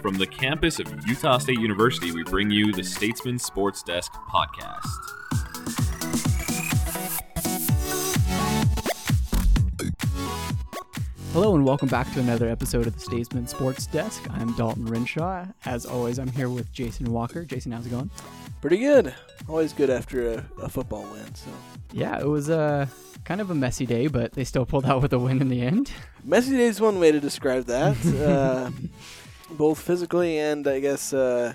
From 0.00 0.14
the 0.14 0.26
campus 0.26 0.78
of 0.78 0.86
Utah 1.06 1.36
State 1.36 1.58
University, 1.58 2.10
we 2.10 2.22
bring 2.22 2.50
you 2.50 2.72
the 2.72 2.82
Statesman 2.82 3.38
Sports 3.38 3.82
Desk 3.82 4.10
podcast. 4.32 4.86
Hello 11.34 11.54
and 11.54 11.66
welcome 11.66 11.88
back 11.88 12.10
to 12.14 12.20
another 12.20 12.48
episode 12.48 12.86
of 12.86 12.94
the 12.94 13.00
Statesman 13.00 13.46
Sports 13.46 13.86
Desk. 13.86 14.26
I'm 14.30 14.54
Dalton 14.56 14.86
Renshaw. 14.86 15.46
As 15.66 15.84
always, 15.84 16.18
I'm 16.18 16.32
here 16.32 16.48
with 16.48 16.72
Jason 16.72 17.12
Walker. 17.12 17.44
Jason, 17.44 17.72
how's 17.72 17.86
it 17.86 17.90
going? 17.90 18.10
Pretty 18.62 18.78
good. 18.78 19.14
Always 19.48 19.74
good 19.74 19.90
after 19.90 20.32
a, 20.32 20.44
a 20.62 20.68
football 20.70 21.02
win. 21.12 21.34
So 21.34 21.50
Yeah, 21.92 22.18
it 22.18 22.26
was 22.26 22.48
a 22.48 22.88
kind 23.24 23.40
of 23.40 23.50
a 23.50 23.54
messy 23.54 23.84
day, 23.86 24.06
but 24.06 24.32
they 24.32 24.44
still 24.44 24.64
pulled 24.64 24.86
out 24.86 25.02
with 25.02 25.12
a 25.12 25.18
win 25.18 25.40
in 25.40 25.48
the 25.48 25.60
end. 25.60 25.92
messy 26.24 26.56
day 26.56 26.64
is 26.66 26.80
one 26.80 26.98
way 26.98 27.12
to 27.12 27.20
describe 27.20 27.66
that. 27.66 27.96
uh, 28.26 28.70
both 29.56 29.80
physically 29.80 30.38
and 30.38 30.66
I 30.66 30.80
guess 30.80 31.12
uh, 31.12 31.54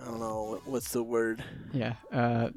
I 0.00 0.04
don't 0.04 0.20
know 0.20 0.60
what's 0.64 0.92
the 0.92 1.02
word. 1.02 1.42
Yeah, 1.72 1.94
uh, 2.12 2.50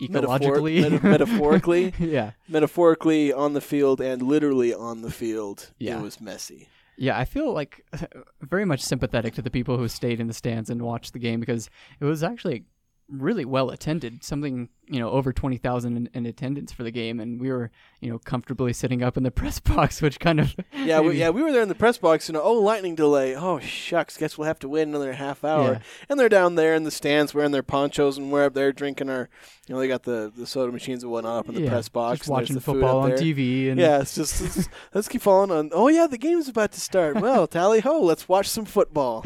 Metaphor- 0.00 0.38
ecologically, 0.38 0.90
meta- 0.90 1.06
metaphorically, 1.06 1.94
yeah, 1.98 2.32
metaphorically 2.48 3.32
on 3.32 3.52
the 3.52 3.60
field 3.60 4.00
and 4.00 4.22
literally 4.22 4.74
on 4.74 5.02
the 5.02 5.10
field. 5.10 5.70
Yeah. 5.78 5.98
It 5.98 6.02
was 6.02 6.20
messy. 6.20 6.68
yeah. 6.96 7.18
I 7.18 7.24
feel 7.24 7.52
like 7.52 7.84
very 8.42 8.64
much 8.64 8.80
sympathetic 8.80 9.34
to 9.34 9.42
the 9.42 9.50
people 9.50 9.78
who 9.78 9.88
stayed 9.88 10.20
in 10.20 10.26
the 10.26 10.34
stands 10.34 10.68
and 10.70 10.82
watched 10.82 11.12
the 11.12 11.18
game 11.18 11.40
because 11.40 11.70
it 12.00 12.04
was 12.04 12.22
actually 12.22 12.64
really 13.08 13.44
well 13.44 13.70
attended. 13.70 14.24
Something 14.24 14.68
you 14.86 15.00
know 15.00 15.10
over 15.10 15.32
twenty 15.32 15.56
thousand 15.56 15.96
in, 15.96 16.10
in 16.14 16.26
attendance 16.26 16.72
for 16.72 16.82
the 16.82 16.90
game, 16.90 17.20
and 17.20 17.40
we 17.40 17.50
were 17.50 17.70
you 18.00 18.10
know 18.10 18.18
comfortably 18.18 18.72
sitting 18.72 19.02
up 19.02 19.16
in 19.16 19.22
the 19.22 19.30
press 19.32 19.60
box, 19.60 20.02
which 20.02 20.20
kind 20.20 20.40
of 20.40 20.54
Yeah, 20.84 21.00
we, 21.00 21.18
yeah, 21.18 21.30
we 21.30 21.42
were 21.42 21.52
there 21.52 21.62
in 21.62 21.68
the 21.68 21.74
press 21.74 21.98
box, 21.98 22.28
and 22.28 22.36
oh, 22.36 22.52
lightning 22.52 22.94
delay. 22.94 23.34
Oh 23.34 23.58
shucks, 23.58 24.16
guess 24.16 24.36
we'll 24.36 24.46
have 24.46 24.58
to 24.60 24.68
wait 24.68 24.82
another 24.82 25.14
half 25.14 25.44
hour. 25.44 25.72
Yeah. 25.72 25.78
And 26.08 26.20
they're 26.20 26.28
down 26.28 26.54
there 26.54 26.74
in 26.74 26.84
the 26.84 26.90
stands 26.90 27.34
wearing 27.34 27.52
their 27.52 27.62
ponchos, 27.62 28.18
and 28.18 28.30
we're 28.30 28.44
up 28.44 28.54
there 28.54 28.72
drinking 28.72 29.08
our, 29.08 29.28
you 29.66 29.74
know, 29.74 29.80
they 29.80 29.88
got 29.88 30.02
the, 30.02 30.32
the 30.36 30.46
soda 30.46 30.72
machines 30.72 31.02
and 31.02 31.12
whatnot 31.12 31.38
up 31.40 31.48
in 31.48 31.54
the 31.54 31.62
yeah, 31.62 31.70
press 31.70 31.88
box. 31.88 32.18
just 32.20 32.30
watching 32.30 32.54
the 32.54 32.60
football 32.60 33.00
on. 33.00 33.12
TV, 33.12 33.70
and 33.70 33.80
Yeah, 33.80 34.00
it's 34.00 34.14
just 34.14 34.40
it's, 34.40 34.68
let's 34.94 35.08
keep 35.08 35.22
following 35.22 35.50
on. 35.50 35.70
Oh 35.72 35.88
yeah, 35.88 36.06
the 36.06 36.18
game's 36.18 36.48
about 36.48 36.72
to 36.72 36.80
start. 36.80 37.20
Well, 37.20 37.46
tally 37.46 37.80
ho, 37.80 38.00
let's 38.00 38.28
watch 38.28 38.48
some 38.48 38.64
football. 38.64 39.24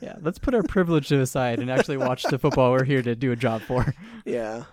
Yeah, 0.00 0.16
let's 0.20 0.38
put 0.38 0.54
our 0.54 0.62
privilege 0.62 1.08
to 1.08 1.16
the 1.18 1.26
side 1.26 1.58
and 1.58 1.70
actually 1.70 1.96
watch 1.96 2.22
the 2.24 2.38
football 2.38 2.72
we're 2.72 2.84
here 2.84 3.02
to 3.02 3.14
do 3.14 3.32
a 3.32 3.36
job 3.36 3.60
for. 3.62 3.94
Yeah, 4.24 4.64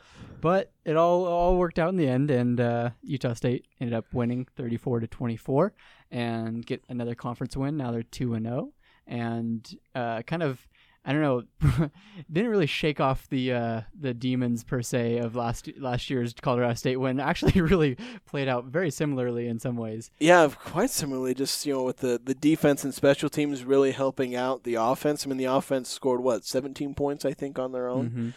But 0.41 0.71
it 0.85 0.95
all 0.97 1.25
all 1.25 1.57
worked 1.57 1.79
out 1.79 1.89
in 1.89 1.97
the 1.97 2.07
end, 2.07 2.29
and 2.29 2.59
uh, 2.59 2.89
Utah 3.01 3.33
State 3.33 3.65
ended 3.79 3.93
up 3.95 4.05
winning 4.13 4.45
34 4.55 4.99
to 5.01 5.07
24 5.07 5.73
and 6.11 6.65
get 6.65 6.83
another 6.89 7.15
conference 7.15 7.55
win. 7.57 7.77
Now 7.77 7.91
they're 7.91 8.03
two 8.03 8.33
and 8.35 8.45
zero, 8.45 8.73
and 9.07 9.67
uh, 9.95 10.21
kind 10.23 10.43
of 10.43 10.67
I 11.09 11.13
don't 11.13 11.21
know, 11.21 11.43
didn't 12.29 12.51
really 12.51 12.65
shake 12.67 12.99
off 12.99 13.29
the 13.29 13.53
uh, 13.53 13.81
the 13.97 14.13
demons 14.13 14.65
per 14.65 14.81
se 14.81 15.19
of 15.19 15.37
last 15.37 15.69
last 15.77 16.09
year's 16.09 16.33
Colorado 16.33 16.73
State 16.73 16.97
win. 16.97 17.19
Actually, 17.31 17.61
really 17.61 17.95
played 18.25 18.49
out 18.49 18.65
very 18.65 18.91
similarly 18.91 19.47
in 19.47 19.57
some 19.57 19.77
ways. 19.77 20.11
yeah, 20.19 20.49
quite 20.49 20.89
similarly. 20.89 21.33
Just 21.33 21.65
you 21.65 21.73
know, 21.75 21.83
with 21.83 21.97
the 21.99 22.19
the 22.21 22.35
defense 22.35 22.83
and 22.83 22.93
special 22.93 23.29
teams 23.29 23.63
really 23.63 23.91
helping 23.91 24.35
out 24.35 24.65
the 24.65 24.75
offense. 24.75 25.25
I 25.25 25.29
mean, 25.29 25.37
the 25.37 25.45
offense 25.45 25.87
scored 25.89 26.19
what 26.21 26.43
17 26.43 26.93
points, 26.93 27.23
I 27.23 27.31
think, 27.33 27.57
on 27.57 27.71
their 27.71 27.87
own, 27.87 28.09
Mhm, 28.09 28.33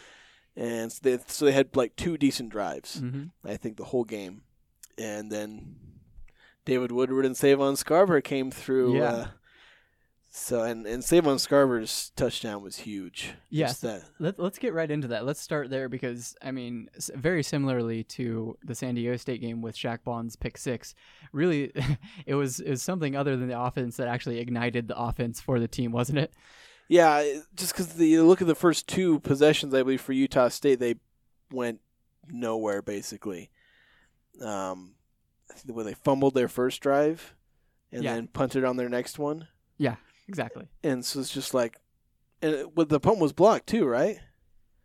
and 0.55 0.91
so 0.93 0.99
they 1.03 1.19
so 1.27 1.43
they 1.43 1.51
had 1.51 1.75
like 1.75 1.97
two 1.97 2.17
decent 2.17 2.51
drives. 2.51 3.01
mhm. 3.01 3.31
I 3.43 3.57
think 3.57 3.75
the 3.75 3.83
whole 3.83 4.05
game, 4.05 4.43
and 4.97 5.29
then 5.29 5.75
David 6.63 6.93
Woodward 6.93 7.25
and 7.25 7.35
Savon 7.35 7.73
Scarver 7.73 8.23
came 8.23 8.49
through. 8.49 8.95
Yeah. 8.97 9.03
Uh, 9.11 9.27
so 10.33 10.63
and 10.63 10.87
and 10.87 11.03
Savon 11.03 11.37
Scarver's 11.39 12.11
touchdown 12.15 12.61
was 12.63 12.77
huge. 12.77 13.33
Yes. 13.49 13.79
That 13.81 14.03
Let, 14.17 14.39
let's 14.39 14.57
get 14.57 14.73
right 14.73 14.89
into 14.89 15.09
that. 15.09 15.25
Let's 15.25 15.41
start 15.41 15.69
there 15.69 15.89
because, 15.89 16.35
I 16.41 16.51
mean, 16.51 16.89
very 17.13 17.43
similarly 17.43 18.05
to 18.05 18.57
the 18.63 18.73
San 18.73 18.95
Diego 18.95 19.17
State 19.17 19.41
game 19.41 19.61
with 19.61 19.75
Shaq 19.75 19.99
Bond's 20.05 20.37
pick 20.37 20.57
six, 20.57 20.95
really, 21.33 21.73
it 22.25 22.35
was, 22.35 22.61
it 22.61 22.69
was 22.69 22.81
something 22.81 23.15
other 23.15 23.35
than 23.35 23.49
the 23.49 23.59
offense 23.59 23.97
that 23.97 24.07
actually 24.07 24.39
ignited 24.39 24.87
the 24.87 24.97
offense 24.97 25.41
for 25.41 25.59
the 25.59 25.67
team, 25.67 25.91
wasn't 25.91 26.19
it? 26.19 26.33
Yeah, 26.87 27.21
just 27.55 27.73
because 27.73 27.93
the 27.95 28.19
look 28.21 28.41
at 28.41 28.47
the 28.47 28.55
first 28.55 28.87
two 28.87 29.19
possessions, 29.19 29.73
I 29.73 29.83
believe 29.83 30.01
for 30.01 30.13
Utah 30.13 30.47
State, 30.47 30.79
they 30.79 30.95
went 31.51 31.81
nowhere 32.29 32.81
basically. 32.81 33.49
Um, 34.41 34.93
where 35.67 35.83
they 35.83 35.93
fumbled 35.93 36.33
their 36.35 36.47
first 36.47 36.81
drive, 36.81 37.35
and 37.91 38.03
Yeah. 38.03 38.15
then 38.15 38.27
punted 38.27 38.63
on 38.63 38.77
their 38.77 38.87
next 38.89 39.19
one, 39.19 39.47
Exactly. 40.31 40.67
and 40.83 41.03
so 41.05 41.19
it's 41.19 41.29
just 41.33 41.53
like, 41.53 41.77
and 42.41 42.53
it, 42.53 42.75
well, 42.75 42.85
the 42.85 42.99
punt 42.99 43.19
was 43.19 43.33
blocked 43.33 43.67
too, 43.67 43.85
right? 43.85 44.17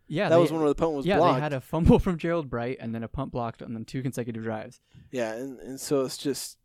Yeah. 0.09 0.29
that 0.29 0.35
they, 0.35 0.41
was 0.41 0.51
one 0.51 0.59
where 0.61 0.69
the 0.69 0.75
punt 0.75 0.91
was 0.93 1.05
yeah, 1.05 1.17
blocked. 1.17 1.37
they 1.37 1.41
had 1.41 1.53
a 1.53 1.61
fumble 1.61 1.99
from 1.99 2.17
Gerald 2.17 2.49
Bright 2.49 2.77
and 2.79 2.93
then 2.93 3.03
a 3.03 3.07
punt 3.07 3.31
blocked 3.31 3.61
on 3.61 3.73
then 3.73 3.85
two 3.85 4.01
consecutive 4.03 4.43
drives. 4.43 4.79
Yeah, 5.11 5.33
and, 5.33 5.59
and 5.59 5.79
so 5.79 6.01
it's 6.05 6.17
just 6.17 6.57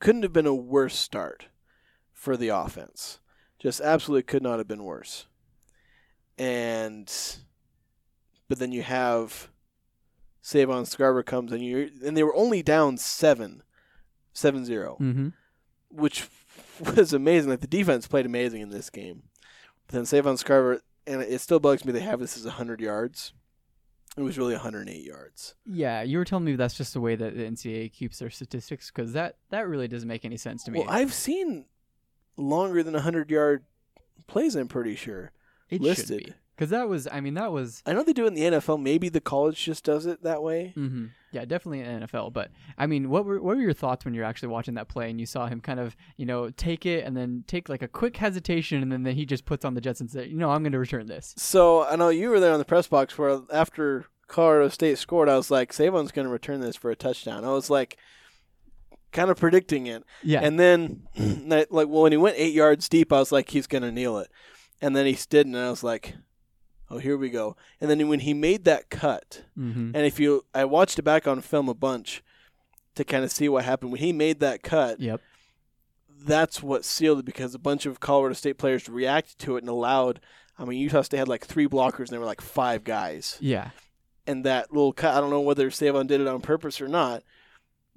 couldn't 0.00 0.22
have 0.22 0.32
been 0.32 0.46
a 0.46 0.54
worse 0.54 0.96
start 0.96 1.46
for 2.12 2.36
the 2.36 2.48
offense. 2.48 3.20
Just 3.58 3.80
absolutely 3.80 4.22
could 4.24 4.42
not 4.42 4.58
have 4.58 4.68
been 4.68 4.84
worse. 4.84 5.26
And 6.36 7.12
but 8.48 8.58
then 8.58 8.72
you 8.72 8.82
have 8.82 9.50
Savon 10.40 10.84
Scarver 10.84 11.24
comes 11.24 11.52
and 11.52 11.62
you 11.64 11.90
and 12.04 12.16
they 12.16 12.22
were 12.22 12.34
only 12.36 12.62
down 12.62 12.96
seven, 12.96 13.62
seven 14.32 14.64
zero, 14.64 14.96
Mm-hmm. 15.00 15.28
which 15.90 16.22
was 16.96 17.12
amazing. 17.12 17.50
Like 17.50 17.60
the 17.60 17.66
defense 17.66 18.06
played 18.06 18.26
amazing 18.26 18.62
in 18.62 18.70
this 18.70 18.90
game. 18.90 19.22
But 19.86 19.94
then 19.94 20.06
Savon 20.06 20.36
Scarver 20.36 20.80
and 21.06 21.22
it 21.22 21.40
still 21.40 21.58
bugs 21.60 21.84
me 21.84 21.92
they 21.92 22.00
have 22.00 22.20
this 22.20 22.36
as 22.36 22.44
hundred 22.44 22.80
yards. 22.80 23.32
It 24.16 24.22
was 24.22 24.36
really 24.36 24.54
108 24.54 25.04
yards. 25.04 25.54
Yeah, 25.64 26.02
you 26.02 26.18
were 26.18 26.24
telling 26.24 26.44
me 26.44 26.56
that's 26.56 26.76
just 26.76 26.92
the 26.92 27.00
way 27.00 27.14
that 27.14 27.36
the 27.36 27.42
NCAA 27.44 27.92
keeps 27.92 28.18
their 28.18 28.30
statistics 28.30 28.90
because 28.90 29.12
that, 29.12 29.36
that 29.50 29.68
really 29.68 29.86
doesn't 29.86 30.08
make 30.08 30.24
any 30.24 30.36
sense 30.36 30.64
to 30.64 30.72
me. 30.72 30.80
Well, 30.80 30.90
I've 30.90 31.12
seen 31.12 31.66
longer 32.36 32.82
than 32.82 32.94
100 32.94 33.30
yard 33.30 33.64
plays, 34.26 34.56
I'm 34.56 34.66
pretty 34.66 34.96
sure. 34.96 35.30
it 35.70 35.80
listed. 35.80 36.34
Because 36.58 36.70
that 36.70 36.88
was, 36.88 37.06
I 37.12 37.20
mean, 37.20 37.34
that 37.34 37.52
was 37.52 37.84
I 37.86 37.92
know 37.92 38.02
they 38.02 38.12
do 38.12 38.24
it 38.24 38.28
in 38.28 38.34
the 38.34 38.42
NFL. 38.58 38.82
Maybe 38.82 39.08
the 39.08 39.20
college 39.20 39.64
just 39.64 39.84
does 39.84 40.06
it 40.06 40.24
that 40.24 40.42
way. 40.42 40.72
hmm 40.74 41.06
Yeah, 41.30 41.44
definitely 41.44 41.80
in 41.82 42.00
NFL. 42.00 42.32
But 42.32 42.50
I 42.76 42.88
mean, 42.88 43.10
what 43.10 43.24
were 43.24 43.40
what 43.40 43.56
were 43.56 43.62
your 43.62 43.72
thoughts 43.72 44.04
when 44.04 44.12
you're 44.12 44.24
actually 44.24 44.48
watching 44.48 44.74
that 44.74 44.88
play 44.88 45.08
and 45.08 45.20
you 45.20 45.26
saw 45.26 45.46
him 45.46 45.60
kind 45.60 45.78
of 45.78 45.94
you 46.16 46.26
know 46.26 46.50
take 46.50 46.84
it 46.84 47.04
and 47.04 47.16
then 47.16 47.44
take 47.46 47.68
like 47.68 47.82
a 47.82 47.88
quick 47.88 48.16
hesitation 48.16 48.82
and 48.82 48.90
then, 48.90 49.04
then 49.04 49.14
he 49.14 49.24
just 49.24 49.44
puts 49.44 49.64
on 49.64 49.74
the 49.74 49.80
Jets 49.80 50.00
and 50.00 50.10
says, 50.10 50.26
you 50.26 50.36
know, 50.36 50.50
I'm 50.50 50.64
going 50.64 50.72
to 50.72 50.80
return 50.80 51.06
this. 51.06 51.32
So 51.38 51.84
I 51.84 51.94
know 51.94 52.08
you 52.08 52.28
were 52.30 52.40
there 52.40 52.52
on 52.52 52.58
the 52.58 52.64
press 52.64 52.88
box 52.88 53.16
where 53.16 53.40
after 53.52 54.06
Colorado 54.26 54.68
State 54.68 54.98
scored, 54.98 55.28
I 55.28 55.36
was 55.36 55.50
like, 55.52 55.72
Savon's 55.72 56.10
going 56.10 56.26
to 56.26 56.32
return 56.32 56.60
this 56.60 56.76
for 56.76 56.90
a 56.90 56.96
touchdown. 56.96 57.44
I 57.44 57.52
was 57.52 57.70
like, 57.70 57.96
kind 59.12 59.30
of 59.30 59.38
predicting 59.38 59.86
it. 59.86 60.04
Yeah, 60.22 60.40
And 60.42 60.60
then, 60.60 61.06
like, 61.48 61.68
well, 61.70 62.02
when 62.02 62.12
he 62.12 62.18
went 62.18 62.36
eight 62.36 62.52
yards 62.52 62.88
deep, 62.88 63.12
I 63.12 63.18
was 63.20 63.32
like, 63.32 63.48
he's 63.50 63.66
going 63.66 63.82
to 63.82 63.90
kneel 63.92 64.18
it. 64.18 64.28
And 64.82 64.94
then 64.94 65.06
he 65.06 65.18
didn't, 65.28 65.54
and 65.54 65.64
I 65.64 65.70
was 65.70 65.82
like, 65.82 66.14
oh, 66.90 66.98
here 66.98 67.16
we 67.16 67.28
go. 67.30 67.56
And 67.80 67.90
then 67.90 68.08
when 68.08 68.20
he 68.20 68.34
made 68.34 68.64
that 68.64 68.90
cut, 68.90 69.44
hmm 69.54 69.90
And 69.94 70.06
if 70.06 70.18
you, 70.20 70.44
I 70.54 70.64
watched 70.64 70.98
it 70.98 71.02
back 71.02 71.26
on 71.26 71.40
film 71.40 71.68
a 71.68 71.74
bunch 71.74 72.22
to 72.94 73.04
kind 73.04 73.24
of 73.24 73.30
see 73.30 73.48
what 73.48 73.64
happened 73.64 73.92
when 73.92 74.00
he 74.00 74.12
made 74.12 74.40
that 74.40 74.62
cut. 74.62 74.98
yep, 75.00 75.20
That's 76.24 76.62
what 76.62 76.84
sealed 76.84 77.20
it 77.20 77.24
because 77.24 77.54
a 77.54 77.58
bunch 77.58 77.86
of 77.86 78.00
Colorado 78.00 78.34
State 78.34 78.58
players 78.58 78.88
reacted 78.88 79.38
to 79.40 79.56
it 79.56 79.62
and 79.62 79.68
allowed. 79.68 80.20
I 80.58 80.64
mean, 80.64 80.80
Utah 80.80 81.02
State 81.02 81.18
had 81.18 81.28
like 81.28 81.46
three 81.46 81.68
blockers 81.68 82.00
and 82.00 82.08
there 82.08 82.20
were 82.20 82.26
like 82.26 82.40
five 82.40 82.82
guys. 82.82 83.36
yeah, 83.40 83.70
And 84.26 84.44
that 84.44 84.72
little 84.72 84.92
cut, 84.92 85.14
I 85.16 85.20
don't 85.20 85.30
know 85.30 85.40
whether 85.40 85.70
Savon 85.70 86.06
did 86.08 86.20
it 86.20 86.26
on 86.26 86.40
purpose 86.40 86.80
or 86.80 86.88
not, 86.88 87.22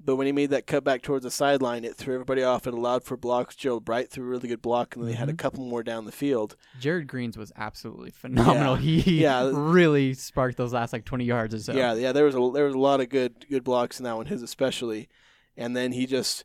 but 0.03 0.16
when 0.16 0.25
he 0.28 0.34
made 0.34 0.50
that 0.50 0.67
cut 0.67 0.84
back 0.84 1.01
towards 1.01 1.23
the 1.23 1.31
sideline, 1.31 1.84
it 1.85 1.95
threw 1.95 2.13
everybody 2.16 2.44
off. 2.44 2.66
It 2.67 2.73
allowed 2.73 3.03
for 3.03 3.16
blocks. 3.17 3.56
Gerald 3.56 3.86
Bright 3.86 4.09
threw 4.09 4.25
a 4.25 4.27
really 4.27 4.48
good 4.50 4.62
block, 4.62 4.95
and 4.95 5.03
then 5.03 5.12
they 5.12 5.18
had 5.18 5.30
a 5.30 5.33
Mhm. 5.33 5.38
couple 5.38 5.63
more 5.65 5.83
down 5.83 6.06
the 6.06 6.12
field. 6.12 6.56
Jared 6.80 7.07
Greens 7.07 7.38
was 7.38 7.51
absolutely 7.56 8.12
phenomenal. 8.12 8.80
Yeah. 8.80 8.81
He 9.03 9.21
Yeah. 9.21 9.51
really 9.53 10.13
sparked 10.13 10.57
those 10.57 10.74
last 10.74 10.94
like 10.94 11.06
20 11.06 11.25
yards 11.25 11.53
or 11.53 11.59
so. 11.59 11.74
Yeah, 11.74 11.94
yeah, 11.94 12.12
there 12.12 12.25
was 12.25 12.36
a 12.36 12.51
there 12.53 12.65
was 12.65 12.75
a 12.75 12.80
lot 12.80 13.00
of 13.01 13.09
good 13.09 13.45
good 13.50 13.63
blocks 13.63 14.00
in 14.00 14.03
that 14.06 14.15
one, 14.18 14.25
his 14.27 14.42
especially, 14.42 15.07
and 15.56 15.75
then 15.75 15.92
he 15.92 16.06
just 16.06 16.44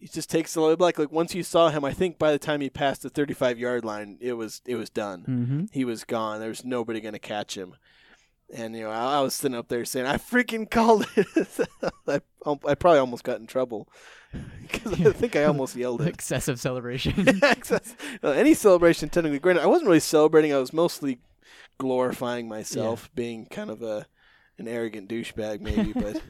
he 0.00 0.06
just 0.06 0.30
takes 0.30 0.54
a 0.54 0.60
little 0.60 0.76
like 0.78 0.98
like 0.98 1.10
once 1.10 1.34
you 1.34 1.42
saw 1.42 1.70
him, 1.70 1.84
I 1.84 1.92
think 1.92 2.18
by 2.18 2.30
the 2.32 2.38
time 2.38 2.60
he 2.60 2.70
passed 2.70 3.02
the 3.02 3.10
thirty 3.10 3.34
five 3.34 3.58
yard 3.58 3.84
line, 3.84 4.16
it 4.20 4.34
was 4.34 4.62
it 4.64 4.76
was 4.76 4.90
done. 4.90 5.22
hmm 5.24 5.64
He 5.72 5.84
was 5.84 6.04
gone. 6.04 6.38
There 6.40 6.48
was 6.48 6.64
nobody 6.64 7.00
going 7.00 7.14
to 7.14 7.18
catch 7.18 7.56
him. 7.56 7.74
And 8.54 8.74
you 8.74 8.84
know, 8.84 8.90
I, 8.90 9.18
I 9.18 9.20
was 9.20 9.34
sitting 9.34 9.56
up 9.56 9.68
there 9.68 9.84
saying, 9.84 10.06
"I 10.06 10.16
freaking 10.16 10.70
called 10.70 11.06
it." 11.16 11.26
I, 12.08 12.20
I 12.66 12.74
probably 12.74 12.98
almost 12.98 13.24
got 13.24 13.40
in 13.40 13.46
trouble 13.46 13.88
because 14.62 14.94
I 15.04 15.12
think 15.12 15.36
I 15.36 15.44
almost 15.44 15.76
yelled 15.76 16.00
it. 16.00 16.08
Excessive 16.08 16.58
celebration. 16.58 17.28
Excess- 17.42 17.94
well, 18.22 18.32
any 18.32 18.54
celebration, 18.54 19.10
technically, 19.10 19.38
granted, 19.38 19.62
I 19.62 19.66
wasn't 19.66 19.88
really 19.88 20.00
celebrating. 20.00 20.54
I 20.54 20.58
was 20.58 20.72
mostly 20.72 21.18
glorifying 21.78 22.48
myself, 22.48 23.10
being 23.14 23.46
kind 23.46 23.70
of 23.70 23.82
a 23.82 24.06
an 24.56 24.66
arrogant 24.66 25.08
douchebag, 25.08 25.60
maybe. 25.60 25.92
But 25.92 26.20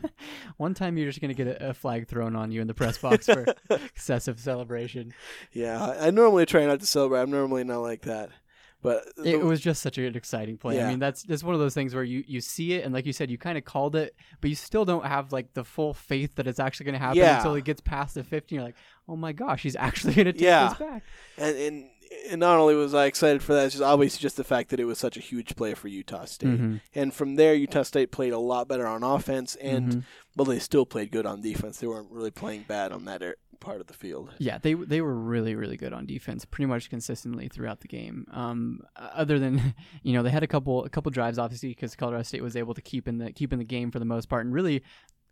One 0.59 0.75
time 0.75 0.99
you're 0.99 1.09
just 1.09 1.21
gonna 1.21 1.35
get 1.35 1.47
a, 1.47 1.71
a 1.71 1.75
flag 1.75 2.09
thrown 2.09 2.37
on 2.37 2.51
you 2.51 2.61
in 2.61 2.67
the 2.67 2.75
press 2.75 2.99
box 2.99 3.27
for 3.27 3.47
excessive 3.71 4.39
celebration. 4.41 5.15
yeah, 5.53 5.83
I, 5.83 6.09
I 6.09 6.11
normally 6.11 6.47
try 6.47 6.67
not 6.67 6.81
to 6.81 6.87
celebrate. 6.87 7.21
I'm 7.23 7.31
normally 7.31 7.65
not 7.65 7.79
like 7.79 8.03
that. 8.03 8.31
But 8.81 9.05
It 9.25 9.41
was 9.43 9.61
just 9.61 9.83
such 9.83 9.99
an 9.99 10.15
exciting 10.15 10.57
play. 10.57 10.81
I 10.81 10.89
mean, 10.89 11.01
that's 11.01 11.25
that's 11.25 11.43
one 11.43 11.53
of 11.55 11.61
those 11.61 11.75
things 11.75 11.95
where 11.95 12.05
you 12.05 12.23
you 12.29 12.41
see 12.41 12.75
it 12.75 12.85
and 12.85 12.95
like 12.95 13.07
you 13.07 13.13
said, 13.13 13.29
you 13.31 13.37
kind 13.37 13.59
of 13.59 13.65
called 13.65 13.97
it, 13.97 14.15
but 14.41 14.51
you 14.51 14.57
still 14.57 14.85
don't 14.85 15.05
have 15.05 15.33
like 15.33 15.53
the 15.55 15.65
full 15.65 15.93
faith 15.95 16.37
that 16.37 16.47
it's 16.47 16.61
actually 16.61 16.87
gonna 16.87 16.99
happen 16.99 17.19
Yeah. 17.19 17.39
until 17.39 17.55
it 17.57 17.65
gets 17.65 17.81
past 17.81 18.15
the 18.15 18.23
50. 18.23 18.55
You're 18.55 18.65
like, 18.65 18.77
oh 19.09 19.17
my 19.17 19.33
gosh, 19.33 19.63
he's 19.65 19.75
actually 19.89 20.15
gonna 20.15 20.33
take 20.33 20.43
Yeah. 20.43 20.69
this 20.69 20.79
back. 20.79 21.03
and, 21.37 21.57
and 21.57 21.91
and 22.31 22.41
not 22.41 22.57
only 22.59 22.75
was 22.75 22.95
I 22.95 23.05
excited 23.07 23.43
for 23.43 23.53
that, 23.55 23.67
it's 23.67 23.75
just 23.75 23.85
obviously 23.85 24.21
just 24.23 24.37
the 24.39 24.45
fact 24.45 24.71
that 24.71 24.81
it 24.81 24.85
was 24.87 24.99
such 24.99 25.17
a 25.17 25.21
huge 25.21 25.57
play 25.57 25.75
for 25.75 25.89
Utah 25.89 26.25
State. 26.25 26.49
Mhm. 26.59 26.81
And 26.95 27.13
from 27.13 27.35
there, 27.35 27.55
Utah 27.55 27.83
State 27.83 28.11
played 28.13 28.33
a 28.33 28.39
lot 28.39 28.67
better 28.69 28.87
on 28.87 29.03
offense, 29.03 29.57
and 29.57 29.93
Mhm. 29.93 30.05
well, 30.37 30.47
they 30.47 30.59
still 30.59 30.87
played 30.87 31.11
good 31.11 31.27
on 31.27 31.43
defense. 31.43 31.79
They 31.81 31.87
weren't 31.87 32.11
really 32.11 32.31
playing 32.31 32.65
bad 32.67 32.93
on 32.93 33.05
that 33.07 33.23
er- 33.23 33.37
part 33.61 33.81
of 33.81 33.87
the 33.87 33.95
field. 33.95 34.35
Yeah, 34.39 34.59
they 34.59 34.75
they 34.75 35.01
were 35.01 35.15
really 35.15 35.55
really 35.55 35.77
good 35.77 35.93
on 35.93 36.07
defense, 36.07 36.45
pretty 36.45 36.67
much 36.67 36.91
consistently 36.91 37.49
throughout 37.49 37.81
the 37.81 37.89
game. 37.89 38.27
Um, 38.33 38.81
other 38.97 39.39
than 39.39 39.75
you 40.03 40.13
know 40.13 40.23
they 40.23 40.31
had 40.31 40.43
a 40.43 40.47
couple 40.47 40.85
a 40.85 40.89
couple 40.89 41.11
drives 41.11 41.39
obviously 41.39 41.71
because 41.71 41.95
Colorado 41.95 42.23
State 42.23 42.43
was 42.43 42.57
able 42.57 42.75
to 42.75 42.83
keep 42.83 43.09
in 43.09 43.19
the 43.19 43.33
keep 43.33 43.53
in 43.53 43.59
the 43.59 43.65
game 43.65 43.91
for 43.91 43.99
the 43.99 44.05
most 44.05 44.29
part, 44.29 44.45
and 44.45 44.55
really 44.55 44.83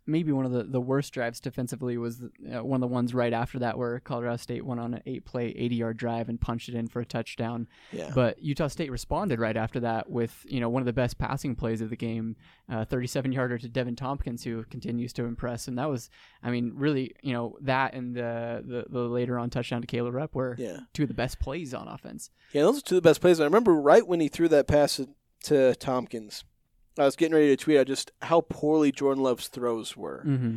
maybe 0.07 0.33
one 0.33 0.47
of 0.47 0.53
the, 0.53 0.63
the 0.63 0.81
worst 0.81 1.13
drives 1.13 1.41
defensively 1.41 1.99
was 1.99 2.23
uh, 2.23 2.63
one 2.65 2.83
of 2.83 2.89
the 2.89 2.93
ones 2.93 3.13
right 3.13 3.33
after 3.33 3.59
that 3.59 3.77
where 3.77 3.99
Colorado 4.01 4.37
State 4.37 4.65
went 4.65 4.81
on 4.81 4.95
an 4.95 5.03
eight 5.07 5.25
play, 5.25 5.49
80 5.49 5.75
yard 5.75 5.97
drive 5.97 6.29
and 6.29 6.41
punched 6.41 6.69
it 6.69 6.75
in 6.75 6.87
for 6.87 7.01
a 7.01 7.05
touchdown. 7.05 7.69
Yeah. 7.93 8.11
But 8.15 8.43
Utah 8.43 8.69
State 8.69 8.91
responded 8.91 9.41
right 9.41 9.57
after 9.57 9.81
that 9.81 10.09
with 10.09 10.45
you 10.49 10.61
know 10.61 10.69
one 10.69 10.83
of 10.83 10.87
the 10.87 10.93
best 10.93 11.19
passing 11.19 11.55
plays 11.55 11.81
of 11.81 11.91
the 11.91 11.97
game, 11.97 12.37
uh, 12.71 12.85
37 12.85 13.33
yarder 13.33 13.59
to 13.59 13.69
Deven 13.69 13.97
Thompkins, 13.97 14.45
who 14.45 14.65
continues 14.65 15.13
to 15.15 15.25
impress. 15.25 15.69
And 15.69 15.79
that 15.79 15.89
was, 15.89 16.11
I 16.43 16.51
mean, 16.51 16.73
really, 16.75 17.15
you 17.23 17.33
know, 17.33 17.57
that 17.63 17.95
and 17.95 18.15
the 18.15 18.63
the, 18.65 18.85
the 18.89 19.01
later 19.01 19.39
on 19.39 19.51
touchdown 19.51 19.81
to 19.81 19.87
Caleb 19.87 20.15
Repp 20.15 20.35
were 20.35 20.57
yeah. 20.59 20.81
two 20.95 21.03
of 21.03 21.09
the 21.09 21.15
best 21.15 21.41
plays 21.41 21.75
on 21.75 21.89
offense. 21.89 22.31
Yeah, 22.53 22.63
those 22.63 22.79
are 22.79 22.83
two 22.83 22.97
of 22.97 23.03
the 23.03 23.09
best 23.09 23.21
plays. 23.21 23.41
I 23.41 23.45
remember 23.45 23.75
right 23.75 24.07
when 24.07 24.21
he 24.21 24.29
threw 24.29 24.49
that 24.49 24.69
pass 24.69 25.01
to 25.45 25.75
Thompkins, 25.75 26.45
I 26.99 27.05
was 27.05 27.17
getting 27.17 27.35
ready 27.35 27.49
to 27.49 27.57
tweet 27.57 27.79
out 27.79 27.87
just 27.87 28.13
how 28.23 28.43
poorly 28.43 28.93
Jordan 28.93 29.23
Love's 29.23 29.49
throws 29.49 29.97
were. 29.97 30.23
Mm-hmm. 30.27 30.57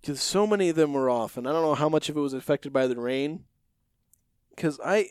Because 0.00 0.20
so 0.20 0.46
many 0.46 0.68
of 0.68 0.76
them 0.76 0.92
were 0.94 1.08
off, 1.08 1.36
and 1.36 1.48
I 1.48 1.52
don't 1.52 1.62
know 1.62 1.76
how 1.76 1.88
much 1.88 2.08
of 2.08 2.16
it 2.16 2.20
was 2.20 2.32
affected 2.32 2.72
by 2.72 2.88
the 2.88 2.96
rain. 2.96 3.44
Because 4.50 4.80
I, 4.84 5.10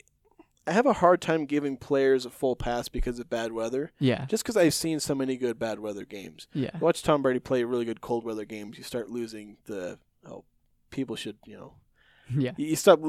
I 0.68 0.74
have 0.74 0.86
a 0.86 0.94
hard 0.94 1.22
time 1.22 1.46
giving 1.46 1.78
players 1.78 2.26
a 2.26 2.30
full 2.30 2.56
pass 2.56 2.90
because 2.90 3.18
of 3.18 3.30
bad 3.30 3.54
weather. 3.54 3.92
Yeah, 4.00 4.26
Just 4.26 4.44
because 4.44 4.58
I've 4.58 4.74
seen 4.74 5.00
so 5.00 5.16
many 5.16 5.38
good 5.38 5.58
bad 5.58 5.80
weather 5.80 6.06
games. 6.06 6.48
yeah, 6.54 6.72
watch 6.80 7.04
Tom 7.04 7.22
Brady 7.22 7.40
play 7.40 7.64
really 7.64 7.86
good 7.86 8.02
cold 8.02 8.26
weather 8.26 8.46
games. 8.46 8.78
You 8.78 8.84
start 8.84 9.10
losing 9.10 9.58
the 9.66 9.98
oh, 10.26 10.44
people 10.90 11.16
should 11.16 11.38
you 11.46 11.56
know 11.56 11.74
yeah, 12.38 12.52
you 12.58 12.68
you 12.68 12.76
stop 12.76 13.00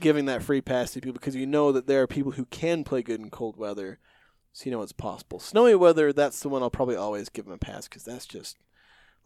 giving 0.00 0.26
that 0.26 0.42
free 0.42 0.60
pass 0.60 0.92
to 0.92 1.00
people 1.00 1.14
because 1.14 1.36
you 1.36 1.46
know 1.46 1.72
that 1.72 1.86
there 1.86 2.02
are 2.02 2.06
people 2.06 2.32
who 2.32 2.44
can 2.46 2.84
play 2.84 3.02
good 3.02 3.20
in 3.20 3.30
cold 3.30 3.56
weather, 3.56 3.98
so 4.52 4.64
you 4.66 4.70
know 4.72 4.82
it's 4.82 4.92
possible. 4.92 5.38
Snowy 5.38 5.74
weather, 5.74 6.12
that's 6.12 6.40
the 6.40 6.48
one 6.48 6.62
I'll 6.62 6.70
probably 6.70 6.96
always 6.96 7.28
give 7.28 7.44
them 7.46 7.54
a 7.54 7.58
pass 7.58 7.88
because 7.88 8.04
that's 8.04 8.26
just 8.26 8.56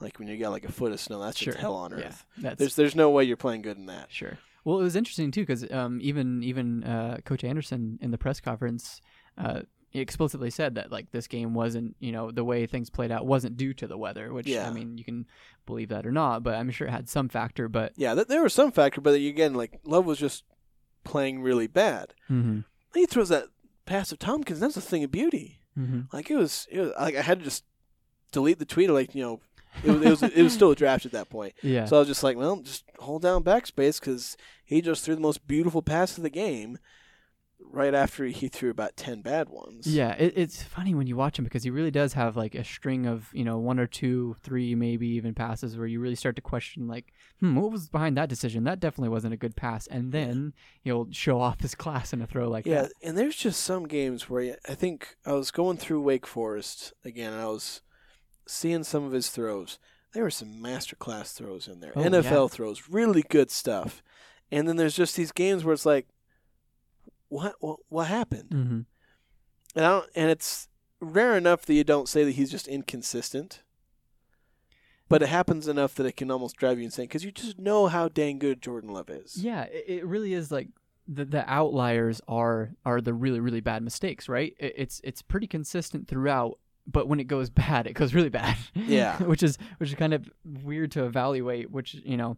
like 0.01 0.19
when 0.19 0.29
you 0.29 0.37
got 0.39 0.51
like 0.51 0.65
a 0.65 0.73
foot 0.73 0.93
of 0.93 1.01
snow, 1.01 1.21
that's 1.21 1.39
sure. 1.39 1.53
just 1.53 1.61
hell 1.61 1.75
on 1.75 1.91
Yeah, 1.93 2.07
earth. 2.07 2.25
that's 2.39 2.59
There's 2.59 2.77
there's 2.77 2.95
no 2.97 3.11
way 3.11 3.25
you're 3.25 3.37
playing 3.37 3.63
good 3.63 3.77
in 3.79 3.87
that. 3.87 4.13
Sure. 4.13 4.39
Well, 4.65 4.81
it 4.81 4.83
was 4.83 4.97
interesting 4.97 5.31
too 5.31 5.43
because 5.43 5.71
um, 5.71 5.99
even 6.03 6.43
even 6.43 6.85
uh, 6.85 7.19
Coach 7.25 7.45
Andersen 7.45 7.99
in 8.03 8.11
the 8.11 8.19
press 8.19 8.41
conference 8.41 9.01
uh, 9.39 9.63
explicitly 9.93 10.51
said 10.51 10.75
that 10.75 10.91
like 10.93 11.11
this 11.13 11.27
game 11.27 11.55
wasn't 11.55 11.97
you 12.01 12.13
know 12.13 12.31
the 12.31 12.45
way 12.45 12.67
things 12.67 12.91
played 12.91 13.11
out 13.13 13.25
wasn't 13.27 13.57
due 13.57 13.73
to 13.75 13.87
the 13.87 13.97
weather. 13.97 14.33
Which 14.33 14.47
Yeah. 14.49 14.69
I 14.69 14.73
mean 14.73 14.99
you 14.99 15.05
can 15.05 15.27
believe 15.67 15.89
that 15.89 16.05
or 16.07 16.13
not, 16.13 16.43
but 16.43 16.55
I'm 16.55 16.71
sure 16.71 16.89
it 16.89 16.91
had 16.91 17.09
some 17.09 17.29
factor. 17.29 17.69
But 17.69 17.93
Yeah, 17.97 18.15
th- 18.15 18.27
there 18.27 18.43
was 18.43 18.53
some 18.55 18.73
factor, 18.73 19.01
but 19.01 19.15
again, 19.15 19.55
like 19.55 19.81
Love 19.85 20.05
was 20.05 20.19
just 20.19 20.45
playing 21.05 21.41
really 21.43 21.67
bad. 21.69 22.13
mm-hmm. 22.31 22.61
He 22.95 23.07
throws 23.07 23.29
that 23.29 23.47
pass 23.87 24.13
of 24.13 24.19
Thompkins. 24.19 24.61
That's 24.61 24.77
a 24.77 24.81
thing 24.81 25.05
of 25.05 25.11
beauty. 25.11 25.61
Mm-hmm. 25.79 26.01
Like 26.13 26.31
it 26.31 26.37
was, 26.37 26.67
it 26.71 26.81
was 26.81 26.93
like 26.99 27.17
I 27.17 27.23
had 27.23 27.39
to 27.39 27.45
just 27.45 27.65
delete 28.33 28.59
the 28.59 28.65
tweet. 28.65 28.91
Like 28.91 29.15
you 29.15 29.23
know, 29.23 29.41
it 29.85 29.91
was 29.91 30.03
it 30.03 30.11
was, 30.11 30.23
it 30.23 30.43
was 30.43 30.53
still 30.53 30.71
a 30.71 30.77
draft 30.77 31.07
at 31.07 31.13
that 31.13 31.31
point. 31.31 31.55
yeah, 31.63 31.85
So 31.85 31.97
I 31.97 31.99
was 32.01 32.09
just 32.09 32.23
like, 32.23 32.37
well, 32.37 32.57
just 32.57 32.85
hold 32.99 33.23
down 33.23 33.45
backspace 33.45 34.01
because 34.01 34.37
he 34.65 34.81
just 34.83 35.05
threw 35.05 35.15
the 35.15 35.21
most 35.21 35.47
beautiful 35.47 35.83
pass 35.83 36.17
of 36.17 36.23
the 36.23 36.31
game 36.31 36.79
right 37.61 37.95
after 37.95 38.25
he 38.27 38.49
threw 38.49 38.71
about 38.71 38.97
10 38.97 39.23
bad 39.23 39.49
ones. 39.49 39.87
Yeah, 39.87 40.13
it, 40.13 40.33
it's 40.37 40.63
funny 40.63 40.95
when 40.95 41.07
you 41.07 41.17
watch 41.17 41.39
him 41.39 41.45
because 41.45 41.63
he 41.63 41.71
really 41.71 41.91
does 41.91 42.13
have 42.15 42.37
like 42.37 42.55
a 42.55 42.65
string 42.65 43.07
of 43.07 43.29
you 43.33 43.45
know 43.45 43.59
one 43.59 43.79
or 43.79 43.87
two, 43.87 44.37
three, 44.43 44.75
maybe 44.75 45.09
even 45.09 45.35
passes 45.35 45.77
where 45.77 45.87
you 45.87 46.01
really 46.01 46.15
start 46.15 46.37
to 46.37 46.43
question 46.43 46.87
like, 46.87 47.13
hmm, 47.41 47.55
what 47.57 47.71
was 47.73 47.89
behind 47.89 48.17
that 48.17 48.29
decision? 48.29 48.65
That 48.65 48.81
definitely 48.81 49.11
wasn't 49.11 49.35
a 49.35 49.39
good 49.39 49.57
pass. 49.57 49.87
And 49.87 50.13
then 50.13 50.53
he'll 50.83 51.09
show 51.11 51.41
off 51.41 51.61
his 51.61 51.75
class 51.85 52.13
in 52.13 52.23
a 52.23 52.27
throw 52.27 52.49
like 52.49 52.67
Yeah, 52.67 52.83
that. 52.83 52.93
and 53.03 53.17
there's 53.19 53.37
just 53.37 53.63
some 53.63 53.87
games 53.87 54.29
where 54.31 54.57
I 54.69 54.75
think 54.75 55.17
I 55.25 55.33
was 55.33 55.51
going 55.51 55.77
through 55.77 56.01
Wake 56.03 56.27
Forest 56.27 56.93
again 57.05 57.33
and 57.33 57.43
I 57.43 57.47
was 57.47 57.83
seeing 58.47 58.85
some 58.85 59.05
of 59.05 59.13
his 59.13 59.29
throws. 59.31 59.79
There 60.13 60.23
were 60.23 60.31
some 60.31 60.63
masterclass 60.63 61.35
throws 61.35 61.69
in 61.69 61.81
there. 61.81 61.93
Oh, 61.95 62.03
NFL 62.03 62.51
throws, 62.51 62.89
really 62.89 63.23
good 63.23 63.51
stuff. 63.51 64.03
And 64.51 64.67
then 64.69 64.77
there's 64.77 64.95
just 64.97 65.17
these 65.17 65.33
games 65.33 65.65
where 65.65 65.75
it's 65.75 65.85
like, 65.85 66.07
what 67.29 67.55
what, 67.61 67.81
what 67.89 68.07
happened? 68.07 68.51
Mm-hmm. 68.51 68.81
And 69.77 69.85
I 69.85 69.89
don't, 69.89 70.07
and 70.15 70.31
it's 70.31 70.69
rare 71.01 71.37
enough 71.37 71.67
that 71.67 71.75
you 71.75 71.85
don't 71.85 72.09
say 72.09 72.25
that 72.25 72.33
he's 72.33 72.51
just 72.51 72.67
inconsistent. 72.67 73.63
But 75.09 75.23
it 75.23 75.29
happens 75.29 75.69
enough 75.69 75.95
that 75.95 76.07
it 76.07 76.17
can 76.17 76.33
almost 76.33 76.57
drive 76.57 76.79
you 76.79 76.85
insane 76.85 77.05
because 77.05 77.25
you 77.25 77.31
just 77.31 77.61
know 77.61 77.87
how 77.87 78.09
dang 78.09 78.41
good 78.41 78.61
Jordan 78.61 78.91
Love 78.91 79.09
is. 79.09 79.37
Yeah, 79.37 79.63
it, 79.63 79.85
it 79.87 80.07
really 80.07 80.33
is 80.33 80.51
like 80.51 80.69
the 81.07 81.25
the 81.25 81.49
outliers 81.49 82.21
are 82.27 82.71
are 82.85 83.01
the 83.01 83.15
really 83.15 83.39
really 83.39 83.61
bad 83.61 83.83
mistakes, 83.83 84.29
right? 84.29 84.55
It, 84.59 84.75
it's 84.77 85.01
it's 85.05 85.23
pretty 85.23 85.47
consistent 85.47 86.09
throughout, 86.09 86.59
but 86.87 87.07
when 87.07 87.21
it 87.21 87.29
goes 87.29 87.51
bad, 87.51 87.87
it 87.87 87.93
goes 87.93 88.15
really 88.15 88.31
bad. 88.31 88.57
Yeah. 88.75 89.17
which 89.23 89.45
is 89.45 89.59
which 89.79 89.91
is 89.91 89.95
kind 89.95 90.15
of 90.15 90.29
weird 90.45 90.91
to 90.93 91.05
evaluate. 91.05 91.71
Which 91.71 91.95
you 91.95 92.17
know, 92.17 92.37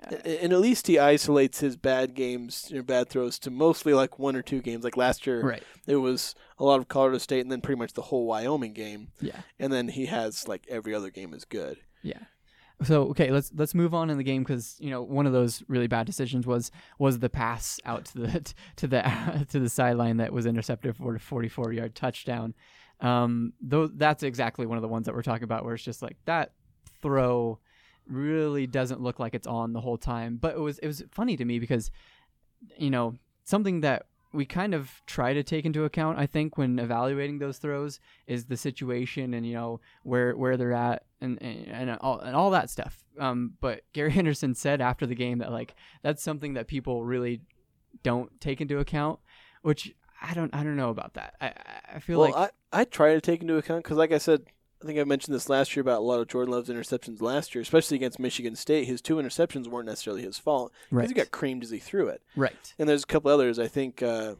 And 0.00 0.52
at 0.52 0.60
least 0.60 0.86
he 0.86 0.98
isolates 0.98 1.60
his 1.60 1.76
bad 1.76 2.14
games 2.14 2.70
or 2.72 2.82
bad 2.82 3.08
throws 3.08 3.38
to 3.40 3.50
mostly 3.50 3.92
like 3.92 4.18
one 4.18 4.36
or 4.36 4.42
two 4.42 4.60
games. 4.62 4.84
Like 4.84 4.96
last 4.96 5.26
year, 5.26 5.42
right? 5.42 5.62
it 5.86 5.96
was 5.96 6.34
a 6.58 6.64
lot 6.64 6.78
of 6.78 6.88
Colorado 6.88 7.18
State 7.18 7.40
and 7.40 7.50
then 7.50 7.60
pretty 7.60 7.78
much 7.78 7.94
the 7.94 8.02
whole 8.02 8.26
Wyoming 8.26 8.72
game. 8.72 9.08
Yeah, 9.20 9.40
And 9.58 9.72
then 9.72 9.88
he 9.88 10.06
has 10.06 10.46
like 10.46 10.64
every 10.68 10.94
other 10.94 11.10
game 11.10 11.34
is 11.34 11.44
good. 11.44 11.78
yeah. 12.02 12.20
So 12.84 13.06
okay, 13.08 13.32
let's 13.32 13.50
let's 13.56 13.74
move 13.74 13.92
on 13.92 14.08
in 14.08 14.18
the 14.18 14.22
game 14.22 14.44
because 14.44 14.76
you 14.78 14.90
know 14.90 15.02
one 15.02 15.26
of 15.26 15.32
those 15.32 15.64
really 15.66 15.88
bad 15.88 16.06
decisions 16.06 16.46
was 16.46 16.70
was 17.00 17.18
the 17.18 17.28
pass 17.28 17.80
out 17.84 18.04
to 18.04 18.18
the 18.18 18.54
to 18.76 18.86
the 18.86 19.46
to 19.50 19.58
the 19.58 19.68
sideline 19.68 20.18
that 20.18 20.32
was 20.32 20.46
intercepted 20.46 20.96
for 20.96 21.16
a 21.16 21.18
44 21.18 21.72
yard 21.72 21.96
touchdown. 21.96 22.54
Um, 23.00 23.52
though 23.60 23.88
that's 23.88 24.22
exactly 24.22 24.64
one 24.64 24.78
of 24.78 24.82
the 24.82 24.88
ones 24.88 25.06
that 25.06 25.14
we're 25.16 25.22
talking 25.22 25.42
about 25.42 25.64
where 25.64 25.74
it's 25.74 25.82
just 25.82 26.02
like 26.02 26.18
that 26.26 26.52
throw 27.02 27.58
really 28.08 28.66
doesn't 28.66 29.00
look 29.00 29.18
like 29.18 29.34
it's 29.34 29.46
on 29.46 29.72
the 29.72 29.80
whole 29.80 29.98
time. 29.98 30.36
But 30.36 30.54
it 30.54 30.60
was 30.60 30.78
it 30.78 30.86
was 30.86 31.04
funny 31.10 31.36
to 31.36 31.44
me 31.44 31.58
because 31.58 31.90
you 32.76 32.90
know 32.90 33.14
something 33.44 33.80
that 33.80 34.06
we 34.32 34.44
kind 34.44 34.74
of 34.74 35.00
try 35.06 35.32
to 35.32 35.42
take 35.42 35.64
into 35.64 35.84
account, 35.84 36.18
I 36.18 36.26
think, 36.26 36.58
when 36.58 36.78
evaluating 36.78 37.38
those 37.38 37.58
throws 37.58 37.98
is 38.26 38.44
the 38.44 38.56
situation 38.56 39.32
and 39.32 39.46
you 39.46 39.54
know 39.54 39.80
where 40.02 40.36
where 40.36 40.56
they're 40.56 40.72
at 40.72 41.04
and 41.20 41.40
and, 41.42 41.66
and 41.68 41.98
all 42.00 42.18
and 42.20 42.36
all 42.36 42.50
that 42.50 42.70
stuff. 42.70 43.04
Um, 43.18 43.54
but 43.60 43.82
Gary 43.92 44.12
Andersen 44.16 44.54
said 44.54 44.80
after 44.80 45.06
the 45.06 45.14
game 45.14 45.38
that 45.38 45.50
like 45.50 45.74
that's 46.02 46.22
something 46.22 46.54
that 46.54 46.66
people 46.66 47.04
really 47.04 47.40
don't 48.02 48.40
take 48.40 48.60
into 48.60 48.78
account, 48.78 49.18
which 49.62 49.94
I 50.20 50.34
don't 50.34 50.54
I 50.54 50.62
don't 50.62 50.76
know 50.76 50.90
about 50.90 51.14
that. 51.14 51.34
I 51.40 51.52
I- 51.94 51.98
feel 52.00 52.20
well, 52.20 52.32
like 52.32 52.52
I, 52.72 52.80
I 52.80 52.84
try 52.84 53.14
to 53.14 53.20
take 53.20 53.40
into 53.40 53.56
account 53.56 53.82
because, 53.82 53.96
like 53.96 54.12
I 54.12 54.18
said, 54.18 54.44
I 54.82 54.86
think 54.86 54.98
I 55.00 55.04
mentioned 55.04 55.34
this 55.34 55.48
last 55.48 55.74
year 55.74 55.80
about 55.80 55.98
a 55.98 56.04
lot 56.04 56.20
of 56.20 56.28
Jordan 56.28 56.52
Love's 56.52 56.68
interceptions 56.68 57.20
last 57.20 57.54
year, 57.54 57.62
especially 57.62 57.96
against 57.96 58.18
Michigan 58.20 58.54
State. 58.54 58.86
His 58.86 59.00
two 59.00 59.16
interceptions 59.16 59.66
weren't 59.66 59.86
necessarily 59.86 60.22
his 60.22 60.38
fault 60.38 60.72
because 60.84 60.96
right 60.96 61.08
he 61.08 61.14
got 61.14 61.30
creamed 61.32 61.64
as 61.64 61.70
he 61.70 61.78
threw 61.78 62.06
it. 62.08 62.22
right 62.36 62.74
And 62.78 62.88
there's 62.88 63.02
a 63.02 63.06
couple 63.06 63.30
others. 63.30 63.58
I 63.58 63.66
think 63.66 64.02
uh, 64.02 64.34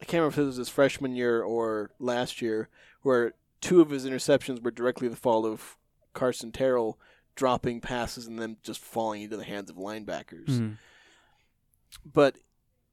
I 0.00 0.04
can't 0.04 0.20
remember 0.20 0.28
if 0.34 0.38
it 0.38 0.44
was 0.44 0.56
his 0.56 0.68
freshman 0.68 1.16
year 1.16 1.42
or 1.42 1.90
last 1.98 2.40
year, 2.40 2.68
where 3.02 3.34
two 3.60 3.80
of 3.80 3.90
his 3.90 4.06
interceptions 4.06 4.62
were 4.62 4.70
directly 4.70 5.08
the 5.08 5.16
fault 5.16 5.44
of 5.44 5.76
Carson 6.14 6.52
Terrell 6.52 6.98
dropping 7.34 7.80
passes 7.80 8.26
and 8.26 8.38
then 8.38 8.58
just 8.62 8.80
falling 8.80 9.22
into 9.22 9.36
the 9.36 9.44
hands 9.44 9.70
of 9.70 9.76
linebackers. 9.76 10.46
Mhm. 10.48 10.78
But 12.10 12.36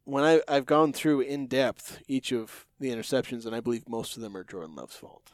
when 0.04 0.24
I, 0.24 0.42
I've 0.48 0.66
gone 0.66 0.94
through 0.94 1.22
in 1.22 1.48
depth 1.48 2.00
each 2.08 2.32
of 2.32 2.66
the 2.80 2.90
interceptions, 2.90 3.46
and 3.46 3.56
I 3.56 3.60
believe 3.60 3.88
most 3.88 4.16
of 4.16 4.22
them 4.24 4.36
are 4.36 4.44
Jordan 4.44 4.76
Love's 4.76 4.96
fault, 4.96 5.32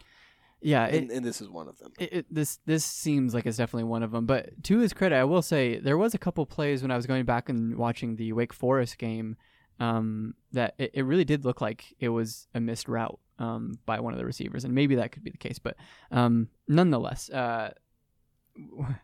yeah 0.63 0.85
it, 0.85 1.03
and, 1.03 1.11
and 1.11 1.25
this 1.25 1.41
is 1.41 1.49
one 1.49 1.67
of 1.67 1.77
them. 1.79 1.91
it, 1.99 2.13
it, 2.13 2.25
this 2.29 2.59
this 2.65 2.83
seems 2.83 3.33
like 3.33 3.45
it's 3.45 3.57
definitely 3.57 3.85
one 3.85 4.03
of 4.03 4.11
them. 4.11 4.25
But 4.25 4.63
to 4.65 4.79
his 4.79 4.93
credit, 4.93 5.15
I 5.15 5.23
will 5.23 5.41
say 5.41 5.79
there 5.79 5.97
was 5.97 6.13
a 6.13 6.17
couple 6.17 6.45
plays 6.45 6.81
when 6.81 6.91
I 6.91 6.95
was 6.95 7.05
going 7.05 7.25
back 7.25 7.49
and 7.49 7.77
watching 7.77 8.15
the 8.15 8.33
Wake 8.33 8.53
Forest 8.53 8.97
game 8.97 9.35
um, 9.79 10.35
that 10.51 10.75
it, 10.77 10.91
it 10.93 11.01
really 11.03 11.25
did 11.25 11.45
look 11.45 11.61
like 11.61 11.93
it 11.99 12.09
was 12.09 12.47
a 12.53 12.59
missed 12.59 12.87
route 12.87 13.19
um, 13.39 13.73
by 13.85 13.99
one 13.99 14.13
of 14.13 14.19
the 14.19 14.25
receivers, 14.25 14.63
and 14.63 14.73
maybe 14.73 14.95
that 14.95 15.11
could 15.11 15.23
be 15.23 15.31
the 15.31 15.37
case. 15.37 15.59
But 15.59 15.75
um, 16.11 16.49
nonetheless, 16.67 17.29
uh, 17.29 17.71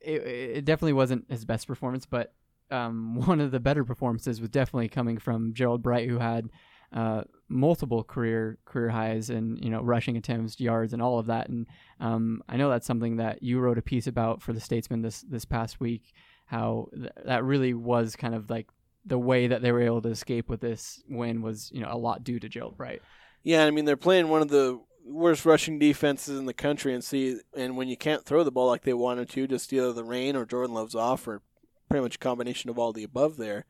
it, 0.00 0.22
it 0.22 0.64
definitely 0.64 0.94
wasn't 0.94 1.30
his 1.30 1.44
best 1.44 1.66
performance. 1.66 2.06
But 2.06 2.34
um, 2.70 3.14
one 3.26 3.40
of 3.40 3.50
the 3.50 3.60
better 3.60 3.84
performances 3.84 4.40
was 4.40 4.50
definitely 4.50 4.88
coming 4.88 5.18
from 5.18 5.54
Gerald 5.54 5.82
Bright, 5.82 6.08
who 6.08 6.18
had 6.18 6.48
uh, 6.92 7.22
multiple 7.48 8.04
career 8.04 8.58
career 8.64 8.90
highs 8.90 9.30
and 9.30 9.62
you 9.62 9.70
know 9.70 9.82
rushing 9.82 10.16
attempts, 10.16 10.60
yards, 10.60 10.92
and 10.92 11.02
all 11.02 11.18
of 11.18 11.26
that. 11.26 11.48
And 11.48 11.66
um, 12.00 12.42
I 12.48 12.56
know 12.56 12.70
that's 12.70 12.86
something 12.86 13.16
that 13.16 13.42
you 13.42 13.58
wrote 13.58 13.78
a 13.78 13.82
piece 13.82 14.06
about 14.06 14.42
for 14.42 14.52
the 14.52 14.60
Statesman 14.60 15.02
this 15.02 15.22
this 15.22 15.44
past 15.44 15.80
week. 15.80 16.12
How 16.46 16.88
th- 16.94 17.12
that 17.24 17.44
really 17.44 17.74
was 17.74 18.16
kind 18.16 18.34
of 18.34 18.48
like 18.48 18.68
the 19.04 19.18
way 19.18 19.46
that 19.46 19.62
they 19.62 19.72
were 19.72 19.82
able 19.82 20.02
to 20.02 20.08
escape 20.08 20.48
with 20.48 20.60
this 20.60 21.02
win 21.08 21.42
was 21.42 21.70
you 21.72 21.80
know 21.80 21.88
a 21.90 21.98
lot 21.98 22.24
due 22.24 22.40
to 22.40 22.48
Gerald 22.48 22.76
Bright. 22.76 23.02
Yeah, 23.42 23.64
I 23.64 23.70
mean 23.70 23.84
they're 23.84 23.96
playing 23.96 24.28
one 24.28 24.42
of 24.42 24.48
the 24.48 24.80
worst 25.04 25.44
rushing 25.44 25.78
defenses 25.78 26.38
in 26.38 26.46
the 26.46 26.54
country, 26.54 26.94
and 26.94 27.02
see, 27.02 27.38
and 27.56 27.76
when 27.76 27.88
you 27.88 27.96
can't 27.96 28.24
throw 28.24 28.44
the 28.44 28.52
ball 28.52 28.66
like 28.66 28.82
they 28.82 28.94
wanted 28.94 29.28
to, 29.30 29.46
just 29.46 29.72
either 29.72 29.92
the 29.92 30.04
rain 30.04 30.36
or 30.36 30.44
Jordan 30.44 30.74
Love's 30.74 30.94
off, 30.94 31.26
or 31.26 31.42
pretty 31.88 32.02
much 32.02 32.16
a 32.16 32.18
combination 32.18 32.70
of 32.70 32.78
all 32.78 32.92
the 32.92 33.04
above 33.04 33.36
there. 33.36 33.64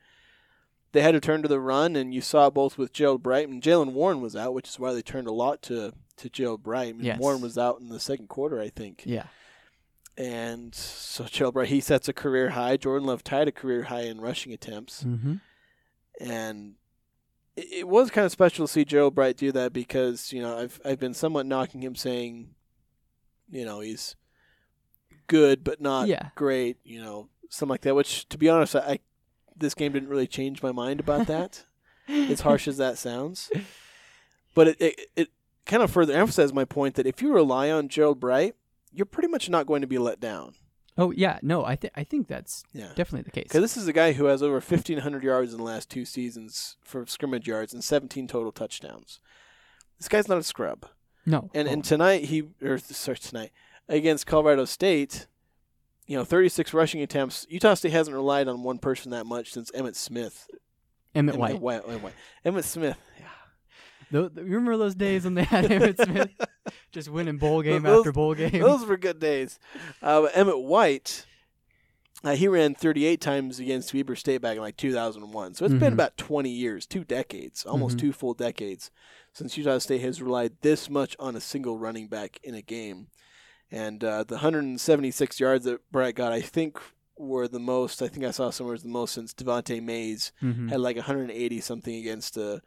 They 0.92 1.02
had 1.02 1.12
to 1.12 1.20
turn 1.20 1.42
to 1.42 1.48
the 1.48 1.60
run, 1.60 1.96
and 1.96 2.14
you 2.14 2.20
saw 2.20 2.46
it 2.46 2.54
both 2.54 2.78
with 2.78 2.92
Gerald 2.92 3.22
Bright 3.22 3.48
and 3.48 3.62
Jaylen 3.62 3.92
Warren 3.92 4.20
was 4.22 4.34
out, 4.34 4.54
which 4.54 4.68
is 4.68 4.78
why 4.78 4.92
they 4.94 5.02
turned 5.02 5.26
a 5.28 5.32
lot 5.32 5.60
to 5.62 5.92
to 6.16 6.28
Gerald 6.30 6.62
Bright. 6.62 6.96
Mean, 6.96 7.04
Yes. 7.06 7.18
Warren 7.20 7.40
was 7.40 7.56
out 7.58 7.78
in 7.80 7.90
the 7.90 8.00
second 8.00 8.28
quarter, 8.28 8.60
I 8.60 8.70
think. 8.70 9.02
Yeah. 9.06 9.24
And 10.16 10.74
so 10.74 11.24
Gerald 11.24 11.54
Bright 11.54 11.68
he 11.68 11.80
sets 11.80 12.08
a 12.08 12.12
career 12.12 12.50
high. 12.50 12.76
Jordan 12.76 13.06
Love 13.06 13.22
tied 13.22 13.46
a 13.48 13.52
career 13.52 13.84
high 13.84 14.02
in 14.02 14.20
rushing 14.20 14.52
attempts, 14.52 15.04
Mm-hmm. 15.04 15.34
and 16.20 16.74
it, 17.56 17.66
it 17.80 17.88
was 17.88 18.10
kind 18.10 18.24
of 18.24 18.32
special 18.32 18.66
to 18.66 18.72
see 18.72 18.84
Gerald 18.84 19.14
Bright 19.14 19.36
do 19.36 19.52
that 19.52 19.72
because 19.72 20.32
you 20.32 20.40
know 20.42 20.58
I've 20.58 20.80
I've 20.84 20.98
been 20.98 21.14
somewhat 21.14 21.46
knocking 21.46 21.82
him, 21.82 21.94
saying, 21.94 22.48
you 23.50 23.64
know, 23.64 23.80
he's 23.80 24.16
good 25.28 25.62
but 25.62 25.80
not 25.80 26.08
Yeah. 26.08 26.30
great, 26.34 26.78
you 26.84 27.00
know, 27.02 27.28
something 27.50 27.70
like 27.70 27.82
that. 27.82 27.94
Which, 27.94 28.28
to 28.30 28.38
be 28.38 28.48
honest, 28.48 28.74
I, 28.74 28.78
I 28.80 28.98
this 29.58 29.74
game 29.74 29.92
didn't 29.92 30.08
really 30.08 30.26
change 30.26 30.62
my 30.62 30.72
mind 30.72 31.00
about 31.00 31.26
that. 31.26 31.64
as 32.08 32.40
harsh 32.40 32.66
as 32.66 32.78
that 32.78 32.96
sounds, 32.96 33.50
but 34.54 34.68
it, 34.68 34.76
it 34.80 35.00
it 35.14 35.28
kind 35.66 35.82
of 35.82 35.90
further 35.90 36.14
emphasizes 36.14 36.54
my 36.54 36.64
point 36.64 36.94
that 36.94 37.06
if 37.06 37.20
you 37.20 37.32
rely 37.34 37.70
on 37.70 37.88
Gerald 37.88 38.18
Bright, 38.18 38.54
you're 38.92 39.04
pretty 39.04 39.28
much 39.28 39.50
not 39.50 39.66
going 39.66 39.82
to 39.82 39.86
be 39.86 39.98
let 39.98 40.18
down. 40.18 40.54
Oh 40.96 41.10
yeah, 41.10 41.38
no, 41.42 41.66
I 41.66 41.76
think 41.76 41.92
I 41.96 42.04
think 42.04 42.26
that's 42.26 42.64
Yeah. 42.72 42.88
definitely 42.94 43.22
the 43.24 43.30
case. 43.30 43.44
Because 43.44 43.60
this 43.60 43.76
is 43.76 43.86
a 43.86 43.92
guy 43.92 44.12
who 44.14 44.24
has 44.24 44.42
over 44.42 44.54
1,500 44.54 45.22
yards 45.22 45.52
in 45.52 45.58
the 45.58 45.64
last 45.64 45.90
two 45.90 46.06
seasons 46.06 46.76
for 46.82 47.04
scrimmage 47.06 47.46
yards 47.46 47.74
and 47.74 47.84
17 47.84 48.26
total 48.26 48.52
touchdowns. 48.52 49.20
This 49.98 50.08
guy's 50.08 50.28
not 50.28 50.38
a 50.38 50.42
scrub. 50.42 50.86
No, 51.26 51.50
And 51.52 51.68
oh, 51.68 51.72
and 51.72 51.84
tonight 51.84 52.24
he 52.24 52.44
or 52.62 52.78
sorry 52.78 53.18
tonight 53.18 53.50
against 53.86 54.26
Colorado 54.26 54.64
State, 54.64 55.26
you 56.08 56.16
know, 56.16 56.24
36 56.24 56.74
rushing 56.74 57.02
attempts. 57.02 57.46
Utah 57.48 57.74
State 57.74 57.92
hasn't 57.92 58.16
relied 58.16 58.48
on 58.48 58.64
one 58.64 58.78
person 58.78 59.12
that 59.12 59.26
much 59.26 59.52
since 59.52 59.70
Emmett 59.74 59.94
Smith. 59.94 60.48
Emmett 61.14 61.36
Emmett 61.36 61.60
White. 61.60 61.60
White. 61.60 61.84
Emmett 61.88 62.02
White. 62.02 62.14
Emmett 62.44 62.64
Smith. 62.64 62.96
Yeah. 63.20 63.24
Tho- 64.10 64.28
th- 64.28 64.46
you 64.46 64.54
remember 64.54 64.76
those 64.78 64.94
days 64.94 65.24
when 65.24 65.34
they 65.34 65.44
had 65.44 65.64
Emmett 65.70 66.00
Smith 66.00 66.30
just 66.92 67.08
winning 67.10 67.36
bowl 67.38 67.62
game 67.62 67.82
Those- 67.82 67.98
after 68.00 68.12
bowl 68.12 68.34
game? 68.34 68.50
Those 68.60 68.84
were 68.86 68.96
good 68.96 69.20
days. 69.20 69.58
Uh, 70.02 70.24
Emmett 70.34 70.60
White, 70.60 71.26
uh, 72.24 72.34
he 72.34 72.48
ran 72.48 72.74
38 72.74 73.20
times 73.20 73.60
against 73.60 73.92
Weber 73.92 74.16
State 74.16 74.40
back 74.40 74.56
in 74.56 74.62
like 74.62 74.76
2001. 74.78 75.54
So 75.54 75.64
it's 75.66 75.74
been 75.74 75.90
Mhm. 75.90 75.92
about 75.94 76.16
20 76.16 76.50
years, 76.50 76.86
two 76.86 77.04
decades, 77.04 77.64
almost 77.66 77.96
Mhm. 77.96 78.00
two 78.00 78.12
full 78.12 78.32
decades, 78.34 78.90
since 79.34 79.56
Utah 79.58 79.78
State 79.78 80.00
has 80.00 80.22
relied 80.22 80.54
this 80.62 80.88
much 80.88 81.14
on 81.18 81.36
a 81.36 81.40
single 81.40 81.76
running 81.78 82.08
back 82.08 82.38
in 82.42 82.54
a 82.54 82.62
game. 82.62 83.08
And 83.70 84.02
uh, 84.02 84.24
the 84.24 84.36
176 84.36 85.40
yards 85.40 85.64
that 85.66 85.80
Bright 85.92 86.14
got, 86.14 86.32
I 86.32 86.40
think, 86.40 86.78
were 87.16 87.46
the 87.48 87.58
most. 87.60 88.00
I 88.02 88.08
think 88.08 88.24
I 88.24 88.30
saw 88.30 88.50
somewhere 88.50 88.72
was 88.72 88.82
the 88.82 88.88
most 88.88 89.12
since 89.14 89.34
Devante 89.34 89.82
Mays 89.82 90.32
Mhm. 90.42 90.70
had 90.70 90.80
like 90.80 90.96
180 90.96 91.60
something 91.60 91.94
against 91.94 92.38
uh, 92.38 92.60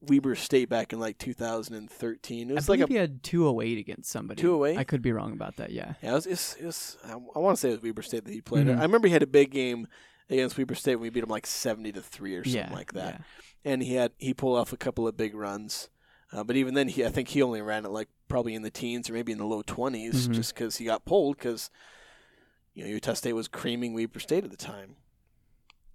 Weber 0.00 0.34
State 0.34 0.68
back 0.68 0.92
in 0.92 1.00
like 1.00 1.18
2013. 1.18 2.50
It 2.50 2.52
I 2.52 2.54
was 2.54 2.68
like 2.68 2.78
believe 2.78 2.90
a 2.90 2.92
he 2.92 2.98
had 2.98 3.22
208 3.22 3.78
against 3.78 4.10
somebody. 4.10 4.40
208? 4.42 4.78
I 4.78 4.84
could 4.84 5.02
be 5.02 5.12
wrong 5.12 5.32
about 5.32 5.56
that. 5.56 5.70
Yeah. 5.72 5.94
Yeah, 6.02 6.10
it 6.12 6.14
was, 6.14 6.26
it's, 6.26 6.54
it 6.56 6.66
was 6.66 6.98
I, 7.04 7.12
I 7.12 7.38
want 7.38 7.56
to 7.56 7.60
say 7.60 7.68
it 7.70 7.72
was 7.72 7.82
Weber 7.82 8.02
State 8.02 8.24
that 8.26 8.32
he 8.32 8.40
played. 8.40 8.66
Mhm. 8.66 8.78
I 8.78 8.82
remember 8.82 9.08
he 9.08 9.12
had 9.12 9.22
a 9.22 9.26
big 9.26 9.50
game 9.50 9.88
against 10.28 10.56
Weber 10.58 10.74
State 10.74 10.96
when 10.96 11.02
we 11.02 11.10
beat 11.10 11.22
him 11.24 11.30
like 11.30 11.46
seventy 11.46 11.92
to 11.92 12.00
three 12.02 12.34
or 12.34 12.44
something 12.44 12.60
yeah, 12.70 12.72
like 12.74 12.92
that. 12.92 13.14
yeah. 13.14 13.72
And 13.72 13.82
he 13.82 13.94
had 13.94 14.12
he 14.18 14.34
pulled 14.34 14.58
off 14.58 14.72
a 14.72 14.76
couple 14.76 15.08
of 15.08 15.16
big 15.16 15.34
runs, 15.34 15.88
uh, 16.36 16.44
but 16.44 16.54
even 16.56 16.74
then, 16.74 16.88
he 16.88 17.04
I 17.04 17.08
think 17.08 17.28
he 17.28 17.42
only 17.42 17.62
ran 17.62 17.84
it 17.84 17.90
like 17.90 18.08
probably 18.28 18.54
in 18.54 18.62
the 18.62 18.70
teens 18.70 19.08
or 19.08 19.14
maybe 19.14 19.32
in 19.32 19.38
the 19.38 19.46
low 19.46 19.62
20s 19.62 20.28
Mhm. 20.28 20.32
just 20.34 20.54
because 20.54 20.76
he 20.76 20.84
got 20.84 21.04
pulled 21.04 21.38
because 21.38 21.70
you 22.74 22.84
know 22.84 22.90
Utah 22.90 23.14
State 23.14 23.32
was 23.32 23.48
creaming 23.48 23.94
Weber 23.94 24.20
State 24.20 24.44
at 24.44 24.50
the 24.50 24.56
time. 24.56 24.96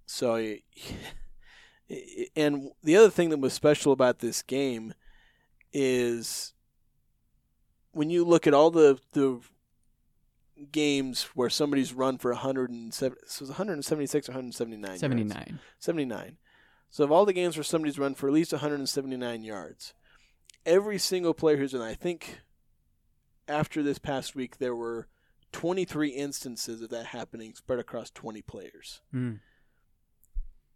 So, 0.06 0.36
he- 0.36 0.64
and 2.36 2.70
the 2.82 2.96
other 2.96 3.10
thing 3.10 3.30
that 3.30 3.38
was 3.40 3.52
special 3.52 3.92
about 3.92 4.18
this 4.18 4.42
game 4.42 4.94
is 5.72 6.52
when 7.92 8.10
you 8.10 8.24
look 8.24 8.46
at 8.46 8.54
all 8.54 8.70
the 8.70 8.98
the 9.12 9.40
games 10.70 11.24
where 11.34 11.50
somebody's 11.50 11.92
run 11.92 12.18
for 12.18 12.30
107 12.32 13.16
so 13.26 13.42
it's 13.42 13.50
176 13.50 14.28
or 14.28 14.32
179 14.32 14.90
yards? 14.90 15.00
79. 15.00 15.58
79 15.78 16.36
so 16.90 17.04
of 17.04 17.10
all 17.10 17.24
the 17.24 17.32
games 17.32 17.56
where 17.56 17.64
somebody's 17.64 17.98
run 17.98 18.14
for 18.14 18.28
at 18.28 18.32
least 18.34 18.52
179 18.52 19.42
yards 19.42 19.92
every 20.66 20.98
single 20.98 21.34
player 21.34 21.56
who's 21.56 21.74
in 21.74 21.80
i 21.82 21.94
think 21.94 22.40
after 23.48 23.82
this 23.82 23.98
past 23.98 24.34
week 24.34 24.58
there 24.58 24.74
were 24.76 25.08
23 25.52 26.08
instances 26.10 26.80
of 26.80 26.88
that 26.90 27.06
happening 27.06 27.54
spread 27.54 27.78
across 27.78 28.10
20 28.10 28.40
players 28.42 29.00
Mm. 29.14 29.40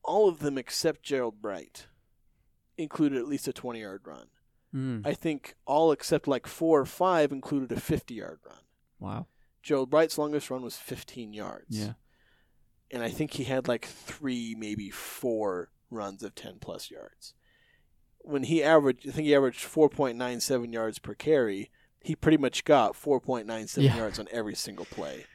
all 0.02 0.28
of 0.28 0.40
them 0.40 0.58
except 0.58 1.02
gerald 1.02 1.40
bright 1.40 1.86
included 2.76 3.18
at 3.18 3.28
least 3.28 3.48
a 3.48 3.52
20 3.52 3.80
yard 3.80 4.02
run 4.04 4.26
Mm. 4.74 5.06
I 5.06 5.14
think 5.14 5.54
all 5.64 5.90
except 5.92 6.28
like 6.28 6.46
four 6.46 6.80
or 6.80 6.84
five 6.86 7.32
included 7.32 7.72
a 7.72 7.80
50 7.80 8.14
yard 8.14 8.40
run. 8.44 8.58
Wow. 8.98 9.26
Joe 9.62 9.86
Bright's 9.86 10.18
longest 10.18 10.50
run 10.50 10.60
was 10.60 10.76
15 10.76 11.32
yards. 11.32 11.78
Yeah. 11.78 11.92
And 12.90 13.02
I 13.02 13.08
think 13.08 13.34
he 13.34 13.44
had 13.44 13.68
like 13.68 13.86
three, 13.86 14.54
maybe 14.58 14.90
four 14.90 15.70
runs 15.88 16.22
of 16.22 16.34
10 16.34 16.58
plus 16.60 16.90
yards. 16.90 17.32
When 18.26 18.42
he 18.44 18.62
averaged, 18.62 19.08
I 19.08 19.12
think 19.12 19.26
he 19.26 19.34
averaged 19.34 19.64
4.97 19.64 20.72
yards 20.72 20.98
per 20.98 21.14
carry. 21.14 21.70
He 22.02 22.14
pretty 22.16 22.36
much 22.38 22.64
got 22.64 22.94
4.97 22.94 23.82
Yeah. 23.84 23.96
yards 23.96 24.18
on 24.18 24.28
every 24.32 24.54
single 24.54 24.84
play, 24.84 25.26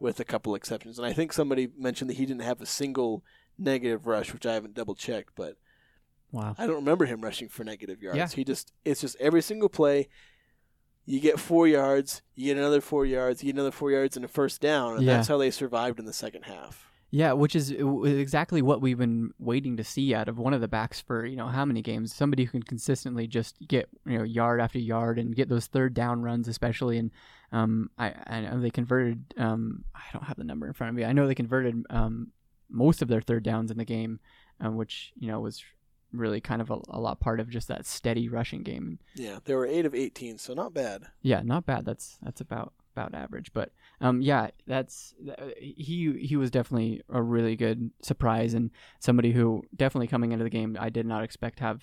with 0.00 0.18
a 0.20 0.24
couple 0.24 0.54
exceptions. 0.54 0.98
And 0.98 1.06
I 1.06 1.12
think 1.12 1.32
somebody 1.32 1.68
mentioned 1.76 2.08
that 2.10 2.16
he 2.16 2.26
didn't 2.26 2.42
have 2.42 2.60
a 2.60 2.66
single 2.66 3.22
negative 3.58 4.06
rush, 4.06 4.32
which 4.32 4.46
I 4.46 4.54
haven't 4.54 4.74
double 4.74 4.94
checked, 4.94 5.30
but 5.36 5.56
Wow. 6.32 6.54
I 6.58 6.66
don't 6.66 6.76
remember 6.76 7.06
him 7.06 7.22
rushing 7.22 7.48
for 7.48 7.64
negative 7.64 8.02
yards. 8.02 8.18
Yeah. 8.18 8.28
He 8.28 8.44
just 8.44 8.72
it's 8.84 9.00
just 9.00 9.16
every 9.18 9.40
single 9.42 9.68
play 9.70 10.08
you 11.06 11.20
get 11.20 11.40
four 11.40 11.66
yards, 11.66 12.20
you 12.34 12.46
get 12.52 12.58
another 12.58 12.82
four 12.82 13.06
yards, 13.06 13.42
you 13.42 13.46
get 13.46 13.56
another 13.56 13.70
four 13.70 13.90
yards 13.90 14.14
and 14.16 14.24
a 14.26 14.28
first 14.28 14.60
down, 14.60 14.96
and 14.98 15.04
Yeah. 15.06 15.16
that's 15.16 15.28
how 15.28 15.38
they 15.38 15.50
survived 15.50 15.98
in 15.98 16.04
the 16.04 16.12
second 16.12 16.42
half. 16.44 16.87
Yeah, 17.10 17.32
which 17.32 17.56
is 17.56 17.70
exactly 17.70 18.60
what 18.60 18.82
we've 18.82 18.98
been 18.98 19.32
waiting 19.38 19.78
to 19.78 19.84
see 19.84 20.14
out 20.14 20.28
of 20.28 20.38
one 20.38 20.52
of 20.52 20.60
the 20.60 20.68
backs 20.68 21.00
for 21.00 21.24
you 21.24 21.36
know 21.36 21.46
how 21.46 21.64
many 21.64 21.80
games. 21.80 22.14
Somebody 22.14 22.44
who 22.44 22.50
can 22.50 22.62
consistently 22.62 23.26
just 23.26 23.56
get 23.66 23.88
you 24.04 24.18
know 24.18 24.24
yard 24.24 24.60
after 24.60 24.78
yard 24.78 25.18
and 25.18 25.34
get 25.34 25.48
those 25.48 25.66
third 25.66 25.94
down 25.94 26.20
runs, 26.22 26.48
especially. 26.48 26.98
And 26.98 27.10
um, 27.50 27.90
I 27.98 28.14
I 28.26 28.40
know 28.40 28.60
they 28.60 28.70
converted. 28.70 29.34
Um, 29.38 29.84
I 29.94 30.02
don't 30.12 30.24
have 30.24 30.36
the 30.36 30.44
number 30.44 30.66
in 30.66 30.74
front 30.74 30.90
of 30.90 30.96
me. 30.96 31.04
I 31.04 31.12
know 31.12 31.26
they 31.26 31.34
converted 31.34 31.82
um 31.88 32.28
most 32.70 33.00
of 33.00 33.08
their 33.08 33.22
third 33.22 33.42
downs 33.42 33.70
in 33.70 33.78
the 33.78 33.84
game, 33.86 34.20
um, 34.60 34.76
which 34.76 35.12
you 35.18 35.28
know 35.28 35.40
was 35.40 35.64
really 36.12 36.40
kind 36.40 36.60
of 36.60 36.70
a, 36.70 36.78
a 36.88 37.00
lot 37.00 37.20
part 37.20 37.40
of 37.40 37.50
just 37.50 37.68
that 37.68 37.86
steady 37.86 38.28
rushing 38.28 38.62
game. 38.62 38.98
Yeah, 39.14 39.38
they 39.44 39.54
were 39.54 39.66
eight 39.66 39.86
of 39.86 39.94
eighteen, 39.94 40.36
so 40.36 40.52
not 40.52 40.74
bad. 40.74 41.04
Yeah, 41.22 41.40
not 41.42 41.64
bad. 41.64 41.84
That's 41.84 42.18
that's 42.22 42.42
about 42.42 42.74
about 42.98 43.14
average. 43.14 43.52
But 43.52 43.70
um, 44.00 44.20
yeah, 44.20 44.48
that's 44.66 45.14
he 45.58 46.12
he 46.20 46.36
was 46.36 46.50
definitely 46.50 47.02
a 47.08 47.22
really 47.22 47.56
good 47.56 47.90
surprise 48.02 48.54
and 48.54 48.70
somebody 48.98 49.32
who 49.32 49.64
definitely 49.74 50.08
coming 50.08 50.32
into 50.32 50.44
the 50.44 50.50
game 50.50 50.76
I 50.78 50.90
did 50.90 51.06
not 51.06 51.22
expect 51.22 51.58
to 51.58 51.64
have 51.64 51.82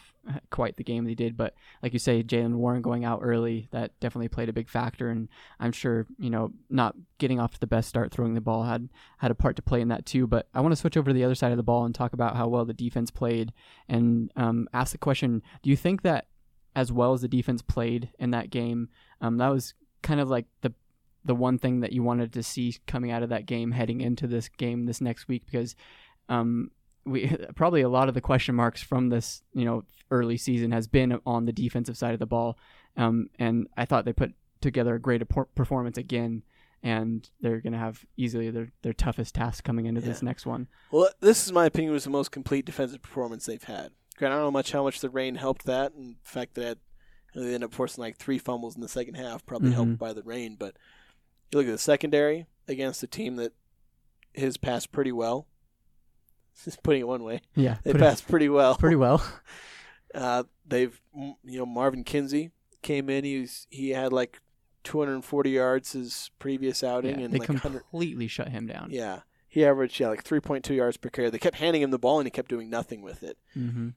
quite 0.50 0.78
the 0.78 0.84
game 0.84 1.06
he 1.06 1.16
did. 1.16 1.38
But 1.38 1.54
like 1.82 1.94
you 1.94 2.00
say, 2.00 2.24
Jaylen 2.24 2.56
Warren 2.56 2.82
going 2.82 3.06
out 3.06 3.20
early 3.24 3.68
that 3.72 3.98
definitely 4.00 4.30
played 4.30 4.50
a 4.50 4.54
big 4.54 4.70
factor, 4.70 5.10
and 5.10 5.30
I'm 5.60 5.72
sure 5.72 6.06
you 6.18 6.30
know 6.30 6.52
not 6.70 6.96
getting 7.18 7.40
off 7.40 7.54
to 7.54 7.60
the 7.60 7.68
best 7.68 7.90
start 7.90 8.12
throwing 8.12 8.34
the 8.34 8.42
ball 8.42 8.64
had 8.64 8.90
had 9.18 9.32
a 9.32 9.36
part 9.36 9.56
to 9.56 9.62
play 9.62 9.82
in 9.82 9.88
that 9.90 10.06
too. 10.06 10.28
But 10.28 10.48
I 10.54 10.62
want 10.62 10.74
to 10.74 10.78
switch 10.80 10.98
over 10.98 11.10
to 11.10 11.14
the 11.14 11.24
other 11.24 11.36
side 11.36 11.52
of 11.52 11.58
the 11.58 11.64
ball 11.64 11.86
and 11.86 11.96
talk 11.96 12.14
about 12.14 12.36
how 12.36 12.48
well 12.48 12.66
the 12.66 12.74
defense 12.74 13.12
played 13.12 13.54
and 13.88 14.32
um, 14.36 14.68
ask 14.74 14.92
the 14.92 14.98
question: 14.98 15.42
Do 15.64 15.70
you 15.70 15.78
think 15.78 16.02
that 16.02 16.28
as 16.76 16.92
well 16.92 17.14
as 17.14 17.22
the 17.22 17.28
defense 17.28 17.62
played 17.62 18.10
in 18.20 18.32
that 18.32 18.50
game, 18.50 18.90
um, 19.22 19.38
that 19.38 19.48
was 19.48 19.74
kind 20.04 20.20
of 20.20 20.30
like 20.30 20.46
the 20.62 20.74
the 21.26 21.36
one 21.36 21.58
thing 21.60 21.82
that 21.82 21.92
you 21.92 22.04
wanted 22.04 22.32
to 22.34 22.44
see 22.44 22.78
coming 22.88 23.12
out 23.12 23.24
of 23.24 23.30
that 23.30 23.46
game 23.46 23.72
heading 23.72 24.00
into 24.00 24.28
this 24.28 24.48
game 24.48 24.86
this 24.86 25.02
next 25.02 25.28
week 25.28 25.44
because 25.46 25.76
um, 26.30 26.70
we 27.06 27.28
probably 27.56 27.82
a 27.82 27.90
lot 27.90 28.08
of 28.08 28.14
the 28.14 28.22
question 28.22 28.56
marks 28.56 28.82
from 28.82 29.10
this 29.10 29.42
you 29.54 29.66
know 29.66 29.84
early 30.12 30.38
season 30.38 30.72
has 30.72 30.88
been 30.88 31.20
on 31.26 31.46
the 31.46 31.52
defensive 31.52 31.98
side 31.98 32.14
of 32.14 32.20
the 32.20 32.26
ball, 32.28 32.58
um, 32.96 33.28
and 33.40 33.68
I 33.76 33.86
thought 33.86 34.06
they 34.06 34.14
put 34.14 34.34
together 34.62 34.96
a 34.96 35.00
great 35.02 35.22
performance 35.56 35.98
again. 35.98 36.44
And 36.84 37.28
they're 37.42 37.62
going 37.62 37.74
to 37.74 37.80
have 37.80 38.06
easily 38.16 38.52
their, 38.52 38.68
their 38.84 38.94
toughest 38.94 39.34
task 39.34 39.64
coming 39.64 39.88
into 39.88 40.02
this 40.02 40.22
next 40.22 40.46
one. 40.46 40.68
Well, 40.92 41.10
this 41.20 41.44
is 41.48 41.52
my 41.52 41.66
opinion 41.66 41.94
was 41.94 42.04
the 42.04 42.12
most 42.12 42.32
complete 42.32 42.64
defensive 42.64 43.02
performance 43.02 43.48
they've 43.48 43.64
had. 43.64 43.90
Granted, 44.18 44.36
I 44.36 44.38
don't 44.38 44.48
know 44.48 44.52
much 44.52 44.72
how 44.72 44.84
much 44.84 45.00
the 45.00 45.10
rain 45.10 45.34
helped 45.34 45.66
that, 45.66 45.94
and 45.94 46.18
the 46.24 46.30
fact 46.30 46.54
that 46.56 46.78
they 47.34 47.42
ended 47.42 47.64
up 47.64 47.74
forcing 47.74 48.04
like 48.04 48.18
three 48.18 48.38
fumbles 48.38 48.76
in 48.76 48.82
the 48.82 48.88
second 48.88 49.16
half 49.16 49.44
probably 49.48 49.72
Mhm. 49.72 49.74
helped 49.74 49.98
by 49.98 50.14
the 50.14 50.22
rain. 50.22 50.58
But 50.60 50.78
you 51.56 51.62
look 51.62 51.68
at 51.68 51.72
the 51.72 51.78
secondary 51.78 52.48
against 52.68 53.04
a 53.04 53.08
team 53.08 53.38
that 53.38 53.54
has 54.36 54.58
passed 54.58 54.92
pretty 54.92 55.12
well. 55.12 55.48
Just 56.64 56.84
putting 56.84 57.02
it 57.02 57.08
one 57.08 57.24
way, 57.24 57.42
Yeah, 57.56 57.78
they 57.84 57.94
passed 57.94 58.28
pretty 58.28 58.50
well. 58.50 58.76
pretty 58.80 58.96
well. 58.96 59.26
Uh, 60.14 60.44
they've 60.66 61.02
you 61.14 61.58
know 61.60 61.66
Marvin 61.66 62.06
Kinsey 62.06 62.52
came 62.82 63.10
in. 63.10 63.26
He 63.26 63.42
was, 63.42 63.68
he 63.70 63.90
had 63.90 64.14
like 64.14 64.40
240 64.86 65.50
yards 65.50 65.92
his 65.92 66.32
previous 66.40 66.86
outing, 66.86 67.20
Yeah, 67.20 67.26
and 67.26 67.34
they 67.34 67.40
like 67.40 67.62
completely 67.62 68.30
shut 68.30 68.48
him 68.48 68.66
down. 68.66 68.92
Yeah, 68.92 69.24
he 69.50 69.66
averaged 69.66 70.00
yeah 70.00 70.08
like 70.08 70.24
3.2 70.24 70.74
yards 70.74 70.96
per 70.96 71.10
carry. 71.10 71.30
They 71.30 71.38
kept 71.38 71.58
handing 71.58 71.82
him 71.82 71.92
the 71.92 72.00
ball, 72.00 72.20
and 72.20 72.26
he 72.26 72.32
kept 72.32 72.48
doing 72.48 72.70
nothing 72.70 73.02
with 73.02 73.24
it. 73.24 73.38
Mm-hmm. 73.58 73.90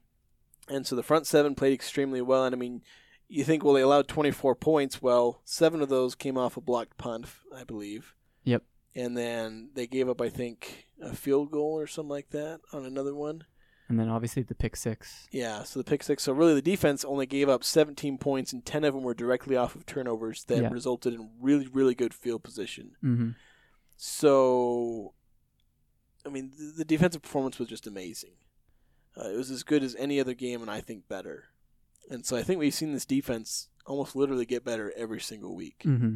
And 0.67 0.85
so 0.85 0.97
the 0.97 1.03
front 1.03 1.25
seven 1.25 1.55
played 1.55 1.71
extremely 1.71 2.21
well. 2.21 2.43
And 2.43 2.53
I 2.53 2.57
mean, 2.57 2.81
you 3.29 3.43
think 3.43 3.63
well 3.63 3.73
they 3.75 3.81
allowed 3.81 4.07
24 4.07 4.55
points. 4.55 5.01
Well, 5.01 5.41
seven 5.45 5.81
of 5.81 5.87
those 5.89 6.15
came 6.15 6.37
off 6.37 6.57
a 6.57 6.61
blocked 6.61 6.97
punt, 6.97 7.27
I 7.55 7.63
believe. 7.63 8.15
Yep. 8.43 8.63
And 8.95 9.15
then 9.15 9.69
they 9.75 9.85
gave 9.87 10.09
up, 10.09 10.19
I 10.19 10.29
think, 10.29 10.87
a 11.01 11.13
field 11.15 11.51
goal 11.51 11.77
or 11.79 11.87
something 11.87 12.09
like 12.09 12.31
that 12.31 12.59
on 12.73 12.85
another 12.85 13.13
one. 13.15 13.43
And 13.87 13.99
then 13.99 14.09
obviously 14.09 14.43
the 14.43 14.53
pick 14.55 14.75
six. 14.75 15.27
Yeah, 15.31 15.63
so 15.63 15.79
the 15.79 15.83
pick 15.83 16.03
six. 16.03 16.23
So 16.23 16.33
really, 16.33 16.53
the 16.55 16.61
defense 16.61 17.03
only 17.05 17.25
gave 17.25 17.49
up 17.49 17.63
17 17.63 18.17
points, 18.19 18.51
and 18.53 18.63
10 18.65 18.83
of 18.83 18.93
them 18.93 19.03
were 19.03 19.13
directly 19.15 19.55
off 19.55 19.75
of 19.75 19.85
turnovers 19.85 20.43
that 20.45 20.61
Yeah. 20.61 20.69
resulted 20.69 21.13
in 21.13 21.29
really, 21.39 21.67
really 21.67 21.95
good 21.95 22.13
field 22.13 22.43
position. 22.43 22.91
Mm-hmm. 23.03 23.29
So, 23.97 25.13
I 26.25 26.29
mean, 26.29 26.51
the, 26.57 26.73
the 26.77 26.85
defensive 26.85 27.21
performance 27.21 27.59
was 27.59 27.67
just 27.67 27.85
amazing. 27.87 28.33
Uh, 29.17 29.29
it 29.29 29.37
was 29.37 29.51
as 29.51 29.63
good 29.63 29.83
as 29.83 29.95
any 29.95 30.19
other 30.19 30.33
game, 30.33 30.61
and 30.61 30.69
I 30.71 30.81
think 30.81 31.07
better. 31.07 31.45
And 32.09 32.25
so 32.25 32.35
I 32.35 32.43
think 32.43 32.59
we've 32.59 32.73
seen 32.73 32.93
this 32.93 33.05
defense 33.05 33.67
almost 33.85 34.15
literally 34.15 34.45
get 34.45 34.63
better 34.63 34.93
every 34.95 35.19
single 35.19 35.55
week. 35.55 35.83
Mm-hmm. 35.85 36.15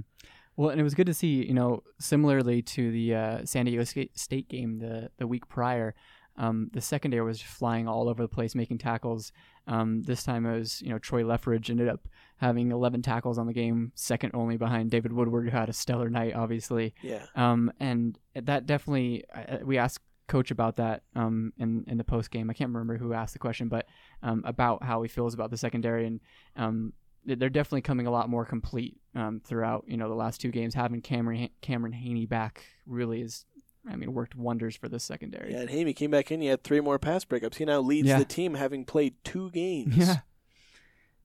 Well, 0.55 0.69
and 0.69 0.79
it 0.79 0.83
was 0.83 0.93
good 0.93 1.07
to 1.07 1.13
see, 1.13 1.45
you 1.45 1.53
know, 1.53 1.83
similarly 1.99 2.61
to 2.61 2.91
the 2.91 3.15
uh, 3.15 3.45
San 3.45 3.65
Diego 3.65 3.83
State 3.83 4.49
game 4.49 4.79
the 4.79 5.09
the 5.17 5.25
week 5.25 5.47
prior, 5.47 5.95
um, 6.37 6.69
the 6.73 6.81
secondary 6.81 7.25
was 7.25 7.41
flying 7.41 7.87
all 7.87 8.09
over 8.09 8.23
the 8.23 8.29
place, 8.29 8.55
making 8.55 8.79
tackles. 8.79 9.31
Um, 9.67 10.01
this 10.03 10.23
time 10.23 10.45
it 10.45 10.57
was, 10.57 10.81
you 10.81 10.89
know, 10.89 10.97
Troy 10.97 11.23
Lefeged 11.23 11.69
ended 11.69 11.87
up 11.87 12.07
having 12.37 12.71
11 12.71 13.01
tackles 13.01 13.37
on 13.37 13.47
the 13.47 13.53
game, 13.53 13.91
second 13.95 14.31
only 14.33 14.57
behind 14.57 14.89
David 14.91 15.13
Woodward, 15.13 15.49
who 15.49 15.55
had 15.55 15.69
a 15.69 15.73
stellar 15.73 16.09
night, 16.09 16.33
obviously. 16.33 16.93
Yeah. 17.01 17.25
Um, 17.35 17.71
and 17.79 18.17
that 18.35 18.65
definitely, 18.65 19.25
uh, 19.33 19.59
we 19.63 19.77
asked 19.77 20.01
coach 20.27 20.51
about 20.51 20.77
that 20.77 21.03
um, 21.15 21.53
in 21.57 21.83
in 21.87 21.97
the 21.97 22.03
post 22.03 22.31
game. 22.31 22.49
I 22.49 22.53
can't 22.53 22.69
remember 22.71 22.97
who 22.97 23.13
asked 23.13 23.33
the 23.33 23.39
question, 23.39 23.67
but 23.69 23.85
um, 24.21 24.43
about 24.45 24.83
how 24.83 25.01
he 25.01 25.07
feels 25.09 25.33
about 25.33 25.51
the 25.51 25.57
secondary, 25.57 26.05
and 26.07 26.19
um, 26.55 26.93
they- 27.25 27.35
they're 27.35 27.49
definitely 27.49 27.81
coming 27.81 28.07
a 28.07 28.11
lot 28.11 28.29
more 28.29 28.45
complete 28.45 28.97
um, 29.15 29.41
throughout. 29.45 29.85
You 29.87 29.97
know, 29.97 30.07
the 30.09 30.15
last 30.15 30.41
two 30.41 30.51
games 30.51 30.73
having 30.73 31.01
Cameron 31.01 31.49
Cameron 31.61 31.93
Haney 31.93 32.25
back 32.25 32.63
really 32.85 33.21
is, 33.21 33.45
I 33.89 33.95
mean, 33.95 34.13
worked 34.13 34.35
wonders 34.35 34.75
for 34.75 34.87
the 34.89 34.99
secondary. 34.99 35.51
Yeah, 35.53 35.61
and 35.61 35.69
Haney 35.69 35.93
came 35.93 36.11
back 36.11 36.31
in. 36.31 36.41
He 36.41 36.47
had 36.47 36.63
three 36.63 36.79
more 36.81 36.99
pass 36.99 37.25
breakups. 37.25 37.55
He 37.55 37.65
now 37.65 37.79
leads 37.81 38.07
Yeah. 38.07 38.19
the 38.19 38.25
team, 38.25 38.53
having 38.53 38.85
played 38.85 39.15
two 39.23 39.51
games. 39.51 39.95
Yeah. 39.97 40.15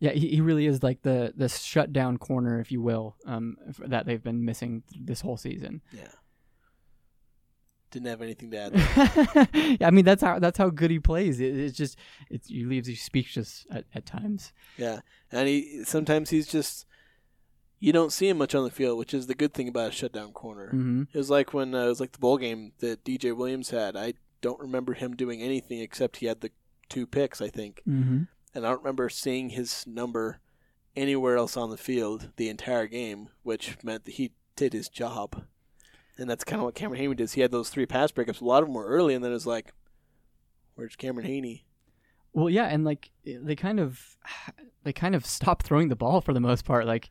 Yeah, 0.00 0.12
he, 0.12 0.28
he 0.28 0.40
really 0.40 0.66
is 0.66 0.80
like 0.84 1.02
the 1.02 1.32
the 1.36 1.48
shutdown 1.48 2.18
corner, 2.18 2.60
if 2.60 2.70
you 2.70 2.80
will, 2.80 3.16
um, 3.26 3.56
that 3.80 4.06
they've 4.06 4.22
been 4.22 4.44
missing 4.44 4.84
this 4.96 5.20
whole 5.20 5.36
season. 5.36 5.82
Yeah. 5.92 6.06
Didn't 7.90 8.08
have 8.08 8.20
anything 8.22 8.50
to 8.50 8.58
add. 8.58 9.48
yeah, 9.80 9.86
I 9.86 9.90
mean 9.90 10.04
that's 10.04 10.22
how 10.22 10.38
that's 10.38 10.58
how 10.58 10.68
good 10.68 10.90
he 10.90 10.98
plays. 10.98 11.40
It, 11.40 11.56
it's 11.56 11.76
just 11.76 11.96
it, 12.30 12.42
it 12.50 12.66
leaves 12.66 12.88
you 12.88 12.96
speechless 12.96 13.66
at, 13.70 13.84
at 13.94 14.04
times. 14.04 14.52
yeah, 14.76 15.00
and 15.32 15.48
he 15.48 15.84
sometimes 15.84 16.30
he's 16.30 16.46
just 16.46 16.86
you 17.80 17.92
don't 17.92 18.12
see 18.12 18.28
him 18.28 18.38
much 18.38 18.54
on 18.54 18.64
the 18.64 18.70
field, 18.70 18.98
which 18.98 19.14
is 19.14 19.26
the 19.26 19.34
good 19.34 19.54
thing 19.54 19.68
about 19.68 19.88
a 19.88 19.92
shutdown 19.92 20.32
corner. 20.32 20.70
hmm 20.70 21.02
It 21.12 21.18
was 21.18 21.30
like 21.30 21.54
when 21.54 21.74
uh, 21.74 21.84
it 21.84 21.88
was 21.88 22.00
like 22.00 22.12
the 22.12 22.18
bowl 22.18 22.38
game 22.38 22.72
that 22.78 23.04
DJ 23.04 23.34
Williams 23.34 23.70
had. 23.70 23.96
I 23.96 24.14
don't 24.40 24.60
remember 24.60 24.94
him 24.94 25.16
doing 25.16 25.42
anything 25.42 25.80
except 25.80 26.18
he 26.18 26.26
had 26.26 26.40
the 26.40 26.50
two 26.88 27.06
picks, 27.06 27.40
I 27.40 27.48
think, 27.48 27.82
mm-hmm. 27.88 28.22
and 28.54 28.66
I 28.66 28.70
don't 28.70 28.82
remember 28.82 29.08
seeing 29.08 29.50
his 29.50 29.86
number 29.86 30.40
anywhere 30.96 31.36
else 31.36 31.56
on 31.56 31.70
the 31.70 31.76
field 31.76 32.30
the 32.36 32.48
entire 32.48 32.86
game, 32.86 33.28
which 33.42 33.78
meant 33.82 34.04
that 34.04 34.14
he 34.14 34.32
did 34.56 34.72
his 34.72 34.88
job. 34.88 35.44
And 36.18 36.28
that's 36.28 36.44
kind 36.44 36.60
of 36.60 36.64
what 36.64 36.74
Cameron 36.74 37.00
Haney 37.00 37.14
does. 37.14 37.34
He 37.34 37.40
had 37.40 37.52
those 37.52 37.68
three 37.68 37.86
pass 37.86 38.10
breakups. 38.10 38.40
A 38.40 38.44
lot 38.44 38.62
of 38.62 38.68
them 38.68 38.74
were 38.74 38.86
early, 38.86 39.14
and 39.14 39.22
then 39.22 39.30
it 39.30 39.34
was 39.34 39.46
like, 39.46 39.72
"Where's 40.74 40.96
Cameron 40.96 41.26
Haney?" 41.26 41.64
Well, 42.32 42.50
yeah, 42.50 42.66
and 42.66 42.84
like 42.84 43.10
they 43.24 43.56
kind 43.56 43.80
of 43.80 44.16
they 44.84 44.92
kind 44.92 45.14
of 45.14 45.24
stopped 45.24 45.66
throwing 45.66 45.88
the 45.88 45.96
ball 45.96 46.20
for 46.20 46.32
the 46.32 46.40
most 46.40 46.64
part. 46.64 46.86
Like 46.86 47.10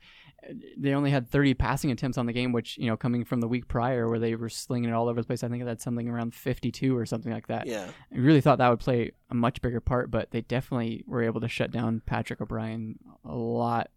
they 0.78 0.94
only 0.94 1.12
had 1.12 1.28
30 1.28 1.56
passing 1.56 1.92
attempts 1.92 2.18
on 2.18 2.26
the 2.26 2.34
game, 2.34 2.52
which 2.52 2.78
you 2.78 2.88
know 2.88 2.98
coming 2.98 3.26
from 3.26 3.42
the 3.42 3.48
week 3.48 3.68
prior 3.68 4.08
where 4.10 4.20
they 4.20 4.36
were 4.36 4.50
slinging 4.50 4.90
it 4.90 4.94
all 4.94 5.08
over 5.08 5.22
the 5.22 5.28
place. 5.28 5.44
I 5.44 5.50
think 5.50 5.62
it 5.62 5.66
that's 5.66 5.84
something 5.84 6.08
around 6.08 6.34
52 6.34 6.96
or 6.96 7.06
something 7.06 7.32
like 7.32 7.48
that. 7.48 7.68
Yeah, 7.68 7.90
I 8.14 8.18
really 8.18 8.42
thought 8.42 8.60
that 8.60 8.70
would 8.70 8.80
play 8.80 9.12
a 9.30 9.36
much 9.36 9.62
bigger 9.62 9.82
part, 9.82 10.12
but 10.12 10.32
they 10.32 10.42
definitely 10.42 11.04
were 11.08 11.24
able 11.24 11.42
to 11.42 11.50
shut 11.50 11.72
down 11.72 12.02
Patrick 12.06 12.40
O'Brien 12.40 12.98
a 13.26 13.36
lot, 13.36 13.90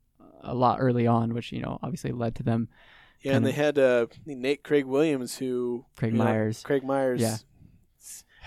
a 0.43 0.55
lot 0.55 0.79
early 0.81 1.07
on, 1.07 1.35
which 1.35 1.53
you 1.53 1.61
know 1.61 1.79
obviously 1.83 2.13
led 2.13 2.35
to 2.37 2.43
them. 2.43 2.69
Yeah, 3.23 3.37
and 3.37 3.47
they 3.47 3.53
had 3.53 3.79
uh, 3.79 4.07
Nate 4.27 4.63
Craig 4.65 4.85
Williams, 4.87 5.37
who 5.37 5.85
Craig 5.97 6.13
you 6.13 6.19
know, 6.19 6.25
Myers. 6.25 6.63
Craig 6.63 6.85
Myers. 6.85 7.21
Yeah. 7.21 7.37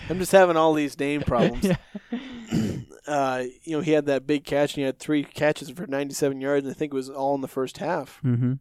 I'm 0.09 0.19
just 0.19 0.31
having 0.31 0.57
all 0.57 0.73
these 0.73 0.99
name 0.99 1.21
problems. 1.21 1.63
yeah. 1.63 1.77
uh, 3.07 3.43
you 3.63 3.77
know, 3.77 3.81
he 3.81 3.91
had 3.91 4.05
that 4.07 4.25
big 4.25 4.43
catch, 4.43 4.73
and 4.73 4.81
he 4.81 4.83
had 4.83 4.99
three 4.99 5.23
catches 5.23 5.69
for 5.69 5.85
97 5.87 6.41
yards. 6.41 6.65
And 6.65 6.75
I 6.75 6.77
think 6.77 6.91
it 6.91 6.95
was 6.95 7.09
all 7.09 7.35
in 7.35 7.41
the 7.41 7.47
first 7.47 7.77
half. 7.77 8.19
mm-hmm. 8.23 8.53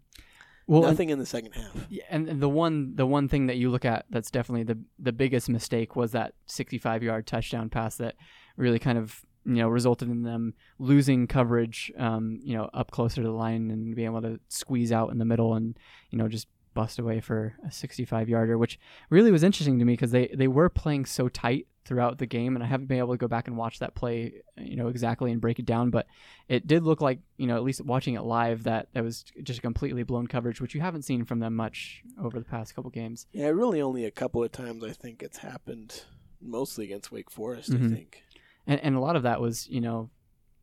Well, 0.66 0.85
and- 0.85 0.92
Nothing 0.92 1.11
in 1.11 1.18
the 1.18 1.27
second 1.27 1.53
half. 1.53 1.87
Yeah, 1.88 2.05
and 2.09 2.29
and 2.29 2.40
the 2.40 2.48
one 2.48 2.94
the 2.94 3.07
one 3.07 3.29
thing 3.29 3.46
that 3.46 3.57
you 3.57 3.68
look 3.70 3.85
at 3.85 4.07
that's 4.11 4.31
definitely 4.31 4.62
the 4.62 4.79
the 4.98 5.12
biggest 5.12 5.48
mistake 5.48 5.96
was 5.96 6.12
that 6.12 6.35
65 6.46 7.03
yard 7.03 7.27
touchdown 7.27 7.68
pass 7.68 7.96
that 7.96 8.14
really 8.57 8.79
kind 8.79 8.96
of 8.96 9.25
you 9.44 9.55
know 9.57 9.68
resulted 9.68 10.09
in 10.09 10.22
them 10.22 10.55
losing 10.78 11.26
coverage 11.26 11.92
um 11.98 12.38
you 12.42 12.57
know 12.57 12.70
up 12.72 12.90
closer 12.90 13.16
to 13.22 13.26
the 13.28 13.33
line 13.35 13.70
and 13.70 13.94
being 13.96 14.07
able 14.07 14.22
to 14.22 14.38
squeeze 14.48 14.92
out 14.92 15.11
in 15.11 15.18
the 15.18 15.24
middle 15.24 15.55
and 15.55 15.76
you 16.11 16.18
know 16.18 16.28
just 16.28 16.46
bust 16.74 16.98
away 16.98 17.20
for 17.20 17.55
a 17.66 17.70
65 17.70 18.28
yarder 18.28 18.57
which 18.57 18.78
really 19.11 19.31
was 19.31 19.42
interesting 19.42 19.78
to 19.78 19.85
me 19.85 19.92
because 19.94 20.11
they 20.12 20.28
they 20.35 20.48
were 20.48 20.68
playing 20.68 21.05
so 21.05 21.28
tight 21.28 21.66
throughout 21.85 22.18
the 22.18 22.26
game 22.26 22.55
and 22.55 22.62
I 22.64 22.68
haven't 22.68 22.87
been 22.87 22.98
able 22.98 23.12
to 23.12 23.18
go 23.18 23.26
back 23.26 23.48
and 23.48 23.57
watch 23.57 23.81
that 23.81 23.94
play 23.96 24.35
you 24.57 24.76
know 24.76 24.87
exactly 24.87 25.33
and 25.33 25.40
break 25.40 25.59
it 25.59 25.66
down 25.66 25.90
but 25.90 26.07
it 26.48 26.66
did 26.68 26.85
look 26.85 27.00
like 27.00 27.18
you 27.37 27.48
know 27.48 27.57
at 27.57 27.64
least 27.64 27.85
watching 27.85 28.14
it 28.14 28.22
live 28.22 28.62
that 28.62 28.87
that 28.94 29.02
was 29.02 29.24
just 29.42 29.61
completely 29.61 30.05
blown 30.05 30.28
coverage 30.28 30.61
which 30.61 30.74
you 30.74 30.81
haven't 30.81 31.02
seen 31.02 31.24
from 31.24 31.40
them 31.40 31.57
much 31.57 32.02
over 32.22 32.38
the 32.38 32.44
past 32.44 32.74
couple 32.76 32.90
games 32.90 33.26
Yeah, 33.33 33.48
really 33.48 33.83
only 33.83 34.05
a 34.05 34.11
couple 34.12 34.42
of 34.44 34.52
times 34.52 34.85
I 34.85 34.92
think 34.92 35.22
it's 35.22 35.38
happened, 35.38 36.05
mostly 36.40 36.85
against 36.87 37.11
Wake 37.12 37.31
Forest, 37.31 37.72
Mhm. 37.72 37.92
I 37.92 37.94
think. 37.96 38.22
And 38.66 38.81
and 38.81 38.96
a 38.96 39.01
lot 39.01 39.16
of 39.16 39.22
that 39.25 39.40
was 39.40 39.68
you 39.68 39.81
know 39.81 40.11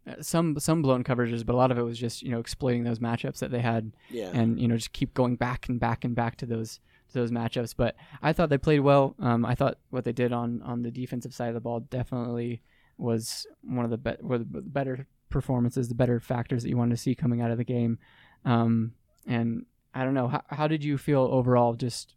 uh, 0.07 0.21
some 0.21 0.57
some 0.59 0.81
blown 0.81 1.03
coverages 1.03 1.45
but 1.45 1.53
a 1.53 1.57
lot 1.57 1.71
of 1.71 1.77
it 1.77 1.83
was 1.83 1.97
just 1.99 2.21
you 2.23 2.31
know 2.31 2.39
exploiting 2.39 2.83
those 2.83 2.99
matchups 2.99 3.39
that 3.39 3.51
they 3.51 3.59
had 3.62 3.91
Yeah. 4.09 4.31
and 4.33 4.59
you 4.59 4.67
know 4.67 4.75
just 4.77 4.93
keep 4.93 5.13
going 5.13 5.35
back 5.35 5.67
and 5.69 5.79
back 5.79 6.03
and 6.05 6.15
back 6.15 6.38
to 6.38 6.45
those 6.45 6.79
to 7.09 7.15
those 7.19 7.31
matchups. 7.31 7.73
But 7.75 7.95
I 8.21 8.33
thought 8.33 8.49
they 8.49 8.57
played 8.59 8.81
well. 8.81 9.15
Um, 9.19 9.43
I 9.45 9.55
thought 9.55 9.77
what 9.89 10.03
they 10.05 10.12
did 10.13 10.31
on 10.31 10.62
on 10.62 10.83
the 10.83 10.91
defensive 10.91 11.33
side 11.33 11.47
of 11.49 11.53
the 11.55 11.59
ball 11.62 11.79
definitely 11.81 12.62
was 12.97 13.47
one 13.63 13.85
of 13.85 13.91
the, 13.91 13.97
be- 13.97 14.17
were 14.21 14.38
the 14.38 14.45
better 14.45 15.07
performances 15.29 15.88
the 15.89 15.95
better 15.95 16.19
factors 16.19 16.63
that 16.63 16.69
you 16.69 16.75
wanted 16.77 16.95
to 16.95 17.01
see 17.01 17.15
coming 17.15 17.41
out 17.41 17.49
of 17.51 17.57
the 17.57 17.63
game. 17.63 17.97
Um, 18.45 18.93
and 19.27 19.65
I 19.93 20.03
don't 20.03 20.13
know 20.13 20.27
how, 20.27 20.43
how 20.49 20.67
did 20.67 20.83
you 20.83 20.97
feel 20.97 21.21
overall 21.31 21.73
just 21.73 22.15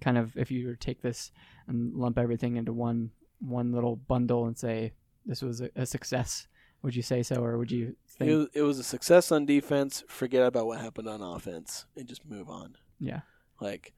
kind 0.00 0.16
of 0.18 0.36
if 0.36 0.50
you 0.50 0.66
were 0.66 0.74
to 0.74 0.78
take 0.78 1.02
this 1.02 1.32
and 1.66 1.94
lump 1.94 2.18
everything 2.18 2.56
into 2.56 2.72
one 2.72 3.10
one 3.40 3.72
little 3.72 3.96
bundle 3.96 4.46
and 4.46 4.56
say 4.56 4.92
this 5.30 5.42
was 5.42 5.60
a, 5.60 5.70
a 5.76 5.86
success 5.86 6.48
would 6.82 6.96
you 6.96 7.02
say 7.02 7.22
so 7.22 7.36
or 7.36 7.56
would 7.56 7.70
you 7.70 7.94
think 8.08 8.30
it, 8.30 8.34
was, 8.34 8.48
it 8.54 8.62
was 8.62 8.78
a 8.78 8.84
success 8.84 9.30
on 9.30 9.46
defense. 9.46 10.02
Forget 10.08 10.44
about 10.44 10.66
what 10.66 10.80
happened 10.80 11.08
on 11.08 11.22
offense 11.22 11.86
and 11.96 12.08
just 12.08 12.26
move 12.26 12.48
on. 12.48 12.76
yeah 12.98 13.20
Like, 13.60 13.92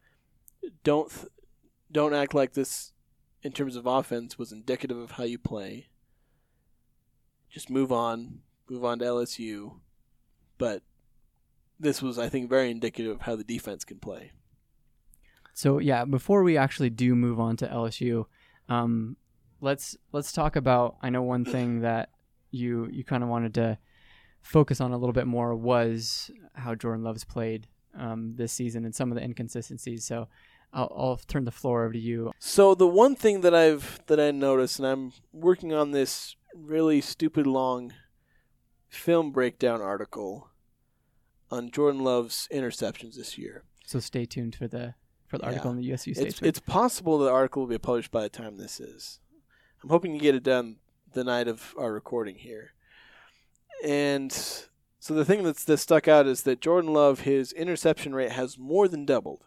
don't 0.84 1.10
th- 1.10 1.32
don't 1.90 2.14
act 2.14 2.34
like 2.34 2.52
this 2.52 2.92
in 3.42 3.52
terms 3.52 3.76
of 3.76 3.86
offense 3.86 4.38
was 4.38 4.52
indicative 4.52 4.96
of 4.96 5.12
how 5.12 5.24
you 5.24 5.38
play. 5.38 5.88
Just 7.48 7.70
move 7.70 7.92
on, 7.92 8.40
move 8.68 8.84
on 8.84 8.98
to 8.98 9.04
LSU. 9.04 9.80
But 10.58 10.82
this 11.78 12.00
was, 12.00 12.18
I 12.18 12.28
think, 12.28 12.48
very 12.48 12.70
indicative 12.70 13.12
of 13.12 13.20
how 13.22 13.36
the 13.36 13.44
defense 13.44 13.84
can 13.84 13.98
play. 13.98 14.32
So 15.54 15.78
yeah, 15.78 16.04
before 16.04 16.42
we 16.42 16.56
actually 16.56 16.90
do 16.90 17.14
move 17.14 17.38
on 17.38 17.56
to 17.58 17.66
LSU, 17.66 18.24
um, 18.68 19.16
let's 19.62 19.96
let's 20.12 20.32
talk 20.32 20.56
about. 20.56 20.96
I 21.00 21.08
know 21.08 21.22
one 21.22 21.46
thing 21.46 21.80
that 21.80 22.10
you 22.50 22.88
you 22.92 23.04
kind 23.04 23.22
of 23.22 23.30
wanted 23.30 23.54
to 23.54 23.78
focus 24.42 24.80
on 24.80 24.92
a 24.92 24.98
little 24.98 25.12
bit 25.14 25.26
more 25.26 25.54
was 25.54 26.30
how 26.54 26.74
Jordan 26.74 27.04
Love's 27.04 27.24
played 27.24 27.68
um, 27.96 28.34
this 28.36 28.52
season 28.52 28.84
and 28.84 28.94
some 28.94 29.10
of 29.10 29.16
the 29.16 29.22
inconsistencies. 29.22 30.04
So 30.04 30.28
I'll, 30.72 30.92
I'll 30.96 31.16
turn 31.16 31.44
the 31.44 31.50
floor 31.50 31.84
over 31.84 31.92
to 31.92 31.98
you. 31.98 32.32
So 32.38 32.74
the 32.74 32.88
one 32.88 33.14
thing 33.14 33.40
that 33.42 33.54
I've 33.54 34.00
that 34.08 34.20
I 34.20 34.30
noticed, 34.32 34.78
and 34.78 34.86
I'm 34.86 35.12
working 35.32 35.72
on 35.72 35.92
this 35.92 36.36
really 36.54 37.00
stupid 37.00 37.46
long 37.46 37.94
film 38.88 39.30
breakdown 39.30 39.80
article 39.80 40.50
on 41.50 41.70
Jordan 41.70 42.02
Love's 42.02 42.48
interceptions 42.52 43.16
this 43.16 43.38
year. 43.38 43.64
So 43.86 44.00
stay 44.00 44.24
tuned 44.26 44.54
for 44.54 44.66
the 44.66 44.94
for 45.26 45.38
the 45.38 45.44
article 45.44 45.70
Yeah. 45.70 45.76
in 45.76 45.76
the 45.78 45.92
USU 45.92 46.12
It's, 46.16 46.42
it's 46.42 46.60
possible 46.60 47.18
the 47.18 47.30
article 47.30 47.62
will 47.62 47.68
be 47.68 47.78
published 47.78 48.10
by 48.10 48.22
the 48.22 48.28
time 48.28 48.56
this 48.58 48.80
is. 48.80 49.20
I'm 49.82 49.90
hoping 49.90 50.12
to 50.12 50.18
get 50.18 50.34
it 50.34 50.42
done 50.42 50.76
the 51.12 51.24
night 51.24 51.48
of 51.48 51.74
our 51.76 51.92
recording 51.92 52.36
here. 52.36 52.72
And 53.84 54.30
so 54.32 55.14
the 55.14 55.24
thing 55.24 55.42
that's 55.42 55.64
that 55.64 55.78
stuck 55.78 56.06
out 56.08 56.26
is 56.26 56.42
that 56.44 56.60
Jordan 56.60 56.92
Love, 56.92 57.20
his 57.20 57.52
interception 57.52 58.14
rate 58.14 58.32
has 58.32 58.58
more 58.58 58.88
than 58.88 59.04
doubled. 59.04 59.44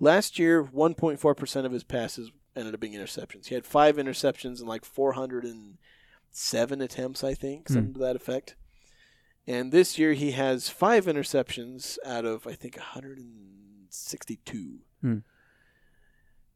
Last 0.00 0.38
year, 0.38 0.62
1.4% 0.64 1.64
of 1.64 1.72
his 1.72 1.84
passes 1.84 2.30
ended 2.56 2.74
up 2.74 2.80
being 2.80 2.94
interceptions. 2.94 3.46
He 3.46 3.54
had 3.54 3.66
five 3.66 3.96
interceptions 3.96 4.58
and 4.58 4.68
like 4.68 4.84
407 4.84 6.80
attempts, 6.80 7.24
I 7.24 7.34
think, 7.34 7.68
Hmm. 7.68 7.74
something 7.74 7.94
to 7.94 8.00
that 8.00 8.16
effect. 8.16 8.56
And 9.46 9.72
this 9.72 9.98
year, 9.98 10.12
he 10.12 10.32
has 10.32 10.68
five 10.68 11.06
interceptions 11.06 11.98
out 12.04 12.24
of, 12.24 12.46
I 12.46 12.54
think, 12.54 12.76
162. 12.76 14.80
Hmm. 15.00 15.18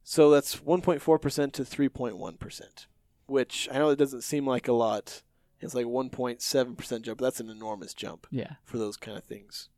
So 0.03 0.29
that's 0.29 0.57
1.4% 0.57 1.53
to 1.53 1.63
3.1%, 1.63 2.85
which 3.33 3.67
I 3.71 3.79
know 3.79 3.89
it 3.89 3.97
doesn't 3.97 4.21
seem 4.21 4.45
like 4.45 4.67
a 4.67 4.73
lot. 4.73 5.23
It's 5.59 5.73
like 5.73 5.87
1.7% 5.87 7.01
jump. 7.01 7.19
That's 7.19 7.39
an 7.39 7.49
enormous 7.49 7.95
jump 7.95 8.27
yeah. 8.29 8.53
for 8.63 8.77
those 8.77 8.95
kind 8.95 9.17
of 9.17 9.23
things. 9.23 9.69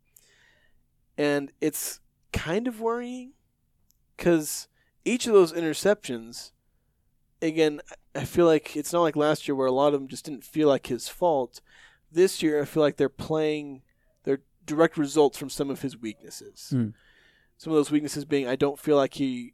And 1.17 1.53
it's 1.61 2.01
kind 2.33 2.67
of 2.67 2.81
worrying 2.81 3.31
because 4.17 4.67
each 5.05 5.25
of 5.25 5.31
those 5.31 5.53
interceptions, 5.53 6.51
again, 7.41 7.79
I 8.13 8.25
feel 8.25 8.45
like 8.45 8.75
it's 8.75 8.91
not 8.91 9.03
like 9.03 9.15
last 9.15 9.47
year 9.47 9.55
where 9.55 9.67
a 9.67 9.71
lot 9.71 9.87
of 9.87 9.93
them 9.93 10.09
just 10.09 10.25
didn't 10.25 10.43
feel 10.43 10.67
like 10.67 10.87
his 10.87 11.07
fault. 11.07 11.61
This 12.11 12.43
year, 12.43 12.61
I 12.61 12.65
feel 12.65 12.83
like 12.83 12.97
they're 12.97 13.07
playing, 13.07 13.83
they're 14.25 14.41
direct 14.65 14.97
results 14.97 15.37
from 15.37 15.49
some 15.49 15.69
of 15.69 15.81
his 15.81 15.97
weaknesses. 15.97 16.71
Hmm. 16.71 16.89
Some 17.57 17.71
of 17.71 17.77
those 17.77 17.91
weaknesses 17.91 18.25
being, 18.25 18.49
I 18.49 18.57
don't 18.57 18.77
feel 18.77 18.97
like 18.97 19.13
he, 19.13 19.53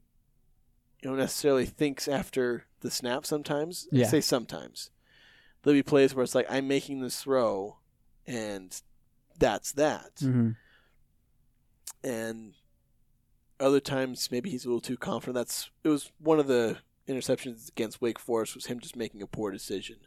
you 1.02 1.10
know, 1.10 1.16
necessarily 1.16 1.66
thinks 1.66 2.08
after 2.08 2.66
the 2.82 2.92
snap 2.92 3.26
sometimes. 3.26 3.88
I 3.94 3.98
say 4.08 4.22
sometimes. 4.22 4.90
There'll 5.64 5.78
be 5.78 5.84
plays 5.84 6.14
where 6.16 6.24
it's 6.24 6.36
like, 6.36 6.48
I'm 6.50 6.68
making 6.68 7.02
this 7.02 7.22
throw, 7.22 7.78
and 8.28 8.80
that's 9.38 9.72
that 9.74 10.12
hmm 10.20 10.52
and 12.04 12.54
other 13.60 13.80
times 13.80 14.30
maybe 14.32 14.50
he's 14.50 14.66
a 14.66 14.68
little 14.68 14.82
too 14.82 14.98
confident. 14.98 15.36
That's 15.36 15.70
it 15.84 15.90
was 15.90 16.12
one 16.20 16.40
of 16.40 16.48
the 16.48 16.78
interceptions 17.08 17.70
against 17.70 18.02
Wake 18.02 18.18
Forest 18.18 18.56
was 18.56 18.66
him 18.66 18.80
just 18.80 18.96
making 18.96 19.22
a 19.22 19.28
poor 19.28 19.52
decision. 19.52 19.98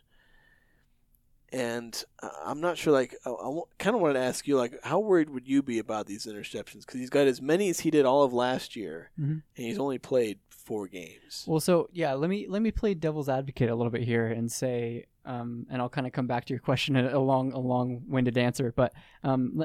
And 1.52 2.02
I'm 2.44 2.61
not 2.61 2.76
sure. 2.76 2.92
Like, 2.92 3.14
I, 3.24 3.30
I 3.30 3.61
kind 3.78 3.94
of 3.94 4.02
wanted 4.02 4.14
to 4.14 4.20
ask 4.24 4.48
you, 4.48 4.57
like, 4.57 4.74
how 4.83 4.98
worried 4.98 5.30
would 5.30 5.46
you 5.46 5.62
be 5.62 5.78
about 5.78 6.07
these 6.07 6.26
interceptions? 6.26 6.80
Because 6.80 6.98
he's 6.98 7.11
got 7.11 7.28
as 7.28 7.40
many 7.40 7.68
as 7.70 7.80
he 7.80 7.92
did 7.92 8.04
all 8.04 8.24
of 8.24 8.33
last 8.33 8.74
year, 8.74 9.11
Mhm. 9.20 9.42
and 9.57 9.66
he's 9.66 9.78
only 9.78 9.98
played 9.98 10.40
four 10.64 10.88
games. 10.88 11.44
Well, 11.46 11.61
so 11.61 11.88
yeah, 11.92 12.14
let 12.14 12.31
me 12.31 12.46
let 12.48 12.62
me 12.62 12.70
play 12.70 12.94
devil's 12.94 13.29
advocate 13.29 13.70
a 13.70 13.74
little 13.74 13.90
bit 13.90 14.03
here 14.03 14.27
and 14.27 14.50
say, 14.50 15.07
um, 15.24 15.66
and 15.70 15.81
I'll 15.81 15.88
kind 15.88 16.07
of 16.07 16.12
come 16.12 16.27
back 16.27 16.44
to 16.46 16.53
your 16.53 16.61
question 16.61 16.96
a 16.96 17.18
long, 17.18 17.53
a 17.53 17.59
long-winded 17.59 18.38
answer. 18.38 18.72
But 18.74 18.92
um, 19.22 19.64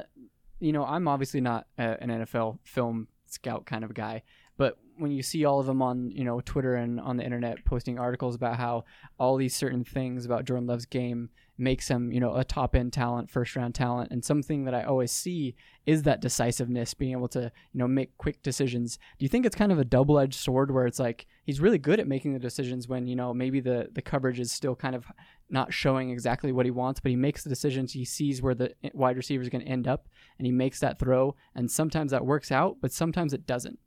you 0.59 0.73
know, 0.73 0.85
I'm 0.85 1.07
obviously 1.07 1.41
not 1.41 1.67
a, 1.77 2.01
an 2.01 2.09
NFL 2.09 2.59
film 2.63 3.07
scout 3.27 3.65
kind 3.65 3.83
of 3.83 3.93
guy, 3.93 4.23
but 4.57 4.77
when 4.97 5.11
you 5.11 5.23
see 5.23 5.45
all 5.45 5.59
of 5.59 5.65
them 5.65 5.81
on 5.81 6.11
you 6.11 6.23
know 6.23 6.41
Twitter 6.41 6.75
and 6.75 6.99
on 6.99 7.17
the 7.17 7.23
internet 7.23 7.63
posting 7.65 7.97
articles 7.97 8.35
about 8.35 8.57
how 8.57 8.83
all 9.17 9.37
these 9.37 9.55
certain 9.55 9.83
things 9.83 10.25
about 10.25 10.45
Jordan 10.45 10.67
Love's 10.67 10.85
game 10.85 11.29
makes 11.59 11.87
him 11.87 12.11
you 12.11 12.19
know 12.19 12.35
a 12.35 12.43
top 12.43 12.75
end 12.75 12.93
talent, 12.93 13.29
first 13.29 13.55
round 13.55 13.75
talent, 13.75 14.11
and 14.11 14.23
something 14.23 14.65
that 14.65 14.73
I 14.73 14.83
always 14.83 15.11
see 15.11 15.55
is 15.85 16.03
that 16.03 16.21
decisiveness, 16.21 16.93
being 16.93 17.11
able 17.11 17.27
to 17.29 17.51
you 17.73 17.79
know 17.79 17.87
make 17.87 18.17
quick 18.17 18.41
decisions. 18.41 18.97
Do 19.17 19.25
you 19.25 19.29
think 19.29 19.45
it's 19.45 19.55
kind 19.55 19.71
of 19.71 19.79
a 19.79 19.85
double 19.85 20.19
edged 20.19 20.35
sword 20.35 20.71
where 20.71 20.85
it's 20.85 20.99
like 20.99 21.27
he's 21.43 21.59
really 21.59 21.77
good 21.77 21.99
at 21.99 22.07
making 22.07 22.33
the 22.33 22.39
decisions 22.39 22.87
when 22.87 23.07
you 23.07 23.15
know 23.15 23.33
maybe 23.33 23.59
the 23.59 23.89
the 23.91 24.01
coverage 24.01 24.39
is 24.39 24.51
still 24.51 24.75
kind 24.75 24.95
of 24.95 25.05
not 25.49 25.73
showing 25.73 26.09
exactly 26.09 26.51
what 26.51 26.65
he 26.65 26.71
wants, 26.71 26.99
but 26.99 27.09
he 27.09 27.15
makes 27.15 27.43
the 27.43 27.49
decisions. 27.49 27.93
He 27.93 28.05
sees 28.05 28.41
where 28.41 28.55
the 28.55 28.73
eh, 28.83 28.89
wide 28.93 29.17
receiver 29.17 29.41
is 29.41 29.49
going 29.49 29.65
to 29.65 29.71
end 29.71 29.87
up, 29.87 30.07
and 30.37 30.45
he 30.45 30.51
makes 30.51 30.79
that 30.79 30.99
throw. 30.99 31.35
And 31.55 31.69
sometimes 31.69 32.11
that 32.11 32.25
works 32.25 32.51
out, 32.51 32.77
but 32.81 32.91
sometimes 32.91 33.33
it 33.33 33.45
doesn't. 33.45 33.79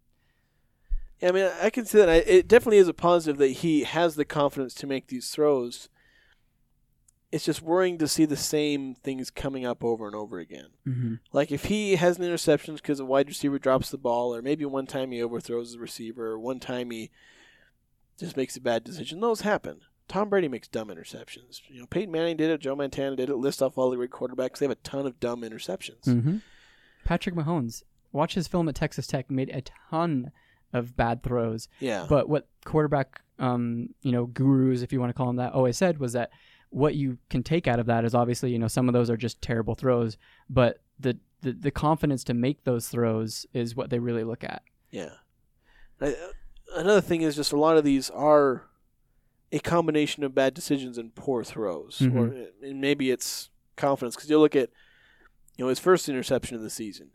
Yeah, 1.20 1.28
I 1.28 1.32
mean, 1.32 1.50
I 1.62 1.70
can 1.70 1.86
see 1.86 1.98
that. 1.98 2.08
It 2.28 2.48
definitely 2.48 2.78
is 2.78 2.88
a 2.88 2.94
positive 2.94 3.38
that 3.38 3.48
he 3.48 3.84
has 3.84 4.16
the 4.16 4.24
confidence 4.24 4.74
to 4.74 4.88
make 4.88 5.06
these 5.06 5.30
throws. 5.30 5.88
It's 7.32 7.44
just 7.44 7.62
worrying 7.62 7.98
to 7.98 8.06
see 8.06 8.26
the 8.26 8.36
same 8.36 8.94
things 8.94 9.30
coming 9.30 9.64
up 9.64 9.82
over 9.82 10.06
and 10.06 10.14
over 10.14 10.38
again. 10.38 10.68
Mm-hmm. 10.86 11.14
Like 11.32 11.50
if 11.50 11.64
he 11.64 11.96
has 11.96 12.18
an 12.18 12.24
interception 12.24 12.74
because 12.74 13.00
a 13.00 13.04
wide 13.04 13.28
receiver 13.28 13.58
drops 13.58 13.90
the 13.90 13.98
ball, 13.98 14.34
or 14.34 14.42
maybe 14.42 14.64
one 14.64 14.86
time 14.86 15.10
he 15.10 15.22
overthrows 15.22 15.72
the 15.72 15.78
receiver, 15.78 16.32
or 16.32 16.38
one 16.38 16.60
time 16.60 16.90
he 16.90 17.10
just 18.18 18.36
makes 18.36 18.56
a 18.56 18.60
bad 18.60 18.84
decision, 18.84 19.20
those 19.20 19.40
happen. 19.40 19.80
Tom 20.08 20.28
Brady 20.28 20.48
makes 20.48 20.68
dumb 20.68 20.88
interceptions. 20.88 21.62
You 21.68 21.80
know, 21.80 21.86
Peyton 21.86 22.12
Manning 22.12 22.36
did 22.36 22.50
it, 22.50 22.60
Joe 22.60 22.76
Montana 22.76 23.16
did 23.16 23.30
it. 23.30 23.36
List 23.36 23.62
off 23.62 23.78
all 23.78 23.88
the 23.88 23.96
great 23.96 24.10
quarterbacks; 24.10 24.58
they 24.58 24.66
have 24.66 24.72
a 24.72 24.76
ton 24.76 25.06
of 25.06 25.18
dumb 25.18 25.40
interceptions. 25.40 26.04
Mm-hmm. 26.04 26.36
Patrick 27.04 27.34
Mahomes, 27.34 27.82
watch 28.12 28.34
his 28.34 28.46
film 28.46 28.68
at 28.68 28.74
Texas 28.74 29.06
Tech, 29.06 29.30
made 29.30 29.48
a 29.50 29.62
ton 29.90 30.30
of 30.72 30.96
bad 30.96 31.22
throws. 31.22 31.68
Yeah, 31.80 32.06
But 32.08 32.28
what 32.28 32.46
quarterback, 32.64 33.22
um, 33.38 33.90
you 34.02 34.12
know, 34.12 34.26
gurus, 34.26 34.82
if 34.82 34.92
you 34.92 35.00
want 35.00 35.10
to 35.10 35.14
call 35.14 35.26
them 35.26 35.36
that, 35.36 35.52
always 35.52 35.76
said 35.76 35.98
was 35.98 36.12
that 36.12 36.30
what 36.72 36.94
you 36.94 37.18
can 37.30 37.42
take 37.42 37.68
out 37.68 37.78
of 37.78 37.86
that 37.86 38.04
is 38.04 38.14
obviously, 38.14 38.50
you 38.50 38.58
know, 38.58 38.68
some 38.68 38.88
of 38.88 38.92
those 38.92 39.08
are 39.10 39.16
just 39.16 39.40
terrible 39.42 39.74
throws, 39.74 40.16
but 40.50 40.80
the 40.98 41.18
the, 41.42 41.52
the 41.52 41.70
confidence 41.72 42.22
to 42.24 42.34
make 42.34 42.62
those 42.64 42.88
throws 42.88 43.46
is 43.52 43.74
what 43.74 43.90
they 43.90 43.98
really 43.98 44.22
look 44.24 44.44
at. 44.44 44.62
Yeah. 44.90 45.10
I, 46.00 46.14
another 46.76 47.00
thing 47.00 47.22
is 47.22 47.34
just 47.36 47.52
a 47.52 47.58
lot 47.58 47.76
of 47.76 47.82
these 47.84 48.08
are 48.10 48.64
a 49.50 49.58
combination 49.58 50.22
of 50.24 50.34
bad 50.34 50.54
decisions 50.54 50.98
and 50.98 51.14
poor 51.14 51.42
throws, 51.44 51.98
Mhm. 51.98 52.14
or 52.16 52.66
and 52.66 52.80
maybe 52.80 53.10
it's 53.10 53.50
confidence 53.76 54.14
because 54.14 54.30
you 54.30 54.38
look 54.38 54.54
at 54.56 54.70
you 55.56 55.64
know 55.64 55.68
his 55.68 55.78
first 55.80 56.08
interception 56.08 56.56
of 56.56 56.62
the 56.62 56.70
season. 56.70 57.10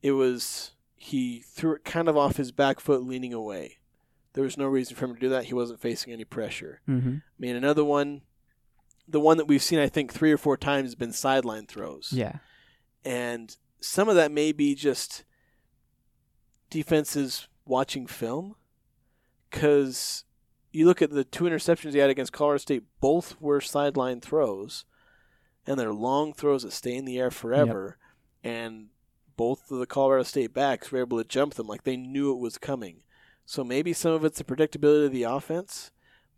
It 0.00 0.12
was 0.12 0.72
he 0.96 1.40
threw 1.40 1.74
it 1.74 1.84
kind 1.84 2.08
of 2.08 2.16
off 2.16 2.36
his 2.36 2.52
back 2.52 2.78
foot, 2.80 3.02
leaning 3.02 3.34
away. 3.34 3.78
There 4.34 4.44
was 4.44 4.56
no 4.56 4.66
reason 4.66 4.94
for 4.96 5.04
him 5.06 5.14
to 5.14 5.20
do 5.20 5.28
that. 5.30 5.44
He 5.46 5.54
wasn't 5.54 5.80
facing 5.80 6.12
any 6.12 6.24
pressure. 6.24 6.80
Mm-hmm. 6.88 7.16
I 7.16 7.20
mean, 7.38 7.56
another 7.56 7.84
one, 7.84 8.22
the 9.12 9.20
one 9.20 9.36
that 9.36 9.46
we've 9.46 9.62
seen 9.62 9.78
I 9.78 9.88
think 9.88 10.12
three 10.12 10.32
or 10.32 10.36
four 10.38 10.56
times 10.56 10.86
has 10.88 10.94
been 10.96 11.12
sideline 11.12 11.66
throws 11.66 12.12
Yeah. 12.12 12.38
and 13.04 13.56
some 13.80 14.08
of 14.08 14.16
that 14.16 14.30
may 14.32 14.52
be 14.52 14.74
just 14.74 15.24
defenses 16.70 17.48
watching 17.64 18.06
film 18.06 18.56
because 19.50 20.24
you 20.72 20.86
look 20.86 21.02
at 21.02 21.10
the 21.10 21.24
two 21.24 21.44
interceptions 21.44 21.92
he 21.92 21.98
had 21.98 22.08
against 22.10 22.32
Colorado 22.32 22.58
State, 22.58 22.84
both 23.00 23.38
were 23.40 23.60
sideline 23.60 24.20
throws, 24.20 24.84
and 25.66 25.78
they're 25.78 25.92
long 25.92 26.32
throws 26.32 26.62
that 26.62 26.72
stay 26.72 26.94
in 26.96 27.04
the 27.04 27.18
air 27.18 27.30
forever, 27.30 27.98
and 28.42 28.86
both 29.36 29.70
of 29.70 29.78
the 29.78 29.86
Colorado 29.86 30.22
State 30.22 30.54
backs 30.54 30.90
were 30.90 31.00
able 31.00 31.18
to 31.18 31.28
jump 31.28 31.54
them 31.54 31.66
like 31.66 31.84
they 31.84 31.96
knew 31.96 32.32
it 32.32 32.38
was 32.40 32.56
coming. 32.56 33.02
So 33.44 33.62
maybe 33.64 33.92
some 33.92 34.12
of 34.12 34.24
it's 34.24 34.38
the 34.38 34.44
predictability 34.44 35.06
of 35.06 35.12
the 35.12 35.24
offense, 35.24 35.90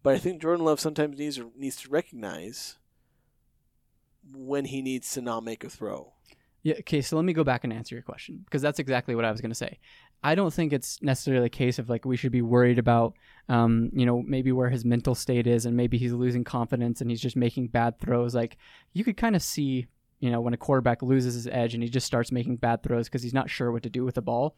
but 0.05 0.15
I 0.15 0.19
think 0.19 0.41
Jordan 0.41 0.65
Love 0.65 0.79
sometimes 0.79 1.19
needs 1.19 1.41
needs 1.57 1.77
to 1.77 1.89
recognize 1.89 2.77
when 4.33 4.67
he 4.67 4.83
needs 4.83 5.11
to 5.13 5.23
not 5.23 5.43
make 5.43 5.65
a 5.65 5.71
throw. 5.71 6.13
Yeah. 6.63 6.75
Okay. 6.81 7.01
So 7.01 7.17
let 7.17 7.25
me 7.25 7.33
go 7.33 7.43
back 7.43 7.65
and 7.65 7.73
answer 7.73 7.95
your 7.95 8.03
question 8.03 8.43
because 8.45 8.63
that's 8.63 8.79
exactly 8.79 9.15
what 9.15 9.25
I 9.25 9.33
was 9.33 9.41
going 9.41 9.51
to 9.51 9.57
say. 9.57 9.79
I 10.23 10.35
don't 10.35 10.53
think 10.53 10.73
it's 10.73 11.03
necessarily 11.03 11.47
a 11.47 11.51
case 11.51 11.79
of 11.79 11.89
like 11.89 12.05
we 12.05 12.17
should 12.17 12.33
be 12.33 12.43
worried 12.43 12.79
about, 12.79 13.15
um, 13.49 13.91
you 13.93 14.07
know, 14.07 14.23
maybe 14.23 14.53
where 14.53 14.71
his 14.71 14.85
mental 14.85 15.15
state 15.15 15.47
is 15.47 15.67
and 15.67 15.77
maybe 15.77 15.99
he's 15.99 16.13
losing 16.13 16.45
confidence 16.45 17.01
and 17.01 17.11
he's 17.11 17.21
just 17.21 17.37
making 17.37 17.69
bad 17.69 17.99
throws. 17.99 18.35
Like 18.35 18.59
you 18.93 19.05
could 19.05 19.17
kind 19.17 19.37
of 19.37 19.43
see, 19.43 19.87
you 20.21 20.31
know, 20.31 20.41
when 20.41 20.55
a 20.55 20.59
quarterback 20.59 21.03
loses 21.03 21.35
his 21.35 21.47
edge 21.47 21.75
and 21.75 21.83
he 21.83 21.89
just 21.89 22.07
starts 22.07 22.33
making 22.33 22.57
bad 22.57 22.83
throws 22.83 23.09
because 23.09 23.23
he's 23.23 23.35
not 23.35 23.51
sure 23.51 23.73
what 23.73 23.83
to 23.83 23.91
do 23.91 24.05
with 24.05 24.15
the 24.17 24.23
ball. 24.23 24.57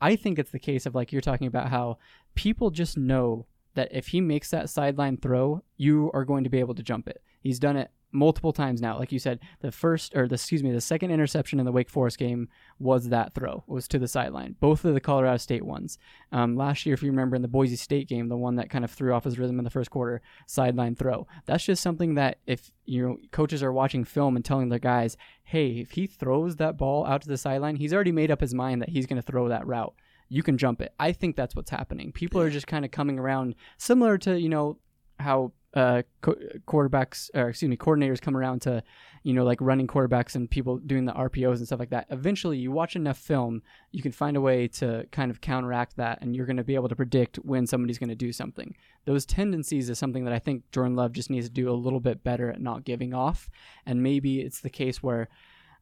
I 0.00 0.16
think 0.16 0.38
it's 0.38 0.50
the 0.50 0.58
case 0.58 0.86
of 0.86 0.94
like 0.94 1.12
you're 1.12 1.22
talking 1.22 1.46
about 1.46 1.68
how 1.68 1.98
people 2.34 2.70
just 2.70 2.96
know 2.98 3.46
that 3.76 3.88
if 3.92 4.08
he 4.08 4.20
makes 4.20 4.50
that 4.50 4.68
sideline 4.68 5.16
throw, 5.16 5.62
you 5.76 6.10
are 6.12 6.24
going 6.24 6.44
to 6.44 6.50
be 6.50 6.58
able 6.58 6.74
to 6.74 6.82
jump 6.82 7.08
it. 7.08 7.22
He's 7.40 7.58
done 7.58 7.76
it 7.76 7.90
multiple 8.12 8.52
times 8.52 8.80
now. 8.80 8.98
Like 8.98 9.12
you 9.12 9.18
said, 9.18 9.40
the 9.60 9.70
first 9.70 10.16
or 10.16 10.26
the 10.26 10.34
excuse 10.34 10.62
me, 10.62 10.72
the 10.72 10.80
second 10.80 11.10
interception 11.10 11.60
in 11.60 11.66
the 11.66 11.72
Wake 11.72 11.90
Forest 11.90 12.18
game 12.18 12.48
was 12.78 13.08
that 13.10 13.34
throw 13.34 13.64
It 13.68 13.72
was 13.72 13.86
to 13.88 13.98
the 13.98 14.08
sideline. 14.08 14.56
Both 14.58 14.84
of 14.84 14.94
the 14.94 15.00
Colorado 15.00 15.36
State 15.36 15.64
ones. 15.64 15.98
Um, 16.32 16.56
last 16.56 16.86
year, 16.86 16.94
if 16.94 17.02
you 17.02 17.10
remember 17.10 17.36
in 17.36 17.42
the 17.42 17.48
Boise 17.48 17.76
State 17.76 18.08
game, 18.08 18.28
the 18.28 18.36
one 18.36 18.56
that 18.56 18.70
kind 18.70 18.84
of 18.84 18.90
threw 18.90 19.12
off 19.12 19.24
his 19.24 19.38
rhythm 19.38 19.58
in 19.58 19.64
the 19.64 19.70
first 19.70 19.90
quarter, 19.90 20.22
sideline 20.46 20.96
throw. 20.96 21.26
That's 21.44 21.64
just 21.64 21.82
something 21.82 22.14
that 22.14 22.38
if 22.46 22.72
you 22.84 23.06
know 23.06 23.18
coaches 23.30 23.62
are 23.62 23.72
watching 23.72 24.04
film 24.04 24.36
and 24.36 24.44
telling 24.44 24.68
their 24.68 24.78
guys, 24.78 25.16
hey, 25.44 25.78
if 25.78 25.92
he 25.92 26.06
throws 26.06 26.56
that 26.56 26.76
ball 26.76 27.06
out 27.06 27.22
to 27.22 27.28
the 27.28 27.38
sideline, 27.38 27.76
he's 27.76 27.94
already 27.94 28.12
made 28.12 28.30
up 28.30 28.40
his 28.40 28.54
mind 28.54 28.82
that 28.82 28.90
he's 28.90 29.06
going 29.06 29.20
to 29.20 29.26
throw 29.26 29.48
that 29.48 29.66
route. 29.66 29.94
You 30.28 30.42
can 30.42 30.58
jump 30.58 30.80
it. 30.80 30.92
I 30.98 31.12
think 31.12 31.36
that's 31.36 31.54
what's 31.54 31.70
happening. 31.70 32.12
People 32.12 32.40
are 32.40 32.50
just 32.50 32.66
kind 32.66 32.84
of 32.84 32.90
coming 32.90 33.18
around, 33.18 33.54
similar 33.78 34.18
to 34.18 34.38
you 34.38 34.48
know 34.48 34.78
how 35.18 35.52
uh, 35.76 36.02
co- 36.22 36.36
quarterbacks, 36.66 37.28
or 37.34 37.50
excuse 37.50 37.68
me, 37.68 37.76
coordinators 37.76 38.20
come 38.20 38.34
around 38.34 38.62
to, 38.62 38.82
you 39.24 39.34
know, 39.34 39.44
like 39.44 39.60
running 39.60 39.86
quarterbacks 39.86 40.34
and 40.34 40.50
people 40.50 40.78
doing 40.78 41.04
the 41.04 41.12
RPOs 41.12 41.58
and 41.58 41.66
stuff 41.66 41.78
like 41.78 41.90
that. 41.90 42.06
Eventually, 42.08 42.56
you 42.56 42.72
watch 42.72 42.96
enough 42.96 43.18
film, 43.18 43.62
you 43.92 44.02
can 44.02 44.10
find 44.10 44.38
a 44.38 44.40
way 44.40 44.68
to 44.68 45.06
kind 45.12 45.30
of 45.30 45.42
counteract 45.42 45.98
that, 45.98 46.18
and 46.22 46.34
you're 46.34 46.46
going 46.46 46.56
to 46.56 46.64
be 46.64 46.74
able 46.74 46.88
to 46.88 46.96
predict 46.96 47.36
when 47.36 47.66
somebody's 47.66 47.98
going 47.98 48.08
to 48.08 48.14
do 48.14 48.32
something. 48.32 48.74
Those 49.04 49.26
tendencies 49.26 49.90
is 49.90 49.98
something 49.98 50.24
that 50.24 50.32
I 50.32 50.38
think 50.38 50.62
Jordan 50.72 50.96
Love 50.96 51.12
just 51.12 51.28
needs 51.28 51.46
to 51.46 51.52
do 51.52 51.68
a 51.68 51.74
little 51.74 52.00
bit 52.00 52.24
better 52.24 52.50
at 52.50 52.60
not 52.60 52.84
giving 52.84 53.12
off, 53.12 53.50
and 53.84 54.02
maybe 54.02 54.40
it's 54.40 54.60
the 54.60 54.70
case 54.70 55.02
where. 55.02 55.28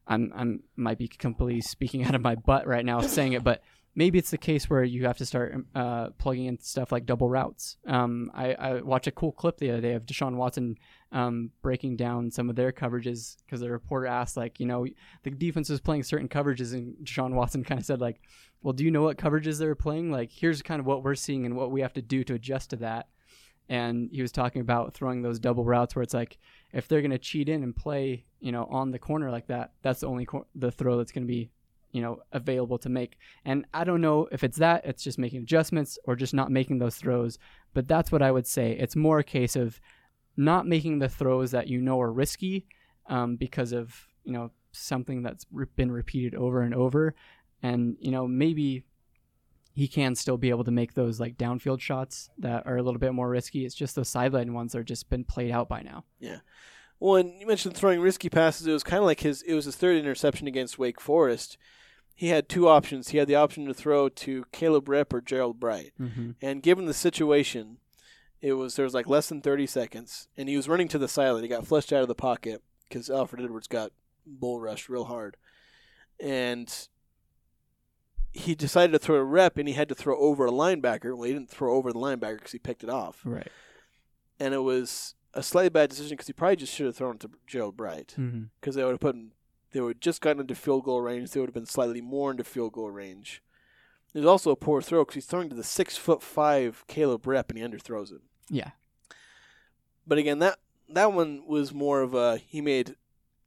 I'm 0.07 0.31
I'm 0.35 0.61
might 0.75 0.99
be 0.99 1.07
completely 1.07 1.61
speaking 1.61 2.03
out 2.05 2.13
of 2.13 2.21
my 2.21 2.35
butt 2.35 2.67
right 2.67 2.85
now 2.85 3.01
saying 3.01 3.33
it, 3.33 3.43
but 3.43 3.63
maybe 3.95 4.19
it's 4.19 4.31
the 4.31 4.37
case 4.37 4.69
where 4.69 4.83
you 4.83 5.05
have 5.05 5.17
to 5.17 5.25
start 5.25 5.55
uh, 5.73 6.09
plugging 6.17 6.45
in 6.45 6.59
stuff 6.59 6.91
like 6.91 7.05
double 7.05 7.29
routes. 7.29 7.77
Um, 7.87 8.29
I, 8.33 8.53
I, 8.53 8.81
watched 8.81 9.07
a 9.07 9.11
cool 9.11 9.31
clip 9.31 9.57
the 9.57 9.71
other 9.71 9.81
day 9.81 9.93
of 9.93 10.05
Deshaun 10.05 10.35
Watson 10.35 10.77
um, 11.11 11.51
breaking 11.61 11.95
down 11.95 12.29
some 12.29 12.49
of 12.49 12.57
their 12.57 12.73
coverages 12.73 13.37
because 13.45 13.61
the 13.61 13.71
reporter 13.71 14.05
asked, 14.05 14.35
like, 14.35 14.59
you 14.59 14.65
know, 14.65 14.85
the 15.23 15.31
defense 15.31 15.69
was 15.69 15.79
playing 15.79 16.03
certain 16.03 16.27
coverages, 16.27 16.73
and 16.73 16.95
Deshaun 17.03 17.33
Watson 17.33 17.63
kind 17.63 17.79
of 17.79 17.85
said, 17.85 18.01
like, 18.01 18.19
well, 18.61 18.73
do 18.73 18.83
you 18.83 18.91
know 18.91 19.03
what 19.03 19.17
coverages 19.17 19.59
they're 19.59 19.75
playing? 19.75 20.11
Like, 20.11 20.31
here's 20.31 20.61
kind 20.61 20.79
of 20.79 20.85
what 20.85 21.03
we're 21.03 21.15
seeing 21.15 21.45
and 21.45 21.55
what 21.55 21.71
we 21.71 21.81
have 21.81 21.93
to 21.93 22.01
do 22.01 22.23
to 22.25 22.33
adjust 22.33 22.71
to 22.71 22.75
that. 22.77 23.07
And 23.67 24.09
he 24.11 24.21
was 24.21 24.31
talking 24.31 24.61
about 24.61 24.93
throwing 24.93 25.21
those 25.21 25.39
double 25.39 25.65
routes 25.65 25.95
where 25.95 26.03
it's 26.03 26.13
like 26.13 26.37
if 26.71 26.87
they're 26.87 27.01
going 27.01 27.09
to 27.11 27.17
cheat 27.17 27.49
in 27.49 27.63
and 27.63 27.75
play, 27.75 28.25
you 28.39 28.51
know, 28.51 28.65
on 28.65 28.91
the 28.91 28.99
corner 28.99 29.31
like 29.31 29.47
that, 29.47 29.71
that's 29.81 30.01
the 30.01 30.07
only 30.07 30.25
cor- 30.25 30.45
the 30.53 30.71
throw 30.71 30.97
that's 30.97 31.11
going 31.11 31.23
to 31.23 31.31
be 31.31 31.49
you 31.95 32.01
know 32.01 32.19
available 32.31 32.77
to 32.79 32.89
make. 32.89 33.17
And 33.45 33.65
i 33.73 33.83
don't 33.83 34.01
know 34.01 34.27
if 34.31 34.43
it's 34.43 34.57
that 34.57 34.85
it's 34.85 35.03
just 35.03 35.17
making 35.17 35.41
adjustments 35.43 35.97
or 36.05 36.15
just 36.15 36.33
not 36.33 36.51
making 36.51 36.77
those 36.79 36.97
throws 36.97 37.39
but 37.73 37.87
that's 37.87 38.11
what 38.11 38.21
i 38.21 38.31
would 38.31 38.47
say. 38.47 38.67
It's 38.83 38.95
more 38.95 39.19
a 39.19 39.23
case 39.23 39.55
of 39.55 39.79
not 40.37 40.67
making 40.67 40.99
the 40.99 41.09
throws 41.09 41.51
that 41.51 41.67
you 41.67 41.81
know 41.81 42.01
are 42.01 42.11
risky 42.11 42.65
um, 43.07 43.35
because 43.35 43.71
of 43.71 44.07
you 44.23 44.33
know 44.33 44.51
something 44.71 45.23
that's 45.23 45.45
been 45.75 45.91
repeated 45.91 46.35
over 46.35 46.61
and 46.61 46.73
over. 46.73 47.15
And 47.61 47.97
you 47.99 48.11
know 48.11 48.27
maybe 48.27 48.85
he 49.73 49.87
can 49.87 50.15
still 50.15 50.37
be 50.37 50.49
able 50.49 50.63
to 50.63 50.71
make 50.71 50.93
those 50.93 51.19
like 51.19 51.37
downfield 51.37 51.81
shots 51.81 52.29
that 52.37 52.65
are 52.65 52.77
a 52.77 52.83
little 52.83 52.99
bit 52.99 53.13
more 53.13 53.29
risky. 53.29 53.65
It's 53.65 53.75
just 53.75 53.95
those 53.95 54.09
sideline 54.09 54.53
ones 54.53 54.71
that 54.71 54.79
are 54.79 54.83
just 54.83 55.09
been 55.09 55.25
played 55.25 55.51
out 55.51 55.67
by 55.67 55.81
now. 55.81 56.05
Yeah. 56.19 56.39
Well, 56.99 57.17
and 57.17 57.39
you 57.39 57.45
mentioned 57.45 57.75
throwing 57.75 57.99
risky 57.99 58.29
passes. 58.29 58.67
It 58.67 58.71
was 58.71 58.83
kind 58.83 58.99
of 58.99 59.05
like 59.05 59.19
his. 59.19 59.41
It 59.41 59.53
was 59.53 59.65
his 59.65 59.75
third 59.75 59.97
interception 59.97 60.47
against 60.47 60.79
Wake 60.79 61.01
Forest 61.01 61.57
he 62.15 62.29
had 62.29 62.49
two 62.49 62.67
options. 62.67 63.09
He 63.09 63.17
had 63.17 63.27
the 63.27 63.35
option 63.35 63.65
to 63.65 63.73
throw 63.73 64.09
to 64.09 64.45
Caleb 64.51 64.85
Repp 64.85 65.13
or 65.13 65.21
Gerald 65.21 65.59
Bright. 65.59 65.93
mm-hmm. 65.99 66.31
And 66.41 66.63
given 66.63 66.85
the 66.85 66.93
situation, 66.93 67.77
it 68.41 68.53
was 68.53 68.75
there 68.75 68.85
was 68.85 68.93
like 68.93 69.07
less 69.07 69.29
than 69.29 69.41
30 69.41 69.67
seconds, 69.67 70.27
and 70.37 70.49
he 70.49 70.55
was 70.55 70.69
running 70.69 70.87
to 70.89 70.97
the 70.97 71.07
sideline. 71.07 71.43
He 71.43 71.49
got 71.49 71.67
flushed 71.67 71.93
out 71.93 72.01
of 72.01 72.07
the 72.07 72.15
pocket 72.15 72.63
because 72.87 73.09
Alfred 73.09 73.43
Edwards 73.43 73.67
got 73.67 73.91
bull 74.25 74.59
rushed 74.59 74.89
real 74.89 75.05
hard, 75.05 75.37
and 76.19 76.87
he 78.31 78.55
decided 78.55 78.91
to 78.93 78.99
throw 78.99 79.17
a 79.17 79.23
rep, 79.23 79.57
and 79.57 79.67
he 79.67 79.73
had 79.73 79.89
to 79.89 79.95
throw 79.95 80.17
over 80.17 80.45
a 80.45 80.51
linebacker. 80.51 81.15
Well, 81.15 81.27
he 81.27 81.33
didn't 81.33 81.49
throw 81.49 81.75
over 81.75 81.91
the 81.91 81.99
linebacker 81.99 82.37
because 82.37 82.51
he 82.51 82.59
picked 82.59 82.83
it 82.83 82.89
off, 82.89 83.21
right 83.23 83.51
and 84.39 84.53
it 84.53 84.59
was 84.59 85.15
a 85.33 85.43
slightly 85.43 85.69
bad 85.69 85.89
decision 85.89 86.15
because 86.15 86.27
he 86.27 86.33
probably 86.33 86.55
just 86.55 86.73
should 86.73 86.85
have 86.85 86.95
thrown 86.95 87.15
it 87.15 87.21
to 87.21 87.29
Gerald 87.47 87.77
Bright 87.77 88.07
because 88.07 88.21
mm-hmm. 88.21 88.71
they 88.71 88.83
would 88.83 88.91
have 88.91 88.99
put 88.99 89.15
they 89.71 89.81
would 89.81 89.95
have 89.95 89.99
just 90.01 90.21
gotten 90.21 90.41
into 90.41 90.55
field 90.55 90.83
goal 90.83 91.01
range. 91.01 91.31
They 91.31 91.39
would 91.39 91.49
have 91.49 91.53
been 91.53 91.65
slightly 91.65 92.01
more 92.01 92.31
into 92.31 92.43
field 92.43 92.73
goal 92.73 92.89
range. 92.89 93.41
There's 94.13 94.25
also 94.25 94.51
a 94.51 94.55
poor 94.55 94.81
throw 94.81 95.01
because 95.01 95.15
he's 95.15 95.25
throwing 95.25 95.49
to 95.49 95.55
the 95.55 95.63
six 95.63 95.97
foot 95.97 96.23
five 96.23 96.85
Caleb 96.87 97.23
Repp 97.23 97.49
and 97.49 97.57
he 97.57 97.65
underthrows 97.65 98.13
it. 98.13 98.21
Yeah. 98.49 98.71
But 100.07 100.17
again, 100.17 100.39
that 100.39 100.59
that 100.89 101.11
one 101.11 101.43
was 101.47 101.73
more 101.73 102.01
of 102.01 102.13
a 102.13 102.37
he 102.37 102.61
made 102.61 102.95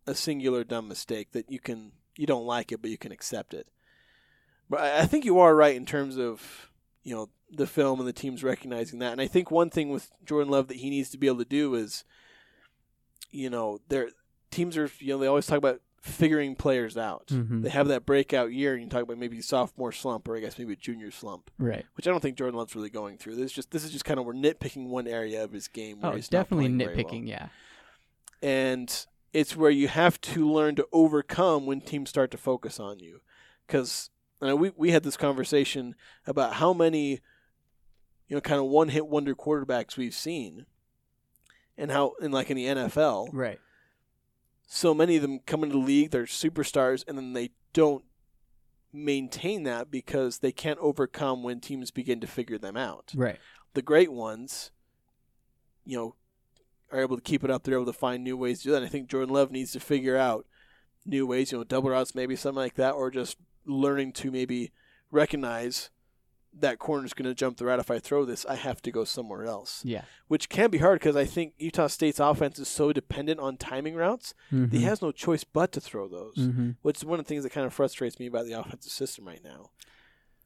a 0.06 0.14
singular 0.14 0.64
dumb 0.64 0.88
mistake 0.88 1.32
that 1.32 1.50
you 1.50 1.58
can 1.58 1.92
you 2.16 2.26
don't 2.26 2.44
like 2.44 2.72
it 2.72 2.82
but 2.82 2.90
you 2.90 2.98
can 2.98 3.12
accept 3.12 3.54
it. 3.54 3.68
But 4.68 4.80
I, 4.80 5.00
I 5.00 5.06
think 5.06 5.24
you 5.24 5.38
are 5.38 5.54
right 5.54 5.74
in 5.74 5.86
terms 5.86 6.18
of 6.18 6.70
you 7.02 7.14
know 7.14 7.30
the 7.50 7.66
film 7.66 7.98
and 7.98 8.08
the 8.08 8.12
teams 8.12 8.44
recognizing 8.44 8.98
that. 8.98 9.12
And 9.12 9.20
I 9.20 9.26
think 9.26 9.50
one 9.50 9.70
thing 9.70 9.88
with 9.88 10.10
Jordan 10.24 10.50
Love 10.50 10.68
that 10.68 10.78
he 10.78 10.90
needs 10.90 11.10
to 11.10 11.18
be 11.18 11.26
able 11.26 11.38
to 11.38 11.44
do 11.46 11.74
is, 11.74 12.04
you 13.30 13.48
know, 13.48 13.80
their 13.88 14.10
teams 14.50 14.76
are 14.76 14.90
you 14.98 15.08
know 15.08 15.18
they 15.18 15.26
always 15.26 15.46
talk 15.46 15.58
about 15.58 15.80
figuring 16.00 16.54
players 16.54 16.96
out. 16.96 17.26
Mhm. 17.28 17.62
They 17.62 17.70
have 17.70 17.88
that 17.88 18.06
breakout 18.06 18.52
year, 18.52 18.74
and 18.74 18.82
you 18.82 18.88
talk 18.88 19.02
about 19.02 19.18
maybe 19.18 19.40
sophomore 19.42 19.92
slump, 19.92 20.28
or 20.28 20.36
I 20.36 20.40
guess 20.40 20.58
maybe 20.58 20.72
a 20.74 20.76
junior 20.76 21.10
slump, 21.10 21.50
Right. 21.58 21.84
which 21.94 22.06
I 22.06 22.10
don't 22.10 22.20
think 22.20 22.36
Jordan 22.38 22.56
Love's 22.58 22.74
really 22.76 22.88
going 22.90 23.18
through. 23.18 23.34
This 23.36 23.46
is 23.46 23.52
just 23.52 23.70
this 23.72 23.84
is 23.84 23.90
just 23.90 24.04
kind 24.04 24.18
of 24.20 24.24
we're 24.26 24.32
nitpicking 24.34 24.88
one 24.88 25.06
area 25.08 25.42
of 25.44 25.52
his 25.52 25.66
game. 25.68 26.00
Where 26.00 26.12
Oh, 26.12 26.14
he's 26.14 26.24
it's 26.24 26.28
definitely 26.28 26.68
very 26.68 26.94
well. 26.94 27.04
nitpicking. 27.04 27.28
Yeah. 27.28 27.48
and 28.42 29.06
it's 29.32 29.56
where 29.56 29.70
you 29.70 29.88
have 29.88 30.20
to 30.20 30.48
learn 30.50 30.74
to 30.76 30.86
overcome 30.92 31.66
when 31.66 31.80
teams 31.80 32.08
start 32.08 32.30
to 32.30 32.38
focus 32.38 32.78
on 32.80 32.98
you, 33.00 33.20
because 33.66 34.10
we 34.40 34.70
we 34.76 34.90
had 34.92 35.02
this 35.02 35.16
conversation 35.16 35.94
about 36.26 36.54
how 36.54 36.72
many, 36.72 37.20
you 38.28 38.36
know, 38.36 38.40
kind 38.40 38.60
of 38.60 38.66
one 38.66 38.88
hit 38.90 39.06
wonder 39.08 39.34
quarterbacks 39.34 39.96
we've 39.96 40.14
seen, 40.14 40.66
and 41.76 41.90
how 41.90 42.14
in 42.20 42.30
like 42.30 42.48
in 42.50 42.56
the 42.56 42.66
NFL, 42.66 43.28
Right. 43.32 43.58
So 44.70 44.94
many 44.94 45.16
of 45.16 45.22
them 45.22 45.40
come 45.46 45.64
into 45.64 45.78
the 45.78 45.84
league, 45.84 46.10
they're 46.10 46.24
superstars, 46.24 47.02
and 47.08 47.16
then 47.16 47.32
they 47.32 47.50
don't 47.72 48.04
maintain 48.92 49.62
that 49.62 49.90
because 49.90 50.38
they 50.38 50.52
can't 50.52 50.78
overcome 50.78 51.42
when 51.42 51.58
teams 51.58 51.90
begin 51.90 52.20
to 52.20 52.26
figure 52.26 52.58
them 52.58 52.76
out. 52.76 53.12
Right. 53.16 53.38
The 53.72 53.80
great 53.80 54.12
ones, 54.12 54.70
you 55.86 55.96
know, 55.96 56.14
are 56.92 57.00
able 57.00 57.16
to 57.16 57.22
keep 57.22 57.42
it 57.44 57.50
up. 57.50 57.62
They're 57.62 57.76
able 57.76 57.86
to 57.86 57.92
find 57.94 58.22
new 58.22 58.36
ways 58.36 58.58
to 58.58 58.64
do 58.64 58.70
that. 58.72 58.78
And 58.78 58.86
I 58.86 58.90
think 58.90 59.08
Jordan 59.08 59.34
Love 59.34 59.50
needs 59.50 59.72
to 59.72 59.80
figure 59.80 60.18
out 60.18 60.46
new 61.06 61.26
ways, 61.26 61.50
you 61.50 61.58
know, 61.58 61.64
double 61.64 61.88
routes, 61.88 62.14
maybe 62.14 62.36
something 62.36 62.62
like 62.62 62.74
that, 62.74 62.92
or 62.92 63.10
just 63.10 63.38
learning 63.64 64.12
to 64.12 64.30
maybe 64.30 64.70
recognize 65.10 65.88
that 66.60 66.78
corner's 66.78 67.14
going 67.14 67.28
to 67.28 67.34
jump 67.34 67.56
the 67.56 67.64
route. 67.64 67.78
If 67.78 67.90
I 67.90 67.98
throw 67.98 68.24
this, 68.24 68.44
I 68.46 68.56
have 68.56 68.82
to 68.82 68.90
go 68.90 69.04
somewhere 69.04 69.44
else, 69.44 69.82
Yeah. 69.84 70.02
which 70.26 70.48
can 70.48 70.70
be 70.70 70.78
hard 70.78 70.98
because 70.98 71.14
I 71.16 71.24
think 71.24 71.54
Utah 71.58 71.86
State's 71.86 72.18
offense 72.18 72.58
is 72.58 72.68
so 72.68 72.92
dependent 72.92 73.38
on 73.40 73.56
timing 73.56 73.94
routes 73.94 74.34
Mm-hmm. 74.52 74.76
he 74.76 74.82
has 74.84 75.00
no 75.02 75.12
choice 75.12 75.44
but 75.44 75.72
to 75.72 75.80
throw 75.80 76.08
those, 76.08 76.34
mm-hmm. 76.36 76.70
which 76.82 76.96
is 76.98 77.04
one 77.04 77.20
of 77.20 77.26
the 77.26 77.28
things 77.28 77.44
that 77.44 77.50
kind 77.52 77.66
of 77.66 77.72
frustrates 77.72 78.18
me 78.18 78.26
about 78.26 78.46
the 78.46 78.52
offensive 78.52 78.90
system 78.92 79.26
right 79.26 79.42
now. 79.44 79.70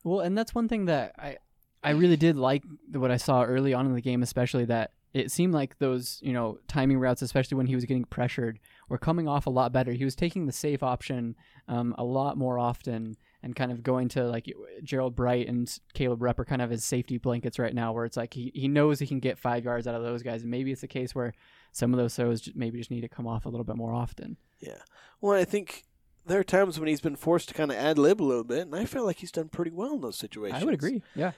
Well, 0.05 0.21
and 0.21 0.37
that's 0.37 0.55
one 0.55 0.69
thing 0.69 0.87
that 0.87 1.15
I 1.19 1.37
I 1.85 1.91
really 1.91 2.17
did 2.17 2.37
like 2.37 2.63
what 2.93 3.11
I 3.11 3.17
saw 3.17 3.43
early 3.45 3.73
on 3.75 3.87
in 3.87 3.95
the 3.95 4.01
game, 4.01 4.23
especially 4.23 4.65
that 4.67 4.93
it 5.15 5.31
seemed 5.31 5.53
like 5.55 5.79
those 5.79 6.19
you 6.23 6.33
know 6.33 6.59
timing 6.69 6.99
routes, 6.99 7.23
especially 7.23 7.57
when 7.57 7.67
he 7.67 7.75
was 7.75 7.85
getting 7.85 8.05
pressured, 8.05 8.59
were 8.89 8.99
coming 8.99 9.29
off 9.29 9.47
a 9.47 9.51
lot 9.51 9.73
better. 9.73 9.93
He 9.93 10.05
was 10.05 10.15
taking 10.17 10.47
the 10.47 10.53
safe 10.53 10.83
option 10.83 11.37
um, 11.69 11.95
a 11.99 12.05
lot 12.05 12.37
more 12.37 12.59
often 12.59 13.17
and 13.43 13.57
kind 13.57 13.73
of 13.73 13.83
going 13.83 14.09
to 14.11 14.25
like 14.25 14.53
Gerald 14.83 15.17
Bright 15.17 15.49
and 15.49 15.73
Caleb 15.95 16.21
Repp 16.21 16.39
are 16.39 16.45
kind 16.45 16.63
of 16.63 16.71
his 16.71 16.85
safety 16.85 17.19
blankets 17.19 17.59
right 17.59 17.75
now, 17.75 17.93
where 17.93 18.05
it's 18.05 18.17
like 18.17 18.35
he, 18.35 18.53
he 18.55 18.69
knows 18.69 18.99
he 18.99 19.07
can 19.07 19.19
get 19.21 19.39
five 19.39 19.65
yards 19.65 19.87
out 19.87 19.95
of 19.95 20.03
those 20.03 20.23
guys, 20.23 20.43
and 20.43 20.51
maybe 20.51 20.71
it's 20.73 20.83
a 20.83 20.89
case 20.89 21.15
where 21.15 21.33
some 21.73 21.93
of 21.93 21.99
those 21.99 22.15
throws 22.15 22.49
maybe 22.55 22.79
just 22.79 22.91
need 22.91 23.01
to 23.01 23.09
come 23.09 23.27
off 23.27 23.45
a 23.47 23.49
little 23.49 23.65
bit 23.65 23.77
more 23.77 23.93
often. 23.93 24.37
Yeah. 24.61 24.79
Well, 25.21 25.39
I 25.39 25.45
think 25.45 25.85
there 26.25 26.39
are 26.39 26.45
times 26.45 26.79
when 26.79 26.89
he's 26.89 27.01
been 27.01 27.17
forced 27.17 27.49
to 27.49 27.55
kind 27.55 27.71
of 27.73 27.77
ad 27.77 27.99
lib 27.99 28.21
a 28.21 28.25
little 28.25 28.45
bit, 28.45 28.61
and 28.61 28.75
I 28.77 28.85
feel 28.85 29.05
like 29.05 29.19
he's 29.19 29.33
done 29.33 29.49
pretty 29.49 29.71
well 29.73 29.95
in 29.95 30.01
those 30.03 30.17
situations. 30.19 30.63
I 30.63 30.65
would 30.65 30.75
agree. 30.75 31.03
Yeah. 31.17 31.33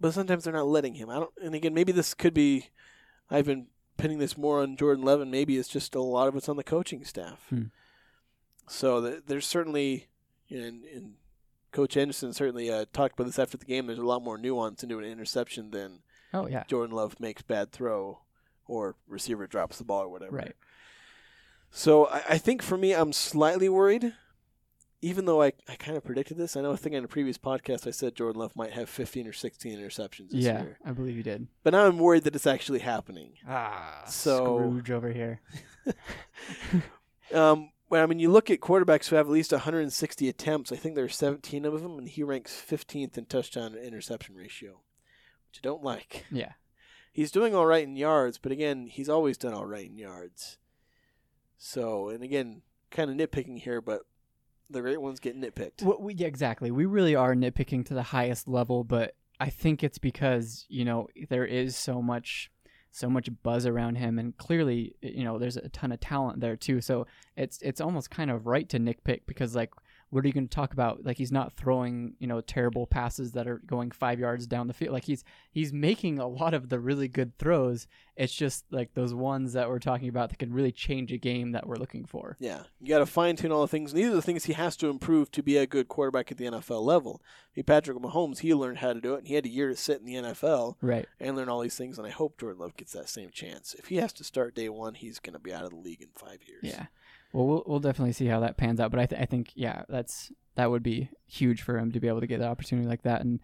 but 0.00 0.12
sometimes 0.12 0.44
they're 0.44 0.52
not 0.52 0.66
letting 0.66 0.94
him. 0.94 1.08
I 1.08 1.14
don't. 1.20 1.30
And 1.42 1.54
again, 1.54 1.72
maybe 1.74 1.92
this 1.92 2.14
could 2.14 2.34
be. 2.34 2.70
I've 3.30 3.46
been 3.46 3.66
pinning 3.96 4.18
this 4.18 4.36
more 4.36 4.60
on 4.60 4.76
Jordan 4.76 5.04
Levin. 5.04 5.30
Maybe 5.30 5.56
it's 5.56 5.68
just 5.68 5.94
a 5.94 6.00
lot 6.02 6.28
of 6.28 6.34
it's 6.36 6.48
on 6.48 6.56
the 6.56 6.64
coaching 6.64 7.04
staff. 7.04 7.46
Hmm. 7.48 7.64
So 8.68 9.00
th- 9.00 9.22
there's 9.26 9.46
certainly, 9.46 10.08
and, 10.50 10.84
and 10.84 11.14
Coach 11.72 11.96
Andersen 11.96 12.32
certainly 12.32 12.70
uh, 12.70 12.86
talked 12.92 13.14
about 13.14 13.26
this 13.26 13.38
after 13.38 13.56
the 13.56 13.64
game. 13.64 13.86
There's 13.86 13.98
a 13.98 14.06
lot 14.06 14.22
more 14.22 14.38
nuance 14.38 14.82
into 14.82 14.98
an 14.98 15.04
interception 15.04 15.70
than 15.70 16.00
Oh 16.32 16.46
yeah. 16.46 16.64
Jordan 16.68 16.94
Love 16.94 17.18
makes 17.20 17.42
bad 17.42 17.72
throw 17.72 18.20
or 18.66 18.96
receiver 19.06 19.46
drops 19.46 19.78
the 19.78 19.84
ball 19.84 20.02
or 20.02 20.08
whatever. 20.08 20.36
Right. 20.36 20.56
So 21.70 22.06
I, 22.08 22.22
I 22.30 22.38
think 22.38 22.62
for 22.62 22.76
me, 22.76 22.92
I'm 22.92 23.12
slightly 23.12 23.68
worried 23.68 24.12
even 25.02 25.24
though 25.26 25.42
I, 25.42 25.52
I 25.68 25.76
kind 25.76 25.96
of 25.96 26.04
predicted 26.04 26.36
this, 26.36 26.56
I 26.56 26.62
know 26.62 26.72
I 26.72 26.76
think 26.76 26.94
in 26.94 27.04
a 27.04 27.08
previous 27.08 27.38
podcast 27.38 27.86
I 27.86 27.90
said 27.90 28.14
Jordan 28.14 28.40
Love 28.40 28.56
might 28.56 28.72
have 28.72 28.88
15 28.88 29.28
or 29.28 29.32
16 29.32 29.78
interceptions 29.78 30.30
this 30.30 30.44
yeah, 30.44 30.62
year. 30.62 30.78
I 30.84 30.92
believe 30.92 31.16
you 31.16 31.22
did. 31.22 31.46
But 31.62 31.74
now 31.74 31.86
I'm 31.86 31.98
worried 31.98 32.24
that 32.24 32.34
it's 32.34 32.46
actually 32.46 32.78
happening. 32.80 33.34
Ah, 33.46 34.02
So- 34.08 34.56
Scrooge 34.56 34.90
over 34.90 35.12
here. 35.12 35.40
Um, 37.34 37.70
well, 37.88 38.02
I 38.02 38.06
mean, 38.06 38.18
you 38.18 38.30
look 38.30 38.50
at 38.50 38.60
quarterbacks 38.60 39.08
who 39.08 39.16
have 39.16 39.26
at 39.26 39.32
least 39.32 39.52
160 39.52 40.28
attempts. 40.28 40.72
I 40.72 40.76
think 40.76 40.94
there 40.94 41.04
are 41.04 41.08
17 41.08 41.64
of 41.64 41.82
them, 41.82 41.98
and 41.98 42.08
he 42.08 42.22
ranks 42.22 42.52
15th 42.52 43.16
in 43.16 43.26
touchdown 43.26 43.72
to 43.72 43.84
interception 43.84 44.34
ratio, 44.34 44.80
which 45.50 45.60
I 45.60 45.62
don't 45.62 45.82
like. 45.82 46.24
Yeah, 46.30 46.52
He's 47.16 47.30
doing 47.30 47.54
all 47.54 47.64
right 47.64 47.82
in 47.82 47.96
yards, 47.96 48.36
but 48.36 48.52
again, 48.52 48.88
he's 48.88 49.08
always 49.08 49.38
done 49.38 49.54
all 49.54 49.64
right 49.64 49.88
in 49.88 49.96
yards. 49.96 50.58
So, 51.56 52.10
and 52.10 52.22
again, 52.22 52.60
kind 52.90 53.10
of 53.10 53.16
nitpicking 53.16 53.58
here, 53.58 53.80
but 53.80 54.02
the 54.68 54.82
great 54.82 55.00
ones 55.00 55.18
get 55.18 55.34
nitpicked. 55.34 55.82
Well, 55.82 55.96
we, 55.98 56.12
yeah, 56.12 56.26
exactly. 56.26 56.70
We 56.70 56.84
really 56.84 57.14
are 57.14 57.34
nitpicking 57.34 57.86
to 57.86 57.94
the 57.94 58.02
highest 58.02 58.46
level, 58.46 58.84
but 58.84 59.14
I 59.40 59.48
think 59.48 59.82
it's 59.82 59.96
because 59.96 60.66
you 60.68 60.84
know 60.84 61.08
there 61.30 61.46
is 61.46 61.74
so 61.74 62.02
much, 62.02 62.50
so 62.96 63.10
much 63.10 63.28
buzz 63.42 63.66
around 63.66 63.96
him, 63.96 64.18
and 64.18 64.36
clearly, 64.38 64.94
you 65.02 65.24
know, 65.24 65.38
there's 65.38 65.58
a 65.58 65.68
ton 65.68 65.92
of 65.92 66.00
talent 66.00 66.40
there 66.40 66.56
too. 66.56 66.80
So 66.80 67.06
it's 67.36 67.58
it's 67.60 67.80
almost 67.80 68.10
kind 68.10 68.30
of 68.30 68.46
right 68.46 68.68
to 68.70 68.78
nitpick 68.78 69.20
because 69.26 69.54
like, 69.54 69.72
what 70.16 70.24
are 70.24 70.28
you 70.28 70.34
going 70.34 70.48
to 70.48 70.54
talk 70.54 70.72
about? 70.72 71.04
Like 71.04 71.18
he's 71.18 71.30
not 71.30 71.56
throwing 71.56 72.14
you 72.18 72.26
know 72.26 72.40
terrible 72.40 72.86
passes 72.86 73.32
that 73.32 73.46
are 73.46 73.58
going 73.66 73.90
five 73.90 74.18
yards 74.18 74.46
down 74.46 74.66
the 74.66 74.74
field. 74.74 74.92
Like 74.92 75.04
he's 75.04 75.22
he's 75.52 75.72
making 75.72 76.18
a 76.18 76.26
lot 76.26 76.54
of 76.54 76.68
the 76.70 76.80
really 76.80 77.06
good 77.08 77.36
throws. 77.38 77.86
It's 78.16 78.32
just 78.34 78.64
like 78.70 78.94
those 78.94 79.12
ones 79.12 79.52
that 79.52 79.68
we're 79.68 79.78
talking 79.78 80.08
about 80.08 80.30
that 80.30 80.38
can 80.38 80.52
really 80.52 80.72
change 80.72 81.12
a 81.12 81.18
game 81.18 81.52
that 81.52 81.66
we're 81.66 81.76
looking 81.76 82.06
for. 82.06 82.36
Yeah, 82.40 82.62
you 82.80 82.88
got 82.88 83.00
to 83.00 83.06
fine 83.06 83.36
tune 83.36 83.52
all 83.52 83.60
the 83.60 83.68
things. 83.68 83.92
And 83.92 83.98
these 84.00 84.08
are 84.10 84.14
the 84.14 84.22
things 84.22 84.46
he 84.46 84.54
has 84.54 84.74
to 84.78 84.88
improve 84.88 85.30
to 85.32 85.42
be 85.42 85.58
a 85.58 85.66
good 85.66 85.86
quarterback 85.88 86.32
at 86.32 86.38
the 86.38 86.46
NFL 86.46 86.82
level. 86.82 87.20
I 87.24 87.60
mean, 87.60 87.64
Patrick 87.64 87.98
Mahomes, 87.98 88.38
he 88.38 88.54
learned 88.54 88.78
how 88.78 88.94
to 88.94 89.00
do 89.02 89.14
it, 89.14 89.18
and 89.18 89.26
he 89.28 89.34
had 89.34 89.44
a 89.44 89.50
year 89.50 89.68
to 89.68 89.76
sit 89.76 90.00
in 90.00 90.06
the 90.06 90.14
NFL 90.14 90.76
Right. 90.80 91.06
and 91.20 91.36
learn 91.36 91.50
all 91.50 91.60
these 91.60 91.76
things. 91.76 91.98
And 91.98 92.06
I 92.06 92.10
hope 92.10 92.40
Jordan 92.40 92.60
Love 92.60 92.76
gets 92.76 92.92
that 92.92 93.08
same 93.10 93.28
chance. 93.30 93.74
If 93.78 93.86
he 93.88 93.96
has 93.96 94.14
to 94.14 94.24
start 94.24 94.54
day 94.54 94.70
one, 94.70 94.94
he's 94.94 95.18
going 95.18 95.34
to 95.34 95.38
be 95.38 95.52
out 95.52 95.64
of 95.64 95.70
the 95.70 95.76
league 95.76 96.00
in 96.00 96.08
five 96.14 96.38
years. 96.46 96.62
Yeah. 96.62 96.86
Well, 97.36 97.46
we'll 97.46 97.62
we'll 97.66 97.80
definitely 97.80 98.14
see 98.14 98.24
how 98.24 98.40
that 98.40 98.56
pans 98.56 98.80
out. 98.80 98.90
But 98.90 98.98
I 98.98 99.04
th- 99.04 99.20
I 99.20 99.26
think 99.26 99.52
yeah, 99.54 99.82
that's 99.90 100.32
that 100.54 100.70
would 100.70 100.82
be 100.82 101.10
huge 101.26 101.60
for 101.60 101.76
him 101.78 101.92
to 101.92 102.00
be 102.00 102.08
able 102.08 102.20
to 102.20 102.26
get 102.26 102.40
the 102.40 102.46
opportunity 102.46 102.88
like 102.88 103.02
that 103.02 103.20
and 103.20 103.40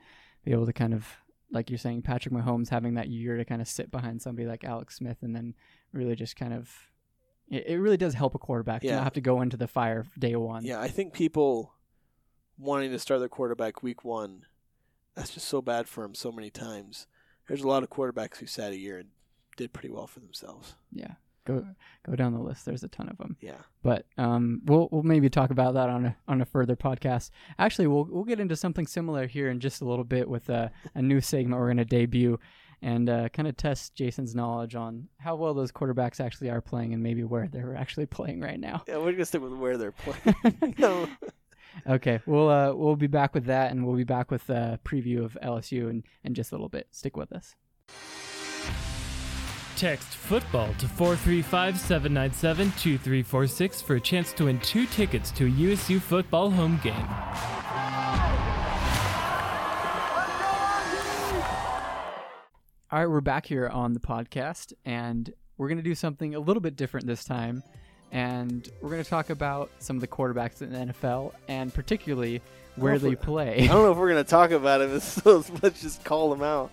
be 0.46 0.52
able 0.52 0.64
to 0.64 0.72
kind 0.72 0.94
of 0.94 1.07
like 1.50 1.68
you're 1.68 1.78
saying, 1.78 2.00
Patrick 2.00 2.33
Mahomes 2.33 2.70
having 2.70 2.94
that 2.94 3.09
year 3.11 3.37
to 3.37 3.44
kind 3.44 3.61
of 3.61 3.68
sit 3.68 3.90
behind 3.90 4.22
somebody 4.22 4.48
like 4.48 4.64
Alex 4.64 4.96
Smith 4.96 5.18
and 5.20 5.37
then 5.37 5.55
really 5.92 6.16
just 6.16 6.37
kind 6.37 6.55
of 6.55 6.70
it, 7.50 7.66
it 7.66 7.76
really 7.76 7.98
does 7.98 8.14
help 8.14 8.35
a 8.35 8.38
quarterback 8.38 8.81
to 8.81 8.90
not 8.94 9.05
have 9.05 9.12
to 9.12 9.20
go 9.20 9.42
into 9.42 9.59
the 9.59 9.68
fire 9.68 10.07
day 10.18 10.37
one. 10.37 10.64
Yeah, 10.64 10.81
I 10.81 10.88
think 10.88 11.12
people 11.12 11.74
wanting 12.57 12.92
to 12.92 12.98
start 12.98 13.20
their 13.20 13.28
quarterback 13.28 13.83
week 13.83 14.05
one, 14.05 14.46
that's 15.14 15.35
just 15.35 15.48
so 15.48 15.61
bad 15.61 15.87
for 15.87 16.02
him 16.02 16.14
so 16.14 16.33
many 16.33 16.48
times. 16.48 17.07
There's 17.46 17.62
a 17.62 17.68
lot 17.68 17.83
of 17.83 17.90
quarterbacks 17.90 18.38
who 18.38 18.46
sat 18.46 18.72
a 18.72 18.78
year 18.78 18.98
and 18.98 19.11
did 19.59 19.74
pretty 19.74 19.90
well 19.90 20.07
for 20.07 20.20
themselves. 20.20 20.76
Yeah. 20.90 21.16
Go 21.44 21.66
go 22.07 22.14
down 22.14 22.33
the 22.33 22.40
list. 22.40 22.64
There's 22.64 22.85
a 22.85 22.88
ton 22.88 23.09
of 23.09 23.18
them. 23.18 23.37
Yeah. 23.40 23.59
But 23.83 24.07
um, 24.16 24.62
we'll 24.64 24.88
we'll 24.92 25.02
maybe 25.02 25.28
talk 25.28 25.50
about 25.50 25.74
that 25.74 25.88
on 25.88 26.07
a 26.07 26.16
on 26.28 26.40
a 26.40 26.44
further 26.44 26.76
podcast. 26.76 27.31
Actually, 27.59 27.88
we'll 27.88 28.07
we'll 28.09 28.24
get 28.24 28.40
into 28.40 28.57
something 28.57 28.87
similar 28.87 29.26
here 29.26 29.50
in 29.50 29.61
just 29.61 29.81
a 29.81 29.85
little 29.85 30.05
bit 30.05 30.28
with 30.28 30.48
a, 30.48 30.70
a 30.94 31.02
new 31.02 31.20
segment 31.20 31.61
we're 31.61 31.66
going 31.66 31.76
to 31.78 31.85
debut, 31.85 32.38
and 32.81 33.11
uh, 33.11 33.28
kind 33.31 33.48
of 33.48 33.57
test 33.57 33.94
Jason's 33.94 34.35
knowledge 34.35 34.74
on 34.74 35.09
how 35.18 35.35
well 35.37 35.55
those 35.55 35.72
quarterbacks 35.72 36.20
actually 36.20 36.50
are 36.50 36.61
playing 36.61 36.94
and 36.94 37.02
maybe 37.02 37.24
where 37.24 37.48
they're 37.48 37.76
actually 37.76 38.07
playing 38.07 38.40
right 38.40 38.61
now. 38.61 38.83
Yeah, 38.87 38.98
we're 38.98 39.12
gonna 39.12 39.24
stick 39.24 39.42
with 39.42 39.52
where 39.52 39.76
they're 39.76 39.92
playing. 39.92 40.74
no. 40.78 41.09
Okay, 41.87 42.20
we'll 42.26 42.48
uh, 42.50 42.74
we'll 42.74 42.96
be 42.96 43.07
back 43.07 43.35
with 43.35 43.46
that, 43.46 43.70
and 43.70 43.87
we'll 43.87 43.96
be 43.96 44.05
back 44.05 44.31
with 44.31 44.48
a 44.50 44.78
preview 44.85 45.24
of 45.24 45.37
LSU 45.42 45.90
in, 45.90 46.05
in 46.24 46.35
just 46.35 46.52
a 46.52 46.55
little 46.55 46.68
bit. 46.68 46.87
Stick 46.90 47.16
with 47.16 47.33
us. 47.33 47.57
Text 49.76 50.08
football 50.08 50.68
to 50.78 50.87
435 50.87 51.78
797 51.78 52.66
2346 52.66 53.82
for 53.82 53.96
a 53.96 54.00
chance 54.00 54.32
to 54.35 54.44
win 54.44 54.61
two 54.61 54.87
tickets 54.87 55.30
to 55.32 55.46
a 55.46 55.48
USU 55.48 55.98
football 55.98 56.50
home 56.50 56.78
game. 56.82 57.06
All 62.90 62.98
right, 62.98 63.06
we're 63.06 63.22
back 63.22 63.46
here 63.46 63.68
on 63.68 63.94
the 63.94 64.00
podcast, 64.00 64.74
and 64.85 65.32
we're 65.56 65.68
going 65.68 65.78
to 65.78 65.82
do 65.82 65.94
something 65.94 66.35
a 66.35 66.40
little 66.40 66.61
bit 66.61 66.76
different 66.76 67.06
this 67.06 67.24
time. 67.24 67.62
And 68.12 68.68
we're 68.82 68.90
going 68.90 69.02
to 69.02 69.08
talk 69.08 69.30
about 69.30 69.70
some 69.78 69.96
of 69.96 70.02
the 70.02 70.08
quarterbacks 70.08 70.61
in 70.61 70.70
the 70.72 70.92
NFL, 70.92 71.32
and 71.48 71.72
particularly 71.72 72.42
where 72.76 72.98
they 72.98 73.14
play. 73.14 73.64
I 73.64 73.66
don't 73.66 73.82
know 73.82 73.92
if 73.92 73.98
we're 73.98 74.08
gonna 74.08 74.24
talk 74.24 74.50
about 74.50 74.80
him. 74.80 75.00
So 75.00 75.44
let's 75.62 75.80
just 75.80 76.04
call 76.04 76.30
them 76.30 76.42
out. 76.42 76.70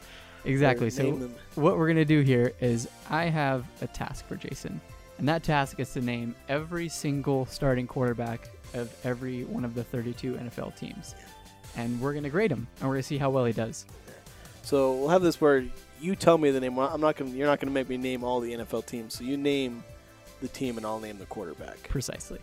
Exactly. 0.49 0.89
So, 0.89 1.12
them. 1.12 1.35
what 1.55 1.77
we're 1.77 1.88
going 1.88 1.97
to 1.97 2.05
do 2.05 2.21
here 2.21 2.53
is 2.59 2.88
I 3.09 3.25
have 3.25 3.65
a 3.81 3.88
task 3.88 4.25
for 4.27 4.35
Jason, 4.35 4.79
and 5.17 5.27
that 5.27 5.43
task 5.43 5.79
is 5.79 5.91
to 5.93 6.01
name 6.01 6.35
every 6.47 6.89
single 6.89 7.45
starting 7.45 7.88
quarterback 7.88 8.49
of 8.73 8.93
every 9.03 9.43
one 9.45 9.65
of 9.65 9.75
the 9.75 9.83
32 9.83 10.33
NFL 10.33 10.77
teams. 10.77 11.15
And 11.75 11.99
we're 12.01 12.13
going 12.13 12.23
to 12.23 12.29
grade 12.29 12.51
him, 12.51 12.67
and 12.79 12.89
we're 12.89 12.95
going 12.95 13.03
to 13.03 13.07
see 13.07 13.17
how 13.17 13.29
well 13.29 13.45
he 13.45 13.53
does. 13.53 13.85
So 14.63 14.93
we'll 14.93 15.09
have 15.09 15.21
this 15.21 15.39
where 15.39 15.63
you 16.01 16.15
tell 16.15 16.38
me 16.38 16.51
the 16.51 16.59
name. 16.59 16.77
I'm 16.77 17.01
not 17.01 17.15
gonna. 17.15 17.31
You're 17.31 17.47
not 17.47 17.59
gonna 17.59 17.71
make 17.71 17.89
me 17.89 17.97
name 17.97 18.23
all 18.23 18.39
the 18.39 18.53
NFL 18.53 18.85
teams. 18.85 19.17
So 19.17 19.23
you 19.23 19.38
name 19.38 19.83
the 20.41 20.47
team, 20.47 20.77
and 20.77 20.85
I'll 20.85 20.99
name 20.99 21.17
the 21.17 21.25
quarterback. 21.25 21.81
Precisely. 21.83 22.39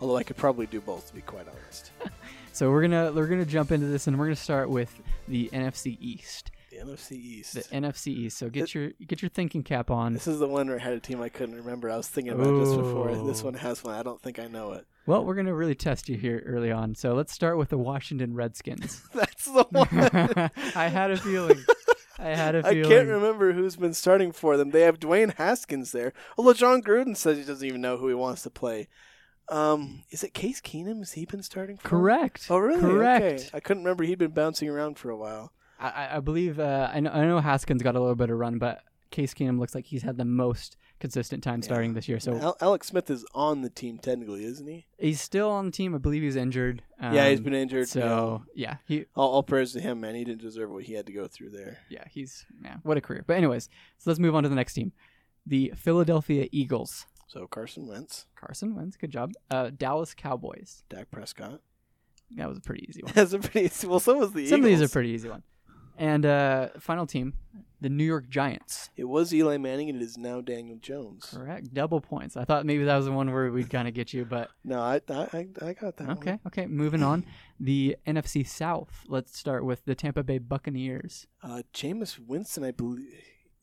Although 0.00 0.16
I 0.16 0.22
could 0.22 0.36
probably 0.36 0.66
do 0.66 0.80
both, 0.80 1.08
to 1.08 1.14
be 1.14 1.22
quite 1.22 1.46
honest. 1.48 1.92
So 2.52 2.70
we're 2.70 2.82
gonna 2.82 3.10
we're 3.12 3.26
gonna 3.26 3.44
jump 3.44 3.72
into 3.72 3.86
this, 3.86 4.06
and 4.06 4.16
we're 4.16 4.26
gonna 4.26 4.36
start 4.36 4.70
with 4.70 4.88
the 5.26 5.50
NFC 5.52 5.98
East. 6.00 6.52
The 6.74 6.80
NFC 6.80 7.12
East. 7.12 7.54
The 7.54 7.60
NFC 7.76 8.06
East. 8.08 8.38
So 8.38 8.50
get 8.50 8.64
It- 8.64 8.74
your 8.74 8.90
get 9.06 9.22
your 9.22 9.28
thinking 9.28 9.62
cap 9.62 9.90
on. 9.90 10.12
This 10.12 10.26
is 10.26 10.38
the 10.40 10.48
one 10.48 10.66
where 10.66 10.76
I 10.80 10.82
had 10.82 10.94
a 10.94 11.00
team 11.00 11.20
I 11.20 11.28
couldn't 11.28 11.54
remember. 11.54 11.88
I 11.90 11.96
was 11.96 12.08
thinking 12.08 12.32
about 12.32 12.58
just 12.64 12.76
before. 12.76 13.14
This 13.26 13.42
one 13.42 13.54
has 13.54 13.84
one. 13.84 13.94
I 13.94 14.02
don't 14.02 14.20
think 14.20 14.38
I 14.38 14.48
know 14.48 14.72
it. 14.72 14.86
Well, 15.06 15.24
we're 15.24 15.34
gonna 15.36 15.54
really 15.54 15.74
test 15.76 16.08
you 16.08 16.16
here 16.16 16.42
early 16.46 16.72
on. 16.72 16.94
So 16.96 17.14
let's 17.14 17.32
start 17.32 17.58
with 17.58 17.68
the 17.68 17.78
Washington 17.78 18.34
Redskins. 18.34 19.02
That's 19.14 19.44
the 19.44 19.64
one. 19.70 19.88
I 20.74 20.88
had 20.88 21.10
a 21.12 21.16
feeling. 21.16 21.62
I 22.18 22.28
had 22.30 22.54
a 22.56 22.62
feeling. 22.62 22.86
I 22.86 22.88
can't 22.88 23.08
remember 23.08 23.52
who's 23.52 23.76
been 23.76 23.94
starting 23.94 24.32
for 24.32 24.56
them. 24.56 24.70
They 24.70 24.80
have 24.82 24.98
Dwayne 24.98 25.34
Haskins 25.34 25.92
there. 25.92 26.12
Although 26.36 26.54
Jon 26.54 26.82
Gruden 26.82 27.16
says 27.16 27.38
he 27.38 27.44
doesn't 27.44 27.66
even 27.66 27.80
know 27.82 27.98
who 27.98 28.08
he 28.08 28.14
wants 28.14 28.42
to 28.42 28.50
play. 28.50 28.88
Um, 29.48 30.04
is 30.10 30.24
it 30.24 30.32
Case 30.32 30.60
Keenum? 30.60 31.00
Has 31.00 31.12
he 31.12 31.26
been 31.26 31.42
starting 31.42 31.76
for? 31.76 31.88
Correct. 31.88 32.46
Oh, 32.48 32.58
really? 32.58 32.80
Correct. 32.80 33.24
Okay. 33.24 33.48
I 33.52 33.60
couldn't 33.60 33.84
remember. 33.84 34.02
He'd 34.04 34.18
been 34.18 34.30
bouncing 34.30 34.68
around 34.68 34.98
for 34.98 35.10
a 35.10 35.16
while. 35.16 35.52
I, 35.78 36.16
I- 36.16 36.20
believe 36.20 36.58
uh, 36.58 36.90
I 36.92 37.00
know 37.00 37.10
I 37.10 37.24
know 37.24 37.40
Haskins 37.40 37.82
got 37.82 37.96
a 37.96 38.00
little 38.00 38.14
bit 38.16 38.30
of 38.30 38.38
run, 38.38 38.58
but 38.58 38.82
Case 39.10 39.34
Keenum 39.34 39.58
looks 39.58 39.74
like 39.74 39.84
he's 39.86 40.02
had 40.02 40.16
the 40.16 40.24
most 40.24 40.76
consistent 41.00 41.42
time 41.44 41.60
starting 41.62 41.94
this 41.94 42.08
year. 42.08 42.18
So 42.18 42.36
Al- 42.36 42.56
Alex 42.60 42.88
Smith 42.88 43.10
is 43.10 43.24
on 43.34 43.60
the 43.60 43.68
team 43.70 43.98
technically, 43.98 44.44
isn't 44.44 44.66
he? 44.66 44.86
he's 44.98 45.20
still 45.20 45.50
on 45.50 45.66
the 45.66 45.70
team. 45.72 45.94
I 45.94 45.98
believe 45.98 46.22
he's 46.22 46.36
injured. 46.36 46.82
yeah, 47.00 47.28
he's 47.28 47.40
been 47.40 47.54
injured. 47.54 47.88
So 47.88 48.42
yeah, 48.54 48.76
he 48.86 49.04
all, 49.14 49.30
all 49.32 49.42
prayers 49.42 49.72
to 49.74 49.80
him, 49.80 50.00
man. 50.00 50.14
He 50.14 50.24
didn't 50.24 50.40
deserve 50.40 50.70
what 50.70 50.84
he 50.84 50.94
had 50.94 51.06
to 51.06 51.12
go 51.12 51.26
through 51.26 51.50
there. 51.50 51.78
yeah, 51.90 52.04
he's 52.10 52.44
yeah, 52.64 52.76
what 52.82 52.96
a 52.96 53.00
career. 53.00 53.24
But 53.26 53.36
anyways, 53.36 53.68
so 53.98 54.10
let's 54.10 54.20
move 54.20 54.34
on 54.34 54.42
to 54.44 54.48
the 54.48 54.54
next 54.56 54.74
team. 54.74 54.92
The 55.46 55.72
Philadelphia 55.76 56.48
Eagles. 56.52 57.06
So 57.26 57.46
Carson 57.46 57.86
Wentz, 57.86 58.26
Carson 58.36 58.74
Wentz, 58.74 58.96
good 58.96 59.10
job. 59.10 59.32
Uh, 59.50 59.70
Dallas 59.76 60.14
Cowboys. 60.14 60.84
Dak 60.88 61.10
Prescott. 61.10 61.60
That 62.36 62.48
was 62.48 62.58
a 62.58 62.60
pretty 62.60 62.86
easy 62.88 63.02
one. 63.02 63.12
That's 63.14 63.32
a 63.32 63.38
pretty. 63.38 63.86
Well, 63.86 64.00
so 64.00 64.14
was 64.14 64.32
the 64.32 64.46
Some 64.48 64.60
of 64.60 64.66
these 64.66 64.80
are 64.82 64.88
pretty 64.88 65.10
easy 65.10 65.28
one. 65.28 65.42
And 65.98 66.26
uh, 66.26 66.68
final 66.80 67.06
team, 67.06 67.34
the 67.80 67.88
New 67.88 68.04
York 68.04 68.28
Giants. 68.28 68.90
It 68.96 69.04
was 69.04 69.32
Eli 69.34 69.58
Manning, 69.58 69.88
and 69.90 70.00
it 70.00 70.04
is 70.04 70.16
now 70.16 70.40
Daniel 70.40 70.76
Jones. 70.78 71.28
Correct, 71.32 71.72
double 71.74 72.00
points. 72.00 72.36
I 72.36 72.44
thought 72.44 72.64
maybe 72.66 72.84
that 72.84 72.96
was 72.96 73.06
the 73.06 73.12
one 73.12 73.30
where 73.32 73.50
we'd 73.50 73.70
kind 73.70 73.86
of 73.86 73.94
get 73.94 74.12
you, 74.12 74.24
but 74.24 74.50
No, 74.64 74.80
I 74.80 75.00
I, 75.08 75.48
I, 75.62 75.72
got 75.74 75.96
that. 75.98 76.08
okay, 76.10 76.30
one. 76.30 76.40
okay. 76.46 76.66
Moving 76.66 77.02
on, 77.02 77.24
the 77.60 77.96
NFC 78.06 78.46
South. 78.46 79.04
Let's 79.06 79.38
start 79.38 79.64
with 79.64 79.84
the 79.84 79.94
Tampa 79.94 80.22
Bay 80.22 80.38
Buccaneers. 80.38 81.26
Uh, 81.42 81.62
Jameis 81.72 82.18
Winston, 82.18 82.64
I 82.64 82.70
believe 82.70 83.06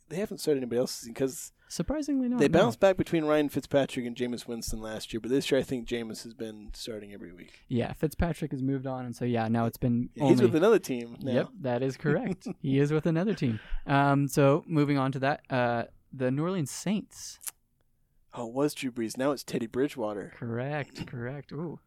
they 0.09 0.17
haven't 0.17 0.37
started 0.39 0.59
anybody 0.61 0.79
else 0.79 1.03
because 1.05 1.51
Surprisingly, 1.71 2.27
not. 2.27 2.39
they 2.39 2.49
no. 2.49 2.59
bounced 2.59 2.81
back 2.81 2.97
between 2.97 3.23
Ryan 3.23 3.47
Fitzpatrick 3.47 4.05
and 4.05 4.13
Jameis 4.13 4.45
Winston 4.45 4.81
last 4.81 5.13
year. 5.13 5.21
But 5.21 5.31
this 5.31 5.49
year, 5.49 5.57
I 5.57 5.63
think 5.63 5.87
Jameis 5.87 6.23
has 6.23 6.33
been 6.33 6.69
starting 6.73 7.13
every 7.13 7.31
week. 7.31 7.61
Yeah, 7.69 7.93
Fitzpatrick 7.93 8.51
has 8.51 8.61
moved 8.61 8.85
on, 8.85 9.05
and 9.05 9.15
so 9.15 9.23
yeah, 9.23 9.47
now 9.47 9.67
it's 9.67 9.77
been 9.77 10.09
Yeah, 10.13 10.23
only. 10.23 10.35
He's 10.35 10.41
with 10.41 10.55
another 10.55 10.79
team 10.79 11.15
now. 11.21 11.31
Yep, 11.31 11.47
that 11.61 11.81
is 11.81 11.95
correct. 11.95 12.45
he 12.61 12.77
is 12.77 12.91
with 12.91 13.05
another 13.05 13.33
team. 13.33 13.61
Um, 13.87 14.27
so 14.27 14.65
moving 14.67 14.97
on 14.97 15.13
to 15.13 15.19
that, 15.19 15.43
uh, 15.49 15.83
the 16.11 16.29
New 16.29 16.43
Orleans 16.43 16.71
Saints. 16.71 17.39
Oh, 18.33 18.47
it 18.49 18.53
was 18.53 18.73
Drew 18.73 18.91
Brees. 18.91 19.17
Now 19.17 19.31
it's 19.31 19.43
Teddy 19.43 19.67
Bridgewater. 19.67 20.33
Correct, 20.35 21.07
correct. 21.07 21.53
Ooh, 21.53 21.79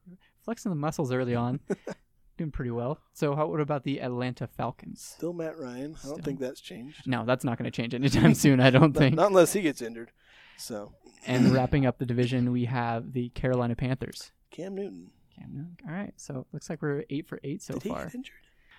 flexing 0.44 0.70
the 0.70 0.76
muscles 0.76 1.12
early 1.12 1.34
on, 1.34 1.60
doing 2.36 2.50
pretty 2.50 2.70
well. 2.70 3.00
So 3.12 3.34
how 3.34 3.46
what 3.46 3.60
about 3.60 3.84
the 3.84 4.00
Atlanta 4.00 4.46
Falcons? 4.46 5.00
Still 5.16 5.32
Matt 5.32 5.58
Ryan. 5.58 5.94
I 5.94 5.98
Still. 5.98 6.10
don't 6.12 6.24
think 6.24 6.40
that's 6.40 6.60
changed. 6.60 7.06
No, 7.06 7.24
that's 7.24 7.44
not 7.44 7.58
going 7.58 7.70
to 7.70 7.74
change 7.74 7.94
anytime 7.94 8.34
soon. 8.44 8.60
I 8.60 8.70
don't 8.70 8.92
think. 8.92 9.16
not 9.16 9.28
unless 9.28 9.52
he 9.52 9.62
gets 9.62 9.80
injured. 9.82 10.10
So 10.56 10.92
And 11.26 11.52
wrapping 11.54 11.86
up 11.86 11.98
the 11.98 12.06
division, 12.06 12.52
we 12.52 12.64
have 12.66 13.12
the 13.12 13.28
Carolina 13.30 13.74
Panthers. 13.76 14.32
Cam 14.50 14.74
Newton. 14.74 15.10
Cam 15.36 15.50
Newton. 15.52 15.76
All 15.88 15.92
right, 15.94 16.12
so 16.16 16.46
looks 16.52 16.70
like 16.70 16.80
we're 16.80 17.04
eight 17.10 17.26
for 17.26 17.40
eight 17.42 17.60
so 17.62 17.74
Did 17.74 17.82
he 17.84 17.88
far. 17.88 18.10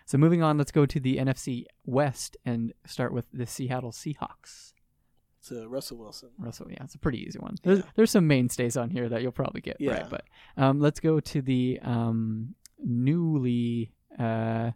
So 0.06 0.18
moving 0.18 0.42
on, 0.44 0.58
let's 0.58 0.72
go 0.72 0.86
to 0.86 1.00
the 1.00 1.18
NFC 1.18 1.66
West 1.86 2.38
and 2.46 2.74
start 2.86 3.12
with 3.12 3.26
the 3.34 3.46
Seattle 3.46 3.92
Seahawks. 3.92 4.74
It's 5.40 5.52
uh, 5.52 5.68
Russell 5.68 5.98
Wilson. 5.98 6.30
Russell, 6.40 6.68
yeah, 6.72 6.78
it's 6.84 6.96
a 6.96 7.00
pretty 7.00 7.24
easy 7.24 7.40
one. 7.40 7.56
There's, 7.64 7.80
Yeah. 7.80 7.86
there's 7.96 8.12
some 8.12 8.26
mainstays 8.28 8.78
on 8.78 8.90
here 8.90 9.10
that 9.10 9.22
you'll 9.22 9.32
probably 9.32 9.62
get 9.62 9.78
Yeah. 9.80 9.94
right, 9.94 10.10
but 10.10 10.24
um, 10.58 10.80
let's 10.80 11.00
go 11.00 11.20
to 11.20 11.42
the 11.42 11.80
um, 11.84 12.56
newly 12.84 13.92
uh, 14.20 14.72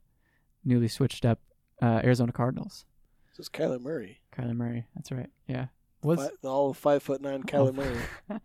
newly 0.66 0.88
switched 0.88 1.26
up 1.26 1.39
uh, 1.82 2.02
Arizona 2.04 2.32
Cardinals. 2.32 2.86
This 3.32 3.45
is 3.45 3.50
Kyler 3.50 3.80
Murray. 3.80 4.20
Kyler 4.36 4.56
Murray, 4.56 4.86
that's 4.95 5.12
right. 5.12 5.30
Yeah, 5.47 5.68
was 6.04 6.20
Fi- 6.20 6.30
the 6.41 6.50
all 6.50 6.74
five 6.74 7.04
foot 7.04 7.22
nine 7.22 7.43
Kyler 7.43 7.70
Oh. 8.30 8.39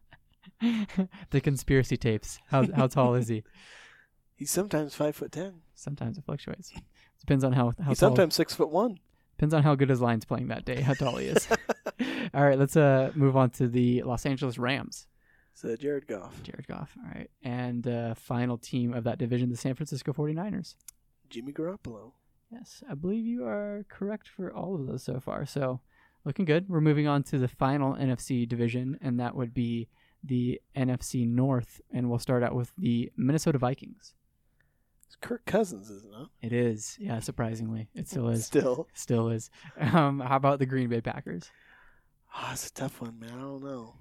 Murray. 0.64 1.07
the 1.30 1.40
conspiracy 1.40 1.96
tapes. 1.96 2.38
How 2.48 2.64
how 2.74 2.86
tall 2.86 3.14
is 3.14 3.28
he? 3.28 3.42
He's 4.36 4.50
sometimes 4.50 4.94
five 4.94 5.14
foot 5.16 5.32
ten. 5.32 5.61
Sometimes 5.74 6.18
it 6.18 6.24
fluctuates. 6.24 6.72
Depends 7.20 7.44
on 7.44 7.52
how 7.52 7.72
how 7.80 7.90
He's 7.90 7.98
tall. 8.00 8.11
sometimes 8.11 8.34
six 8.34 8.55
foot 8.55 8.70
one. 8.70 8.98
Depends 9.36 9.52
on 9.55 9.62
how 9.64 9.74
good 9.74 9.88
his 9.88 10.00
line's 10.00 10.24
playing 10.24 10.48
that 10.48 10.64
day. 10.64 10.80
How 10.80 10.94
tall 10.94 11.16
he 11.16 11.26
is. 11.26 11.48
All 12.34 12.44
right, 12.44 12.59
let's 12.59 12.76
uh 12.76 13.11
move 13.14 13.36
on 13.36 13.50
to 13.50 13.66
the 13.68 14.02
Los 14.02 14.26
Angeles 14.26 14.59
Rams. 14.59 15.07
Uh, 15.62 15.76
Jared 15.76 16.07
Goff. 16.07 16.42
Jared 16.42 16.66
Goff. 16.66 16.96
All 16.98 17.11
right, 17.14 17.30
and 17.42 17.86
uh, 17.86 18.14
final 18.14 18.59
team 18.59 18.92
of 18.94 19.05
that 19.05 19.18
division, 19.18 19.50
the 19.50 19.57
San 19.57 19.74
Francisco 19.74 20.12
49ers. 20.12 20.74
Jimmy 21.30 21.52
Garoppolo. 21.52 22.12
Yes, 22.50 22.82
I 22.88 22.94
believe 22.94 23.24
you 23.24 23.44
are 23.46 23.84
correct 23.88 24.28
for 24.28 24.52
all 24.52 24.74
of 24.74 24.86
those 24.86 25.02
so 25.02 25.20
far. 25.20 25.44
So, 25.46 25.80
looking 26.24 26.44
good. 26.44 26.68
We're 26.68 26.80
moving 26.80 27.07
on 27.07 27.22
to 27.24 27.38
the 27.38 27.48
final 27.48 27.94
NFC 27.94 28.48
division, 28.48 28.98
and 29.02 29.18
that 29.20 29.34
would 29.34 29.52
be 29.55 29.88
the 30.22 30.61
NFC 30.76 31.26
North. 31.26 31.80
And 31.92 32.09
we'll 32.09 32.18
start 32.18 32.42
out 32.42 32.55
with 32.55 32.72
the 32.78 33.11
Minnesota 33.16 33.59
Vikings. 33.59 34.14
It's 35.07 35.16
Kirk 35.16 35.44
Cousins, 35.46 35.90
isn't 35.90 36.12
it? 36.14 36.46
It 36.46 36.52
is, 36.52 36.96
yeah, 37.00 37.20
surprisingly, 37.20 37.88
it 37.94 38.09
still 38.09 38.28
is. 38.28 38.46
Still. 38.46 38.88
Still 38.94 39.28
is. 39.30 39.50
Um, 39.80 40.20
how 40.20 40.36
about 40.36 40.59
the 40.59 40.66
Green 40.66 40.88
Bay 40.88 41.00
Packers? 41.00 41.50
Ah, 42.32 42.52
it's 42.52 42.68
a 42.68 42.72
tough 42.72 43.00
one, 43.00 43.18
man. 43.18 43.30
I 43.34 43.40
don't 43.40 43.62
know. 43.62 43.94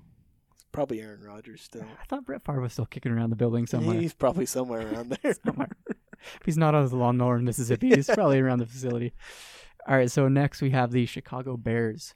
Probably 0.74 1.02
Aaron 1.02 1.22
Rodgers 1.24 1.62
still. 1.62 1.84
I 2.02 2.06
thought 2.06 2.26
Brett 2.26 2.44
Favre 2.44 2.60
was 2.60 2.74
still 2.74 2.86
kicking 2.86 3.12
around 3.14 3.30
the 3.30 3.36
building 3.38 3.66
somewhere. 3.68 3.98
He's 4.00 4.14
probably 4.14 4.46
somewhere 4.46 4.86
around 4.92 5.10
there. 5.24 5.34
somewhere. 5.46 5.70
if 5.90 6.42
he's 6.46 6.58
not 6.58 6.76
on 6.76 6.82
his 6.84 6.92
lawnmower 6.94 7.38
in 7.38 7.46
Mississippi, 7.46 7.90
he's 7.90 8.08
probably 8.10 8.40
around 8.40 8.60
the 8.60 8.66
facility. 8.66 9.14
All 9.88 9.96
right, 9.96 10.12
so 10.12 10.28
next 10.28 10.62
we 10.62 10.72
have 10.72 10.92
the 10.92 11.06
Chicago 11.06 11.56
Bears. 11.58 12.16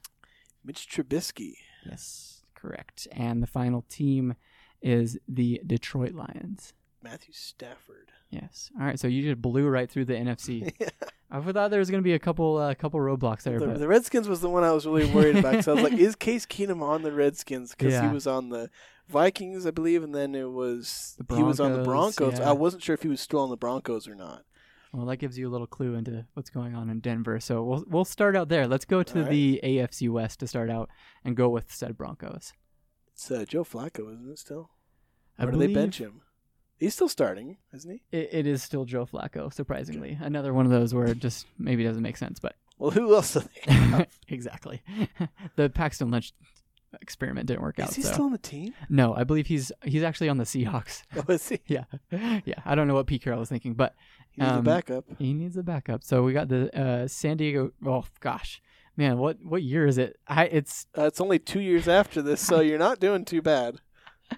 Mitch 0.64 0.86
Trubisky. 0.88 1.54
Yes, 1.86 2.42
correct. 2.54 3.06
And 3.12 3.42
the 3.42 3.46
final 3.46 3.84
team 3.88 4.34
is 4.82 5.18
the 5.28 5.60
Detroit 5.66 6.12
Lions. 6.14 6.72
Matthew 7.02 7.32
Stafford. 7.32 8.10
Yes. 8.30 8.70
All 8.78 8.84
right, 8.84 8.98
so 8.98 9.08
you 9.08 9.22
just 9.22 9.40
blew 9.40 9.66
right 9.68 9.90
through 9.90 10.06
the 10.06 10.14
NFC. 10.14 10.72
I 11.30 11.40
thought 11.40 11.70
there 11.70 11.78
was 11.78 11.90
going 11.90 12.02
to 12.02 12.04
be 12.06 12.14
a 12.14 12.18
couple 12.18 12.56
uh, 12.56 12.74
couple 12.74 13.00
roadblocks 13.00 13.42
there, 13.42 13.58
The, 13.58 13.66
but 13.66 13.78
the 13.78 13.88
Redskins 13.88 14.28
was 14.28 14.40
the 14.40 14.48
one 14.48 14.64
I 14.64 14.72
was 14.72 14.86
really 14.86 15.10
worried 15.12 15.36
about 15.36 15.52
because 15.52 15.68
I 15.68 15.72
was 15.74 15.82
like, 15.82 15.92
is 15.98 16.16
Case 16.16 16.46
Keenum 16.46 16.82
on 16.82 17.02
the 17.02 17.12
Redskins? 17.12 17.70
Because 17.74 17.92
Yeah. 17.92 18.08
he 18.08 18.14
was 18.14 18.26
on 18.26 18.48
the 18.48 18.70
Vikings, 19.08 19.66
I 19.66 19.70
believe, 19.70 20.02
and 20.02 20.14
then 20.14 20.34
it 20.34 20.50
was 20.50 21.16
The 21.26 21.36
he 21.36 21.42
was 21.42 21.60
on 21.60 21.72
the 21.72 21.82
Broncos, 21.82 22.38
yeah. 22.38 22.48
I 22.48 22.52
wasn't 22.52 22.82
sure 22.82 22.94
if 22.94 23.02
he 23.02 23.08
was 23.08 23.20
still 23.20 23.40
on 23.40 23.50
the 23.50 23.56
Broncos 23.56 24.06
or 24.08 24.14
not. 24.14 24.44
well, 24.92 25.06
that 25.06 25.16
gives 25.18 25.38
you 25.38 25.48
a 25.48 25.52
little 25.52 25.66
clue 25.66 25.94
into 25.94 26.26
what's 26.34 26.50
going 26.50 26.74
on 26.74 26.88
in 26.90 27.00
Denver. 27.00 27.40
So 27.40 27.62
we'll 27.62 27.84
we'll 27.88 28.04
start 28.04 28.34
out 28.36 28.48
there. 28.48 28.66
Let's 28.66 28.84
go 28.84 29.02
to 29.02 29.20
right. 29.20 29.30
the 29.30 29.60
AFC 29.62 30.10
West 30.10 30.40
to 30.40 30.46
start 30.46 30.70
out 30.70 30.88
and 31.24 31.36
go 31.36 31.48
with 31.48 31.72
said 31.72 31.96
Broncos. 31.96 32.52
It's 33.12 33.30
uh, 33.30 33.44
Joe 33.46 33.64
Flacco, 33.64 34.12
isn't 34.12 34.30
it 34.30 34.38
still? 34.38 34.70
I 35.38 35.44
or 35.44 35.50
do 35.52 35.58
they 35.58 35.72
bench 35.72 35.98
him? 35.98 36.22
He's 36.78 36.94
still 36.94 37.08
starting, 37.08 37.56
isn't 37.74 37.90
he? 37.90 38.02
It, 38.16 38.28
it 38.32 38.46
is 38.46 38.62
still 38.62 38.84
Joe 38.84 39.04
Flacco, 39.06 39.52
surprisingly. 39.52 40.16
Another 40.20 40.54
one 40.54 40.64
of 40.66 40.72
those 40.72 40.94
where 40.94 41.06
it 41.06 41.18
just 41.18 41.46
maybe 41.58 41.82
doesn't 41.84 42.02
make 42.02 42.16
sense, 42.16 42.38
but 42.38 42.54
Well, 42.78 42.90
who 42.92 43.14
else 43.14 43.32
do 43.34 43.40
they 43.66 43.72
have? 43.72 44.06
exactly. 44.28 44.82
the 45.56 45.68
Paxton 45.70 46.10
Lynch 46.10 46.32
experiment 47.02 47.46
didn't 47.46 47.62
work 47.62 47.78
out. 47.78 47.90
Is 47.90 47.96
he 47.96 48.02
so 48.02 48.12
still 48.12 48.24
on 48.26 48.32
the 48.32 48.38
team? 48.38 48.72
no, 48.88 49.14
I 49.14 49.24
believe 49.24 49.46
he's 49.48 49.70
he's 49.84 50.02
actually 50.02 50.28
on 50.28 50.38
the 50.38 50.44
Seahawks. 50.44 51.02
Oh, 51.16 51.32
is 51.32 51.48
he? 51.48 51.60
yeah, 51.66 51.84
yeah. 52.10 52.60
I 52.64 52.74
don't 52.74 52.88
know 52.88 52.94
what 52.94 53.06
Pete 53.06 53.22
Carroll 53.22 53.40
was 53.40 53.48
thinking, 53.48 53.74
but 53.74 53.94
He's 54.30 54.46
a 54.46 54.54
Um, 54.54 54.64
backup. 54.64 55.04
he 55.18 55.34
needs 55.34 55.56
a 55.56 55.64
backup. 55.64 56.04
So 56.04 56.22
we 56.22 56.32
got 56.32 56.48
the 56.48 56.70
uh, 56.78 57.08
San 57.08 57.38
Diego. 57.38 57.72
Oh 57.84 58.04
gosh, 58.20 58.62
man, 58.96 59.18
what 59.18 59.38
what 59.44 59.62
year 59.64 59.84
is 59.86 59.98
it? 59.98 60.16
I 60.28 60.44
it's 60.44 60.86
Uh, 60.96 61.06
it's 61.06 61.20
only 61.20 61.40
two 61.40 61.60
years 61.60 61.88
after 61.88 62.22
this, 62.22 62.40
so 62.40 62.60
you're 62.60 62.78
not 62.78 63.00
doing 63.00 63.24
too 63.24 63.42
bad. 63.42 63.80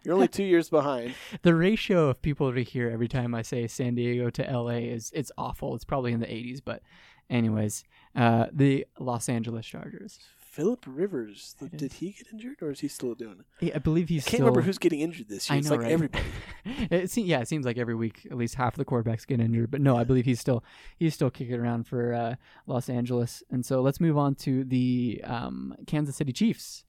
You're 0.04 0.14
only 0.14 0.28
two 0.28 0.44
years 0.44 0.68
behind. 0.70 1.14
the 1.42 1.54
ratio 1.54 2.08
of 2.08 2.22
people 2.22 2.52
to 2.52 2.62
hear 2.62 2.88
every 2.90 3.08
time 3.08 3.34
I 3.34 3.42
say 3.42 3.66
San 3.66 3.94
Diego 3.94 4.30
to 4.30 4.48
L.A. 4.48 4.84
is 4.88 5.10
it's 5.14 5.32
awful. 5.36 5.74
It's 5.74 5.84
probably 5.84 6.12
in 6.12 6.20
the 6.20 6.26
80s, 6.26 6.60
but 6.64 6.82
anyways, 7.28 7.84
uh, 8.16 8.46
the 8.52 8.86
Los 8.98 9.28
Angeles 9.28 9.66
Chargers. 9.66 10.18
Philip 10.38 10.84
Rivers, 10.84 11.54
th- 11.60 11.72
It 11.72 11.78
did 11.78 11.92
he 11.94 12.10
get 12.10 12.26
injured 12.32 12.56
or 12.60 12.72
is 12.72 12.80
he 12.80 12.88
still 12.88 13.14
doing 13.14 13.36
it? 13.38 13.46
He- 13.64 13.72
I 13.72 13.78
believe 13.78 14.08
he's 14.08 14.22
I 14.26 14.30
can't 14.30 14.34
still. 14.38 14.46
remember 14.46 14.62
who's 14.62 14.78
getting 14.78 14.98
injured 14.98 15.28
this 15.28 15.48
year. 15.48 15.54
I 15.54 15.58
it's 15.60 15.68
know, 15.70 15.76
like 15.76 15.84
right? 15.84 15.92
everybody. 15.92 16.24
it 16.90 17.08
se- 17.08 17.22
yeah, 17.22 17.38
it 17.38 17.46
seems 17.46 17.64
like 17.64 17.78
every 17.78 17.94
week 17.94 18.26
at 18.28 18.36
least 18.36 18.56
half 18.56 18.74
the 18.74 18.84
quarterbacks 18.84 19.24
get 19.24 19.38
injured. 19.38 19.70
But 19.70 19.80
no, 19.80 19.96
I 19.96 20.02
believe 20.02 20.24
he's 20.24 20.40
still 20.40 20.64
he's 20.96 21.14
still 21.14 21.30
kicking 21.30 21.54
around 21.54 21.86
for 21.86 22.12
uh, 22.12 22.34
Los 22.66 22.88
Angeles. 22.88 23.44
And 23.48 23.64
so 23.64 23.80
let's 23.80 24.00
move 24.00 24.18
on 24.18 24.34
to 24.36 24.64
the 24.64 25.20
um, 25.24 25.76
Kansas 25.86 26.16
City 26.16 26.32
Chiefs. 26.32 26.84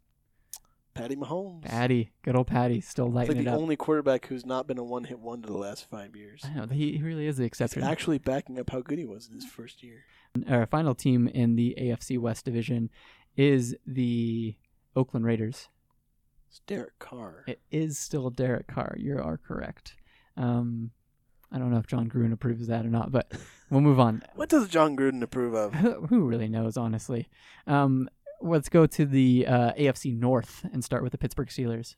Patty 0.93 1.15
Mahomes. 1.15 1.63
Patty, 1.63 2.11
good 2.23 2.35
old 2.35 2.47
Patty, 2.47 2.81
still 2.81 3.07
It's 3.07 3.15
like 3.15 3.27
lighting 3.29 3.43
the 3.45 3.49
it 3.51 3.53
up. 3.53 3.59
only 3.59 3.75
quarterback 3.75 4.25
who's 4.27 4.45
not 4.45 4.67
been 4.67 4.77
a 4.77 4.83
one 4.83 5.03
hit 5.05 5.19
wonder 5.19 5.47
the 5.47 5.57
last 5.57 5.89
five 5.89 6.15
years. 6.15 6.41
I 6.43 6.53
know 6.53 6.67
he 6.67 6.97
he 6.97 7.03
really 7.03 7.27
is 7.27 7.37
the 7.37 7.43
He's 7.43 7.47
exception. 7.47 7.83
actually 7.83 8.17
backing 8.17 8.59
up 8.59 8.69
how 8.69 8.81
good 8.81 8.99
he 8.99 9.05
was 9.05 9.27
in 9.27 9.35
his 9.35 9.45
first 9.45 9.83
year. 9.83 10.03
Our 10.49 10.65
final 10.65 10.95
team 10.95 11.27
in 11.27 11.55
the 11.55 11.75
AFC 11.79 12.17
West 12.19 12.45
division 12.45 12.89
is 13.35 13.75
the 13.85 14.55
Oakland 14.95 15.25
Raiders. 15.25 15.69
It's 16.49 16.59
Derek 16.67 16.99
Carr. 16.99 17.45
It 17.47 17.61
is 17.71 17.97
still 17.97 18.29
Derek 18.29 18.67
Carr. 18.67 18.95
You 18.97 19.17
are 19.19 19.37
correct. 19.37 19.95
Um, 20.35 20.91
I 21.51 21.57
don't 21.59 21.71
know 21.71 21.77
if 21.77 21.87
Jon 21.87 22.09
Gruden 22.09 22.31
approves 22.33 22.61
of 22.61 22.67
that 22.67 22.85
or 22.85 22.89
not, 22.89 23.11
but 23.11 23.31
we'll 23.69 23.81
move 23.81 23.99
on. 23.99 24.21
What 24.35 24.49
does 24.49 24.67
Jon 24.69 24.95
Gruden 24.97 25.21
approve 25.21 25.53
of? 25.53 25.73
Who 25.75 26.05
who 26.09 26.25
really 26.25 26.47
knows, 26.49 26.75
honestly? 26.77 27.29
Um, 27.67 28.09
let's 28.41 28.69
go 28.69 28.85
to 28.85 29.05
the 29.05 29.45
uh, 29.47 29.73
AFC 29.73 30.17
North 30.17 30.65
and 30.73 30.83
start 30.83 31.03
with 31.03 31.11
the 31.11 31.17
Pittsburgh 31.17 31.49
Steelers. 31.49 31.95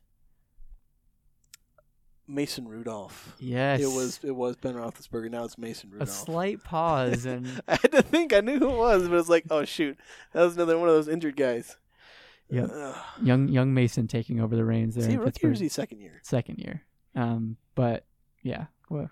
Mason 2.28 2.68
Rudolph. 2.68 3.36
Yes, 3.40 3.82
It 3.82 3.88
was 3.88 4.20
it 4.24 4.36
was 4.36 4.56
Ben 4.56 4.76
Roethlisberger. 4.76 5.30
Now 5.30 5.44
it's 5.44 5.58
Mason 5.58 5.90
Rudolph. 5.90 6.10
a 6.10 6.12
slight 6.12 6.64
pause, 6.64 7.26
and 7.26 7.46
I 7.68 7.74
had 7.82 7.92
to 7.92 8.02
think. 8.02 8.34
I 8.34 8.40
knew 8.40 8.60
who 8.60 8.70
it 8.70 8.78
was, 8.78 9.10
but 9.10 9.18
it's 9.20 9.30
like, 9.30 9.46
oh 9.50 9.66
shoot, 9.66 9.98
that 10.32 10.44
was 10.44 10.56
another 10.56 10.78
one 10.80 10.88
of 10.88 10.96
those 10.96 11.10
injured 11.10 11.36
guys. 11.36 11.76
Yep. 12.50 12.70
Ugh. 12.74 12.96
young 13.24 13.48
young 13.50 13.74
Mason 13.74 14.08
taking 14.08 14.40
over 14.40 14.56
the 14.56 14.64
reins 14.64 14.96
there 14.96 15.02
Is 15.02 15.08
he 15.08 15.14
in 15.14 15.20
rookie 15.20 15.28
or 15.30 15.32
Pittsburgh. 15.32 15.54
is 15.54 15.60
he 15.60 15.70
second 15.70 16.00
year? 16.02 16.22
second 16.24 16.60
year. 16.60 16.84
Um, 17.16 17.58
but 17.76 18.06
yeah, 18.42 18.66
well, 18.90 19.10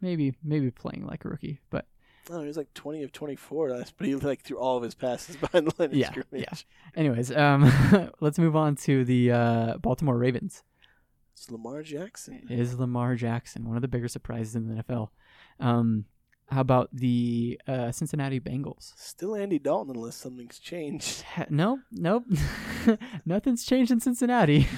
maybe 0.00 0.34
maybe 0.44 0.70
playing 0.70 1.06
like 1.06 1.24
a 1.24 1.28
rookie, 1.28 1.60
but 1.70 1.86
Oh, 2.30 2.40
he 2.40 2.46
was 2.46 2.56
like 2.56 2.72
twenty 2.74 3.02
of 3.02 3.12
twenty 3.12 3.36
four 3.36 3.68
but 3.68 3.92
he 4.06 4.14
like 4.14 4.42
threw 4.42 4.58
all 4.58 4.76
of 4.76 4.82
his 4.82 4.94
passes 4.94 5.36
behind 5.40 5.66
the 5.66 5.72
line 5.78 5.90
of 5.90 5.94
Yeah, 5.94 6.10
scrimmage. 6.10 6.46
yeah. 6.48 6.54
anyways, 6.96 7.32
um, 7.32 8.10
let's 8.20 8.38
move 8.38 8.54
on 8.56 8.76
to 8.76 9.04
the 9.04 9.32
uh, 9.32 9.76
Baltimore 9.78 10.16
Ravens. 10.16 10.62
It's 11.34 11.50
Lamar 11.50 11.82
Jackson. 11.82 12.46
It 12.50 12.58
is 12.58 12.78
Lamar 12.78 13.16
Jackson, 13.16 13.64
one 13.66 13.76
of 13.76 13.82
the 13.82 13.88
bigger 13.88 14.08
surprises 14.08 14.54
in 14.54 14.68
the 14.68 14.82
NFL. 14.82 15.08
Um, 15.58 16.04
how 16.50 16.60
about 16.60 16.90
the 16.92 17.58
uh, 17.66 17.90
Cincinnati 17.92 18.38
Bengals? 18.38 18.92
Still 18.96 19.34
Andy 19.34 19.58
Dalton 19.58 19.96
unless 19.96 20.16
something's 20.16 20.58
changed. 20.58 21.24
Nope, 21.48 21.80
nope, 21.90 22.24
nothing's 23.24 23.64
changed 23.64 23.90
in 23.90 24.00
Cincinnati. 24.00 24.68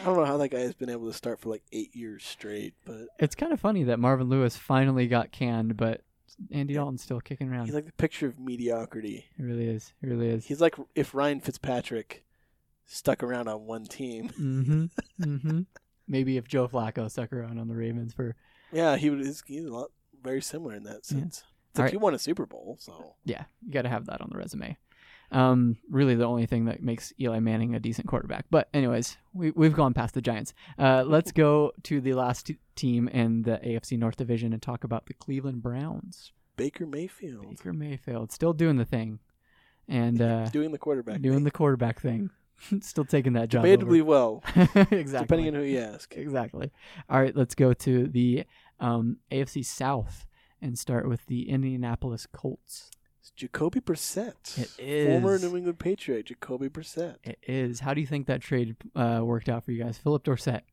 I 0.00 0.04
don't 0.04 0.16
know 0.16 0.24
how 0.24 0.36
that 0.36 0.50
guy 0.50 0.60
has 0.60 0.74
been 0.74 0.90
able 0.90 1.06
to 1.08 1.12
start 1.12 1.40
for 1.40 1.48
like 1.48 1.62
eight 1.72 1.96
years 1.96 2.24
straight, 2.24 2.74
but 2.84 3.06
it's 3.18 3.34
kind 3.34 3.52
of 3.52 3.58
funny 3.60 3.84
that 3.84 3.98
Marvin 3.98 4.28
Lewis 4.28 4.56
finally 4.56 5.08
got 5.08 5.32
canned, 5.32 5.76
but 5.76 6.02
Andy 6.52 6.74
Dalton's 6.74 7.02
still 7.02 7.20
kicking 7.20 7.48
around. 7.50 7.66
he's 7.66 7.74
like 7.74 7.86
the 7.86 7.92
picture 7.92 8.26
of 8.26 8.38
mediocrity. 8.38 9.26
It 9.38 9.42
really 9.42 9.68
is. 9.68 9.92
It 10.02 10.06
really 10.06 10.28
is. 10.28 10.44
He's 10.46 10.60
like 10.60 10.76
if 10.94 11.14
Ryan 11.14 11.40
Fitzpatrick 11.40 12.24
stuck 12.86 13.22
around 13.22 13.48
on 13.48 13.66
one 13.66 13.84
team. 13.84 14.28
Mm-hmm. 14.38 14.84
mm-hmm. 15.22 15.60
Maybe 16.10 16.36
if 16.38 16.48
Joe 16.48 16.68
Flacco 16.68 17.10
stuck 17.10 17.32
around 17.32 17.58
on 17.58 17.68
the 17.68 17.74
Ravens 17.76 18.14
for 18.14 18.34
Yeah, 18.72 18.96
he 18.96 19.10
would. 19.10 19.18
He's, 19.24 19.42
he's 19.46 19.64
a 19.66 19.72
lot 19.72 19.90
very 20.22 20.40
similar 20.40 20.74
in 20.74 20.84
that 20.84 21.00
Yeah. 21.10 21.18
sense. 21.20 21.44
It's 21.70 21.78
like 21.78 21.80
Alright. 21.80 21.90
he 21.92 21.96
won 21.98 22.14
a 22.14 22.18
Super 22.18 22.46
Bowl, 22.46 22.76
so 22.80 23.16
yeah, 23.24 23.44
you 23.64 23.72
got 23.72 23.82
to 23.82 23.90
have 23.90 24.06
that 24.06 24.20
on 24.22 24.30
the 24.32 24.38
resume. 24.38 24.78
Um, 25.30 25.76
really, 25.90 26.14
the 26.14 26.24
only 26.24 26.46
thing 26.46 26.64
that 26.66 26.82
makes 26.82 27.12
Eli 27.20 27.38
Manning 27.40 27.74
a 27.74 27.80
decent 27.80 28.06
quarterback. 28.06 28.46
But 28.50 28.68
anyways, 28.72 29.16
we 29.34 29.50
we've 29.50 29.74
gone 29.74 29.94
past 29.94 30.14
the 30.14 30.22
Giants. 30.22 30.54
Uh, 30.78 31.04
let's 31.06 31.32
go 31.32 31.72
to 31.84 32.00
the 32.00 32.14
last 32.14 32.46
t- 32.46 32.58
team 32.76 33.08
in 33.08 33.42
the 33.42 33.58
AFC 33.58 33.98
North 33.98 34.16
Division 34.16 34.52
and 34.52 34.62
talk 34.62 34.84
about 34.84 35.06
the 35.06 35.14
Cleveland 35.14 35.62
Browns. 35.62 36.32
Baker 36.56 36.86
Mayfield 36.86 37.46
Baker 37.48 37.72
Mayfield 37.72 38.32
still 38.32 38.52
doing 38.52 38.76
the 38.76 38.84
thing, 38.84 39.20
and 39.86 40.20
uh, 40.20 40.48
doing 40.52 40.72
the 40.72 40.78
quarterback, 40.78 41.20
doing 41.20 41.36
thing. 41.36 41.44
the 41.44 41.50
quarterback 41.50 42.00
thing, 42.00 42.30
still 42.80 43.04
taking 43.04 43.34
that 43.34 43.48
job. 43.48 43.64
debatably 43.64 44.02
well, 44.02 44.42
exactly. 44.90 45.04
depending 45.04 45.48
on 45.48 45.54
who 45.54 45.62
you 45.62 45.78
ask. 45.78 46.16
Exactly. 46.16 46.70
All 47.08 47.20
right, 47.20 47.36
let's 47.36 47.54
go 47.54 47.72
to 47.74 48.06
the 48.08 48.44
um, 48.80 49.18
AFC 49.30 49.64
South 49.64 50.26
and 50.60 50.78
start 50.78 51.08
with 51.08 51.26
the 51.26 51.48
Indianapolis 51.48 52.26
Colts. 52.26 52.90
It's 53.28 53.34
Jacoby 53.36 53.80
Brissett. 53.80 54.58
It 54.58 54.70
is. 54.78 55.06
Former 55.06 55.38
New 55.38 55.56
England 55.56 55.78
Patriot, 55.78 56.26
Jacoby 56.26 56.68
Brissett. 56.68 57.16
It 57.24 57.38
is. 57.46 57.80
How 57.80 57.92
do 57.92 58.00
you 58.00 58.06
think 58.06 58.26
that 58.26 58.40
trade 58.40 58.76
uh, 58.96 59.20
worked 59.22 59.50
out 59.50 59.64
for 59.64 59.72
you 59.72 59.82
guys? 59.84 59.98
Phillip 59.98 60.24
Dorsett. 60.24 60.64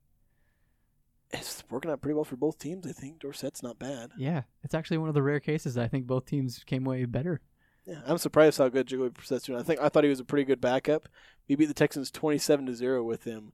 It's 1.32 1.64
working 1.70 1.92
out 1.92 2.02
pretty 2.02 2.14
well 2.14 2.24
for 2.24 2.38
both 2.38 2.58
teams, 2.58 2.88
I 2.88 2.94
think. 2.94 3.20
Dorsett's 3.20 3.62
not 3.62 3.78
bad. 3.78 4.12
Yeah, 4.18 4.44
it's 4.64 4.74
actually 4.74 5.00
one 5.00 5.10
of 5.10 5.16
the 5.16 5.24
rare 5.24 5.42
cases 5.42 5.78
I 5.78 5.88
think 5.88 6.08
both 6.08 6.26
teams 6.26 6.64
came 6.66 6.86
away 6.86 7.04
better. 7.06 7.42
Yeah, 7.86 8.00
I'm 8.06 8.18
surprised 8.18 8.58
how 8.58 8.70
good 8.70 8.88
Jacoby 8.88 9.10
Brissett's 9.10 9.44
doing. 9.44 9.60
I 9.60 9.64
think 9.64 9.82
I 9.82 9.90
thought 9.90 10.04
he 10.06 10.10
was 10.10 10.22
a 10.22 10.26
pretty 10.26 10.46
good 10.46 10.62
backup. 10.62 11.10
We 11.50 11.56
beat 11.56 11.66
the 11.66 11.74
Texans 11.74 12.10
27 12.10 12.68
to 12.68 12.76
0 12.76 13.04
with 13.04 13.26
him. 13.26 13.52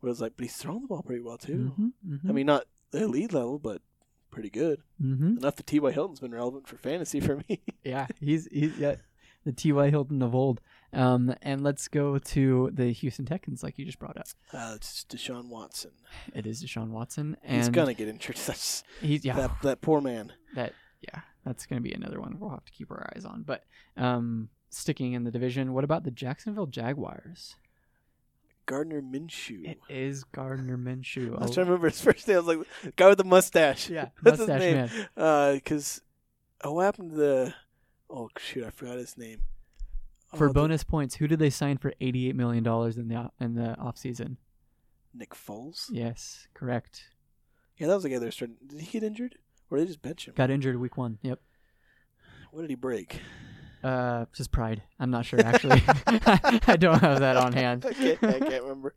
But 0.00 0.08
I 0.08 0.10
was 0.10 0.20
like, 0.22 0.32
but 0.36 0.44
he's 0.44 0.56
throwing 0.56 0.82
the 0.82 0.88
ball 0.88 1.02
pretty 1.02 1.22
well, 1.22 1.38
too. 1.38 1.74
Mm-hmm, 1.78 2.30
I 2.30 2.32
mean, 2.32 2.46
not 2.46 2.64
the 2.92 3.02
elite 3.02 3.34
level, 3.34 3.58
but 3.58 3.82
pretty 4.30 4.50
good. 4.50 4.80
hmm 5.00 5.36
Enough 5.38 5.56
that 5.56 5.66
T.Y. 5.66 5.90
Hilton's 5.92 6.20
been 6.20 6.34
relevant 6.34 6.66
for 6.68 6.76
fantasy 6.76 7.20
for 7.20 7.36
me. 7.48 7.60
yeah, 7.84 8.06
he's 8.20 8.46
he's 8.50 8.76
yeah, 8.78 8.96
the 9.44 9.52
T.Y. 9.52 9.90
Hilton 9.90 10.22
of 10.22 10.34
old. 10.34 10.60
Um, 10.92 11.34
and 11.42 11.62
let's 11.62 11.86
go 11.88 12.16
to 12.18 12.70
the 12.72 12.92
Houston 12.92 13.26
Texans, 13.26 13.62
like 13.62 13.78
you 13.78 13.84
just 13.84 13.98
brought 13.98 14.16
up. 14.16 14.26
Uh, 14.52 14.72
it's 14.76 15.04
Deshaun 15.08 15.48
Watson. 15.48 15.90
It 16.34 16.46
is 16.46 16.64
Deshaun 16.64 16.88
Watson, 16.88 17.36
and 17.42 17.56
He's 17.58 17.68
gonna 17.68 17.92
get 17.94 18.08
injured. 18.08 18.36
That's 18.46 18.84
he's 19.00 19.24
yeah 19.24 19.36
that 19.36 19.50
that 19.62 19.80
poor 19.82 20.00
man. 20.00 20.32
that 20.54 20.72
yeah 21.02 21.20
that's 21.44 21.66
gonna 21.66 21.80
be 21.80 21.92
another 21.92 22.20
one 22.20 22.38
we'll 22.40 22.50
have 22.50 22.64
to 22.64 22.72
keep 22.72 22.90
our 22.90 23.10
eyes 23.14 23.24
on. 23.24 23.42
But 23.42 23.64
um, 23.96 24.48
sticking 24.70 25.12
in 25.12 25.24
the 25.24 25.30
division, 25.30 25.72
what 25.74 25.84
about 25.84 26.04
the 26.04 26.10
Jacksonville 26.10 26.66
Jaguars? 26.66 27.56
Gardner 28.68 29.00
Minshew. 29.00 29.66
It 29.66 29.78
is 29.88 30.24
Gardner 30.24 30.76
Minshew. 30.76 31.28
I 31.36 31.40
was 31.40 31.50
Oh, 31.50 31.54
trying 31.54 31.66
to 31.66 31.72
remember 31.72 31.88
his 31.88 32.00
first 32.02 32.28
name. 32.28 32.36
I 32.36 32.40
was 32.40 32.46
like, 32.58 32.96
guy 32.96 33.08
with 33.08 33.16
the 33.18 33.24
mustache. 33.24 33.88
yeah, 33.88 34.08
That's 34.22 34.38
mustache 34.38 34.60
his 34.62 34.72
name. 34.74 35.06
man. 35.16 35.54
Because 35.56 36.02
uh, 36.64 36.70
what 36.72 36.84
happened 36.84 37.12
to 37.12 37.16
the? 37.16 37.54
Oh 38.10 38.28
shoot, 38.38 38.64
I 38.64 38.70
forgot 38.70 38.98
his 38.98 39.16
name. 39.16 39.40
For 40.36 40.44
Oh, 40.44 40.48
the- 40.48 40.54
bonus 40.54 40.84
points, 40.84 41.14
who 41.16 41.26
did 41.26 41.38
they 41.38 41.48
sign 41.50 41.78
for 41.78 41.92
eighty-eight 42.00 42.36
million 42.36 42.62
dollars 42.62 42.98
in 42.98 43.08
the 43.08 43.30
in 43.40 43.54
the 43.54 43.74
offseason? 43.80 44.36
Nick 45.14 45.30
Foles. 45.30 45.86
Yes, 45.90 46.46
correct. 46.54 47.04
Yeah, 47.78 47.86
that 47.86 47.94
was 47.94 48.02
the 48.02 48.10
guy 48.10 48.18
they're 48.18 48.30
starting. 48.30 48.56
Did 48.66 48.80
he 48.80 48.86
get 48.86 49.02
injured, 49.02 49.36
or 49.70 49.78
did 49.78 49.84
they 49.84 49.88
just 49.88 50.02
bench 50.02 50.28
him? 50.28 50.34
Got 50.36 50.50
injured 50.50 50.76
week 50.76 50.96
one. 50.98 51.18
Yep. 51.22 51.40
What 52.50 52.60
did 52.62 52.70
he 52.70 52.76
break? 52.76 53.20
Uh, 53.88 54.26
just 54.34 54.50
pride. 54.50 54.82
I'm 55.00 55.10
not 55.10 55.24
sure 55.24 55.40
actually. 55.40 55.82
I 56.06 56.76
don't 56.78 56.98
have 57.00 57.20
that 57.20 57.36
on 57.36 57.52
hand. 57.52 57.86
I 57.86 57.92
can't, 57.92 58.22
I 58.24 58.38
can't 58.38 58.62
remember. 58.62 58.94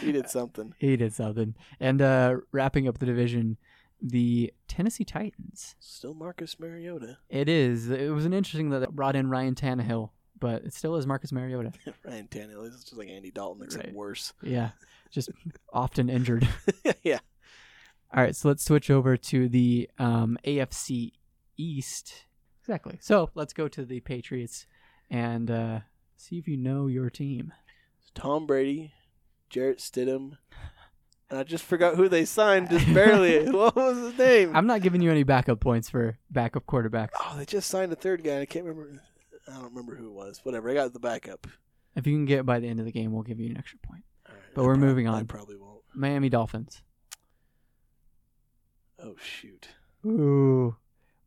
He 0.00 0.12
did 0.12 0.28
something. 0.30 0.74
He 0.78 0.96
did 0.96 1.14
something. 1.14 1.54
And 1.80 2.02
uh, 2.02 2.36
wrapping 2.52 2.86
up 2.88 2.98
the 2.98 3.06
division, 3.06 3.56
the 4.02 4.52
Tennessee 4.68 5.04
Titans. 5.04 5.74
Still 5.80 6.12
Marcus 6.14 6.60
Mariota. 6.60 7.18
It 7.30 7.48
is. 7.48 7.88
It 7.90 8.10
was 8.12 8.26
an 8.26 8.32
interesting 8.34 8.70
that 8.70 8.94
brought 8.94 9.16
in 9.16 9.30
Ryan 9.30 9.54
Tannehill, 9.54 10.10
but 10.38 10.64
it 10.64 10.74
still 10.74 10.96
is 10.96 11.06
Marcus 11.06 11.32
Mariota. 11.32 11.72
Ryan 12.04 12.28
Tannehill. 12.28 12.66
is 12.68 12.74
just 12.84 12.96
like 12.96 13.08
Andy 13.08 13.30
Dalton, 13.30 13.64
except 13.64 13.86
Right. 13.86 13.94
worse. 13.94 14.32
Yeah, 14.42 14.70
just 15.10 15.30
often 15.72 16.10
injured. 16.10 16.46
yeah. 17.02 17.20
All 18.14 18.22
right, 18.22 18.36
so 18.36 18.48
let's 18.48 18.64
switch 18.64 18.90
over 18.90 19.16
to 19.16 19.48
the 19.48 19.88
um, 19.98 20.38
AFC 20.46 21.12
East. 21.56 22.25
Exactly. 22.66 22.98
So 23.00 23.30
let's 23.36 23.52
go 23.52 23.68
to 23.68 23.84
the 23.84 24.00
Patriots 24.00 24.66
and 25.08 25.50
uh, 25.50 25.80
see 26.16 26.36
if 26.38 26.48
you 26.48 26.56
know 26.56 26.88
your 26.88 27.10
team. 27.10 27.52
Tom 28.14 28.44
Brady, 28.46 28.92
Jarrett 29.50 29.78
Stidham. 29.78 30.32
And 31.28 31.40
I 31.40 31.42
just 31.42 31.64
forgot 31.64 31.96
who 31.96 32.08
they 32.08 32.24
signed 32.24 32.70
just 32.70 32.86
barely. 32.94 33.50
what 33.50 33.74
was 33.74 33.96
his 33.98 34.16
name? 34.16 34.54
I'm 34.54 34.68
not 34.68 34.80
giving 34.80 35.00
you 35.02 35.10
any 35.10 35.24
backup 35.24 35.58
points 35.58 35.90
for 35.90 36.16
backup 36.30 36.66
quarterbacks. 36.66 37.08
oh, 37.20 37.34
they 37.36 37.44
just 37.44 37.68
signed 37.68 37.92
a 37.92 37.96
third 37.96 38.22
guy. 38.22 38.34
and 38.34 38.42
I 38.42 38.46
can't 38.46 38.64
remember. 38.64 39.02
I 39.48 39.54
don't 39.54 39.64
remember 39.64 39.96
who 39.96 40.06
it 40.06 40.12
was. 40.12 40.38
Whatever. 40.44 40.70
I 40.70 40.74
got 40.74 40.92
the 40.92 41.00
backup. 41.00 41.48
If 41.96 42.06
you 42.06 42.14
can 42.14 42.26
get 42.26 42.38
it 42.38 42.46
by 42.46 42.60
the 42.60 42.68
end 42.68 42.78
of 42.78 42.86
the 42.86 42.92
game, 42.92 43.10
we'll 43.10 43.24
give 43.24 43.40
you 43.40 43.50
an 43.50 43.56
extra 43.56 43.80
point. 43.80 44.04
All 44.28 44.36
right, 44.36 44.44
But 44.54 44.62
I 44.62 44.66
we're 44.66 44.74
prob- 44.74 44.84
moving 44.84 45.08
I 45.08 45.14
on. 45.14 45.26
probably 45.26 45.56
won't. 45.56 45.80
Miami 45.96 46.28
Dolphins. 46.28 46.80
Oh 49.02 49.16
shoot. 49.20 49.66
Ooh, 50.06 50.76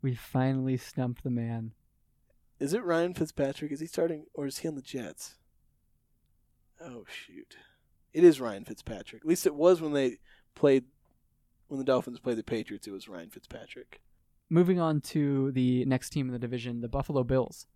we 0.01 0.15
finally 0.15 0.77
stumped 0.77 1.23
the 1.23 1.29
man. 1.29 1.73
Is 2.59 2.73
it 2.73 2.83
Ryan 2.83 3.13
Fitzpatrick? 3.13 3.71
Is 3.71 3.79
he 3.79 3.85
starting, 3.85 4.25
or 4.33 4.45
is 4.45 4.59
he 4.59 4.67
on 4.67 4.75
the 4.75 4.81
Jets? 4.81 5.35
Oh 6.81 7.05
shoot. 7.07 7.57
It 8.13 8.23
is 8.23 8.41
Ryan 8.41 8.65
Fitzpatrick. 8.65 9.21
At 9.21 9.27
least 9.27 9.45
it 9.45 9.55
was 9.55 9.81
when 9.81 9.93
they 9.93 10.17
played. 10.55 10.85
When 11.67 11.77
the 11.77 11.85
Dolphins 11.85 12.19
played 12.19 12.37
the 12.37 12.43
Patriots, 12.43 12.87
it 12.87 12.91
was 12.91 13.07
Ryan 13.07 13.29
Fitzpatrick. 13.29 14.01
Moving 14.49 14.79
on 14.79 15.01
to 15.01 15.51
the 15.51 15.85
next 15.85 16.09
team 16.09 16.27
in 16.27 16.33
the 16.33 16.39
division, 16.39 16.81
the 16.81 16.87
Buffalo 16.87 17.23
Bills. 17.23 17.67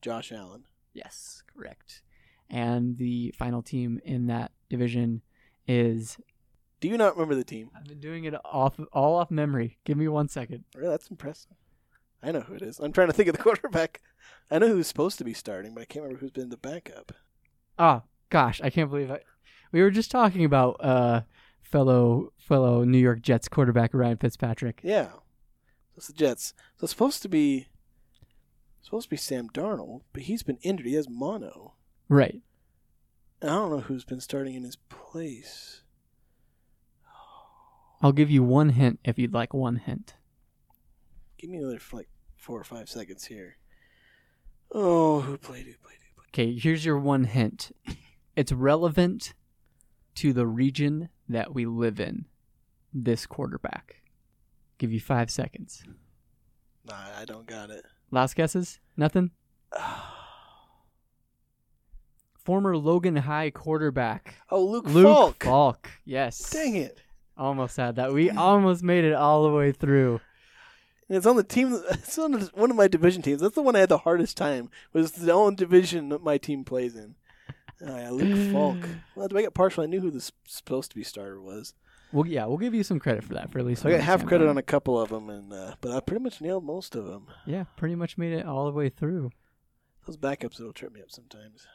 Josh 0.00 0.30
Allen. 0.30 0.64
Yes, 0.92 1.42
correct. 1.56 2.02
And 2.48 2.96
the 2.96 3.34
final 3.36 3.62
team 3.62 4.00
in 4.04 4.26
that 4.28 4.52
division 4.70 5.22
is. 5.66 6.18
Do 6.80 6.88
you 6.88 6.96
not 6.96 7.14
remember 7.14 7.34
the 7.34 7.44
team? 7.44 7.70
I've 7.76 7.84
been 7.86 8.00
doing 8.00 8.24
it 8.24 8.34
off 8.44 8.78
all 8.92 9.16
off 9.16 9.30
memory. 9.30 9.78
Give 9.84 9.96
me 9.98 10.06
one 10.08 10.28
second. 10.28 10.64
Really, 10.74 10.90
that's 10.90 11.10
impressive. 11.10 11.52
I 12.22 12.32
know 12.32 12.40
who 12.40 12.54
it 12.54 12.62
is. 12.62 12.78
I'm 12.78 12.92
trying 12.92 13.08
to 13.08 13.12
think 13.12 13.28
of 13.28 13.36
the 13.36 13.42
quarterback. 13.44 14.00
I 14.50 14.58
know 14.58 14.68
who's 14.68 14.86
supposed 14.86 15.18
to 15.18 15.24
be 15.24 15.34
starting, 15.34 15.74
but 15.74 15.82
I 15.82 15.84
can't 15.86 16.04
remember 16.04 16.20
who's 16.20 16.30
been 16.30 16.50
the 16.50 16.56
backup. 16.56 17.12
Oh 17.78 18.02
gosh, 18.30 18.60
I 18.62 18.70
can't 18.70 18.90
believe 18.90 19.10
I. 19.10 19.20
We 19.72 19.82
were 19.82 19.90
just 19.90 20.10
talking 20.10 20.44
about 20.44 20.76
uh 20.80 21.22
fellow 21.62 22.32
fellow 22.38 22.84
New 22.84 22.98
York 22.98 23.22
Jets 23.22 23.48
quarterback 23.48 23.92
Ryan 23.92 24.16
Fitzpatrick. 24.16 24.80
Yeah, 24.82 25.10
it's 25.96 26.06
the 26.06 26.12
Jets. 26.12 26.54
So 26.76 26.84
it's 26.84 26.92
supposed 26.92 27.22
to 27.22 27.28
be 27.28 27.66
supposed 28.82 29.04
to 29.06 29.10
be 29.10 29.16
Sam 29.16 29.48
Darnold, 29.50 30.02
but 30.12 30.22
he's 30.22 30.42
been 30.42 30.58
injured. 30.62 30.86
He 30.86 30.94
has 30.94 31.08
mono. 31.08 31.74
Right. 32.08 32.40
I 33.42 33.46
don't 33.46 33.70
know 33.70 33.80
who's 33.80 34.04
been 34.04 34.20
starting 34.20 34.54
in 34.54 34.64
his 34.64 34.76
place. 34.76 35.82
I'll 38.00 38.12
give 38.12 38.30
you 38.30 38.42
one 38.42 38.70
hint 38.70 39.00
if 39.04 39.18
you'd 39.18 39.34
like 39.34 39.52
one 39.52 39.76
hint. 39.76 40.14
Give 41.38 41.50
me 41.50 41.58
another 41.58 41.80
like 41.92 42.08
four 42.36 42.60
or 42.60 42.64
five 42.64 42.88
seconds 42.88 43.24
here. 43.24 43.56
Oh, 44.72 45.20
who 45.20 45.36
played? 45.36 45.66
Who 45.66 45.72
played? 45.72 45.98
Who 46.14 46.22
played? 46.22 46.28
Okay, 46.32 46.58
here's 46.58 46.84
your 46.84 46.98
one 46.98 47.24
hint. 47.24 47.72
It's 48.36 48.52
relevant 48.52 49.34
to 50.16 50.32
the 50.32 50.46
region 50.46 51.08
that 51.28 51.54
we 51.54 51.66
live 51.66 51.98
in. 52.00 52.26
This 52.94 53.26
quarterback. 53.26 54.02
Give 54.78 54.92
you 54.92 55.00
five 55.00 55.30
seconds. 55.30 55.82
Nah, 56.84 56.94
I 57.20 57.24
don't 57.24 57.46
got 57.46 57.70
it. 57.70 57.84
Last 58.10 58.34
guesses? 58.34 58.80
Nothing? 58.96 59.32
Former 62.44 62.76
Logan 62.76 63.16
High 63.16 63.50
quarterback. 63.50 64.36
Oh, 64.50 64.64
Luke, 64.64 64.86
Luke 64.86 65.04
Falk. 65.04 65.44
Falk. 65.44 65.90
Yes. 66.06 66.48
Dang 66.50 66.76
it! 66.76 67.02
Almost 67.38 67.76
had 67.76 67.96
that. 67.96 68.12
We 68.12 68.30
almost 68.30 68.82
made 68.82 69.04
it 69.04 69.14
all 69.14 69.44
the 69.44 69.54
way 69.54 69.70
through. 69.72 70.20
It's 71.08 71.24
on 71.26 71.36
the 71.36 71.44
team. 71.44 71.80
It's 71.90 72.18
on 72.18 72.32
one 72.54 72.70
of 72.70 72.76
my 72.76 72.88
division 72.88 73.22
teams. 73.22 73.40
That's 73.40 73.54
the 73.54 73.62
one 73.62 73.76
I 73.76 73.80
had 73.80 73.88
the 73.88 73.98
hardest 73.98 74.36
time. 74.36 74.70
Was 74.92 75.12
the 75.12 75.32
only 75.32 75.54
division 75.54 76.08
that 76.10 76.22
my 76.22 76.36
team 76.36 76.64
plays 76.64 76.96
in. 76.96 77.14
Oh 77.80 77.96
yeah, 77.96 78.10
Luke 78.10 78.52
Falk. 78.52 78.88
Well, 79.14 79.28
I 79.34 79.42
get 79.42 79.54
partial? 79.54 79.84
I 79.84 79.86
knew 79.86 80.00
who 80.00 80.10
the 80.10 80.16
s- 80.18 80.32
supposed 80.46 80.90
to 80.90 80.96
be 80.96 81.04
starter 81.04 81.40
was. 81.40 81.74
Well, 82.12 82.26
yeah, 82.26 82.46
we'll 82.46 82.56
give 82.56 82.74
you 82.74 82.82
some 82.82 82.98
credit 82.98 83.22
for 83.22 83.34
that 83.34 83.50
for 83.52 83.58
at 83.58 83.66
least. 83.66 83.86
I 83.86 83.90
got 83.92 84.00
half 84.00 84.24
credit 84.26 84.46
Darnold. 84.46 84.50
on 84.50 84.58
a 84.58 84.62
couple 84.62 84.98
of 85.00 85.10
them, 85.10 85.30
and 85.30 85.52
uh, 85.52 85.74
but 85.80 85.92
I 85.92 86.00
pretty 86.00 86.22
much 86.24 86.40
nailed 86.40 86.64
most 86.64 86.96
of 86.96 87.04
them. 87.06 87.26
Yeah, 87.46 87.64
pretty 87.76 87.94
much 87.94 88.18
made 88.18 88.32
it 88.32 88.46
all 88.46 88.64
the 88.66 88.72
way 88.72 88.88
through. 88.88 89.30
Those 90.06 90.16
backups 90.16 90.56
that'll 90.56 90.72
trip 90.72 90.92
me 90.92 91.02
up 91.02 91.10
sometimes. 91.10 91.66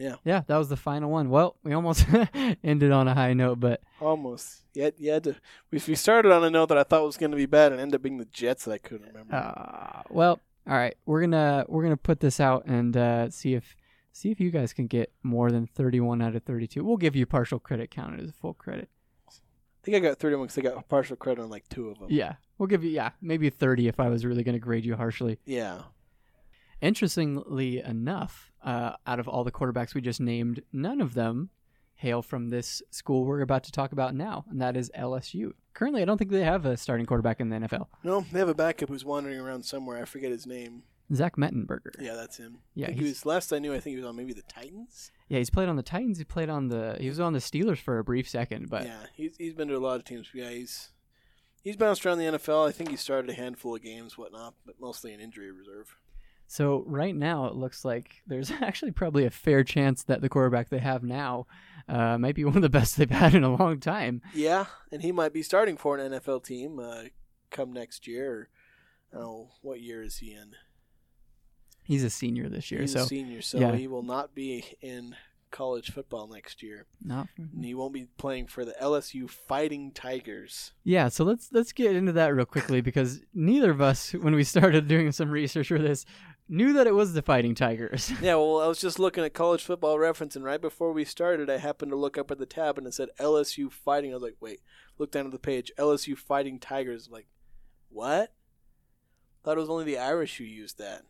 Yeah, 0.00 0.14
Yeah, 0.24 0.42
that 0.46 0.56
was 0.56 0.70
the 0.70 0.76
final 0.76 1.10
one. 1.10 1.28
Well, 1.28 1.56
we 1.62 1.74
almost 1.74 2.06
ended 2.64 2.90
on 2.90 3.06
a 3.06 3.14
high 3.14 3.34
note, 3.34 3.60
but 3.60 3.82
almost. 4.00 4.62
You 4.72 4.84
had, 4.84 4.94
you 4.96 5.20
to. 5.20 5.36
If 5.72 5.88
we 5.88 5.94
started 5.94 6.32
on 6.32 6.42
a 6.42 6.48
note 6.48 6.70
that 6.70 6.78
I 6.78 6.84
thought 6.84 7.04
was 7.04 7.18
going 7.18 7.32
to 7.32 7.36
be 7.36 7.46
bad, 7.46 7.72
and 7.72 7.80
ended 7.80 7.96
up 7.96 8.02
being 8.02 8.16
the 8.16 8.24
Jets 8.24 8.64
that 8.64 8.72
I 8.72 8.78
couldn't 8.78 9.08
remember. 9.08 9.34
uh, 9.34 10.02
well, 10.08 10.40
all 10.66 10.76
right. 10.76 10.96
We're 11.04 11.20
gonna 11.20 11.66
we're 11.68 11.82
gonna 11.82 11.96
put 11.98 12.20
this 12.20 12.40
out 12.40 12.64
and 12.64 12.96
uh, 12.96 13.28
see 13.30 13.54
if 13.54 13.76
see 14.12 14.30
if 14.30 14.40
you 14.40 14.50
guys 14.50 14.72
can 14.72 14.86
get 14.86 15.12
more 15.22 15.50
than 15.50 15.66
thirty 15.66 16.00
one 16.00 16.22
out 16.22 16.34
of 16.34 16.44
thirty 16.44 16.66
two. 16.66 16.82
We'll 16.82 16.96
give 16.96 17.14
you 17.14 17.26
partial 17.26 17.58
credit 17.58 17.90
counted 17.90 18.20
as 18.20 18.30
a 18.30 18.32
full 18.32 18.54
credit. 18.54 18.88
I 19.28 19.82
think 19.82 19.96
I 19.96 20.00
got 20.00 20.18
31 20.18 20.46
because 20.46 20.58
I 20.58 20.60
got 20.60 20.88
partial 20.90 21.16
credit 21.16 21.40
on 21.40 21.48
like 21.48 21.66
two 21.70 21.88
of 21.88 21.98
them. 21.98 22.08
Yeah, 22.10 22.34
we'll 22.58 22.66
give 22.66 22.84
you 22.84 22.90
yeah 22.90 23.10
maybe 23.20 23.48
thirty 23.50 23.88
if 23.88 23.98
I 23.98 24.08
was 24.08 24.24
really 24.24 24.42
gonna 24.44 24.58
grade 24.58 24.84
you 24.84 24.94
harshly. 24.94 25.38
Yeah. 25.44 25.82
Interestingly 26.80 27.80
enough, 27.80 28.52
uh, 28.64 28.92
out 29.06 29.20
of 29.20 29.28
all 29.28 29.44
the 29.44 29.52
quarterbacks 29.52 29.94
we 29.94 30.00
just 30.00 30.20
named, 30.20 30.62
none 30.72 31.00
of 31.00 31.14
them 31.14 31.50
hail 31.94 32.22
from 32.22 32.48
this 32.48 32.82
school 32.90 33.24
we're 33.24 33.42
about 33.42 33.62
to 33.64 33.72
talk 33.72 33.92
about 33.92 34.14
now, 34.14 34.44
and 34.48 34.60
that 34.60 34.76
is 34.76 34.90
LSU. 34.98 35.52
Currently, 35.74 36.00
I 36.00 36.04
don't 36.06 36.16
think 36.16 36.30
they 36.30 36.42
have 36.42 36.64
a 36.64 36.76
starting 36.76 37.04
quarterback 37.04 37.40
in 37.40 37.50
the 37.50 37.56
NFL. 37.56 37.88
No, 38.02 38.24
they 38.32 38.38
have 38.38 38.48
a 38.48 38.54
backup 38.54 38.88
who's 38.88 39.04
wandering 39.04 39.38
around 39.38 39.64
somewhere. 39.64 40.00
I 40.00 40.06
forget 40.06 40.30
his 40.30 40.46
name. 40.46 40.82
Zach 41.14 41.36
Mettenberger. 41.36 41.90
Yeah, 41.98 42.14
that's 42.14 42.36
him. 42.36 42.58
Yeah, 42.74 42.90
he 42.90 43.02
was 43.02 43.26
last 43.26 43.52
I 43.52 43.58
knew. 43.58 43.74
I 43.74 43.80
think 43.80 43.94
he 43.94 44.00
was 44.00 44.08
on 44.08 44.16
maybe 44.16 44.32
the 44.32 44.42
Titans. 44.42 45.10
Yeah, 45.28 45.38
he's 45.38 45.50
played 45.50 45.68
on 45.68 45.76
the 45.76 45.82
Titans. 45.82 46.18
He 46.18 46.24
played 46.24 46.48
on 46.48 46.68
the. 46.68 46.96
He 47.00 47.08
was 47.08 47.20
on 47.20 47.32
the 47.32 47.40
Steelers 47.40 47.78
for 47.78 47.98
a 47.98 48.04
brief 48.04 48.28
second, 48.28 48.70
but 48.70 48.84
yeah, 48.84 49.06
he's 49.14 49.36
he's 49.36 49.54
been 49.54 49.68
to 49.68 49.76
a 49.76 49.78
lot 49.78 49.96
of 49.96 50.04
teams. 50.04 50.28
Yeah, 50.32 50.50
he's 50.50 50.90
he's 51.62 51.76
bounced 51.76 52.06
around 52.06 52.18
the 52.18 52.24
NFL. 52.24 52.68
I 52.68 52.72
think 52.72 52.90
he 52.90 52.96
started 52.96 53.28
a 53.30 53.34
handful 53.34 53.74
of 53.74 53.82
games, 53.82 54.16
whatnot, 54.16 54.54
but 54.64 54.76
mostly 54.80 55.12
an 55.12 55.20
injury 55.20 55.50
reserve. 55.50 55.96
So 56.50 56.82
right 56.88 57.14
now 57.14 57.46
it 57.46 57.54
looks 57.54 57.84
like 57.84 58.22
there's 58.26 58.50
actually 58.60 58.90
probably 58.90 59.24
a 59.24 59.30
fair 59.30 59.62
chance 59.62 60.02
that 60.02 60.20
the 60.20 60.28
quarterback 60.28 60.68
they 60.68 60.80
have 60.80 61.04
now 61.04 61.46
uh, 61.88 62.18
might 62.18 62.34
be 62.34 62.44
one 62.46 62.56
of 62.56 62.62
the 62.62 62.68
best 62.68 62.96
they've 62.96 63.08
had 63.08 63.36
in 63.36 63.44
a 63.44 63.54
long 63.54 63.78
time. 63.78 64.20
Yeah, 64.34 64.64
and 64.90 65.00
he 65.00 65.12
might 65.12 65.32
be 65.32 65.44
starting 65.44 65.76
for 65.76 65.96
an 65.96 66.10
NFL 66.10 66.42
team 66.42 66.80
uh, 66.80 67.04
come 67.52 67.72
next 67.72 68.08
year. 68.08 68.48
I 69.12 69.18
don't 69.18 69.24
know 69.24 69.50
what 69.62 69.80
year 69.80 70.02
is 70.02 70.16
he 70.16 70.32
in. 70.32 70.56
He's 71.84 72.02
a 72.02 72.10
senior 72.10 72.48
this 72.48 72.72
year, 72.72 72.80
He's 72.80 72.94
so 72.94 73.02
a 73.02 73.06
senior, 73.06 73.42
so 73.42 73.58
yeah. 73.58 73.76
he 73.76 73.86
will 73.86 74.02
not 74.02 74.34
be 74.34 74.64
in 74.80 75.14
college 75.50 75.90
football 75.90 76.28
next 76.28 76.62
year. 76.62 76.86
And 77.36 77.64
he 77.64 77.74
won't 77.74 77.92
be 77.92 78.06
playing 78.16 78.46
for 78.46 78.64
the 78.64 78.74
LSU 78.80 79.28
Fighting 79.28 79.92
Tigers. 79.92 80.72
Yeah, 80.84 81.08
so 81.08 81.24
let's 81.24 81.50
let's 81.52 81.72
get 81.72 81.96
into 81.96 82.12
that 82.12 82.34
real 82.34 82.46
quickly 82.46 82.80
because 82.80 83.20
neither 83.34 83.70
of 83.70 83.80
us, 83.80 84.12
when 84.20 84.34
we 84.34 84.44
started 84.44 84.88
doing 84.88 85.12
some 85.12 85.30
research 85.30 85.68
for 85.68 85.78
this, 85.78 86.04
knew 86.50 86.72
that 86.74 86.86
it 86.86 86.94
was 86.94 87.12
the 87.12 87.22
Fighting 87.22 87.54
Tigers. 87.54 88.12
Yeah, 88.20 88.34
well, 88.34 88.60
I 88.60 88.66
was 88.66 88.80
just 88.80 88.98
looking 88.98 89.24
at 89.24 89.32
college 89.32 89.62
football 89.64 89.98
reference, 89.98 90.36
and 90.36 90.44
right 90.44 90.60
before 90.60 90.92
we 90.92 91.04
started, 91.04 91.48
I 91.48 91.58
happened 91.58 91.92
to 91.92 91.96
look 91.96 92.18
up 92.18 92.30
at 92.30 92.38
the 92.38 92.46
tab, 92.46 92.76
and 92.76 92.86
it 92.86 92.94
said 92.94 93.08
LSU 93.18 93.70
Fighting. 93.72 94.10
I 94.10 94.14
was 94.14 94.22
like, 94.22 94.36
wait, 94.40 94.60
look 94.98 95.10
down 95.12 95.26
at 95.26 95.32
the 95.32 95.38
page, 95.38 95.72
LSU 95.78 96.16
Fighting 96.18 96.58
Tigers. 96.58 97.06
I'm 97.06 97.12
like, 97.12 97.28
what? 97.88 98.32
Thought 99.42 99.56
it 99.56 99.60
was 99.60 99.70
only 99.70 99.84
the 99.84 99.98
Irish 99.98 100.36
who 100.36 100.44
used 100.44 100.78
that. 100.78 101.02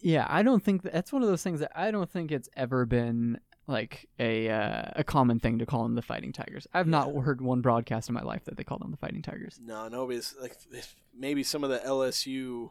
yeah, 0.00 0.26
I 0.28 0.42
don't 0.42 0.62
think 0.62 0.82
that, 0.82 0.92
that's 0.92 1.12
one 1.12 1.22
of 1.22 1.28
those 1.28 1.42
things 1.42 1.60
that 1.60 1.70
I 1.74 1.90
don't 1.90 2.10
think 2.10 2.32
it's 2.32 2.48
ever 2.56 2.84
been 2.84 3.38
like 3.66 4.08
a 4.18 4.50
uh, 4.50 4.90
a 4.96 5.04
common 5.04 5.38
thing 5.40 5.58
to 5.60 5.66
call 5.66 5.84
them 5.84 5.94
the 5.94 6.02
Fighting 6.02 6.32
Tigers. 6.32 6.66
I've 6.74 6.86
not 6.88 7.14
heard 7.14 7.40
one 7.40 7.60
broadcast 7.62 8.08
in 8.08 8.14
my 8.14 8.22
life 8.22 8.44
that 8.44 8.56
they 8.56 8.64
call 8.64 8.78
them 8.78 8.90
the 8.90 8.96
Fighting 8.96 9.22
Tigers. 9.22 9.58
No, 9.64 9.88
nobody's 9.88 10.34
like 10.40 10.56
if 10.72 10.94
maybe 11.16 11.42
some 11.42 11.64
of 11.64 11.70
the 11.70 11.78
LSU 11.78 12.70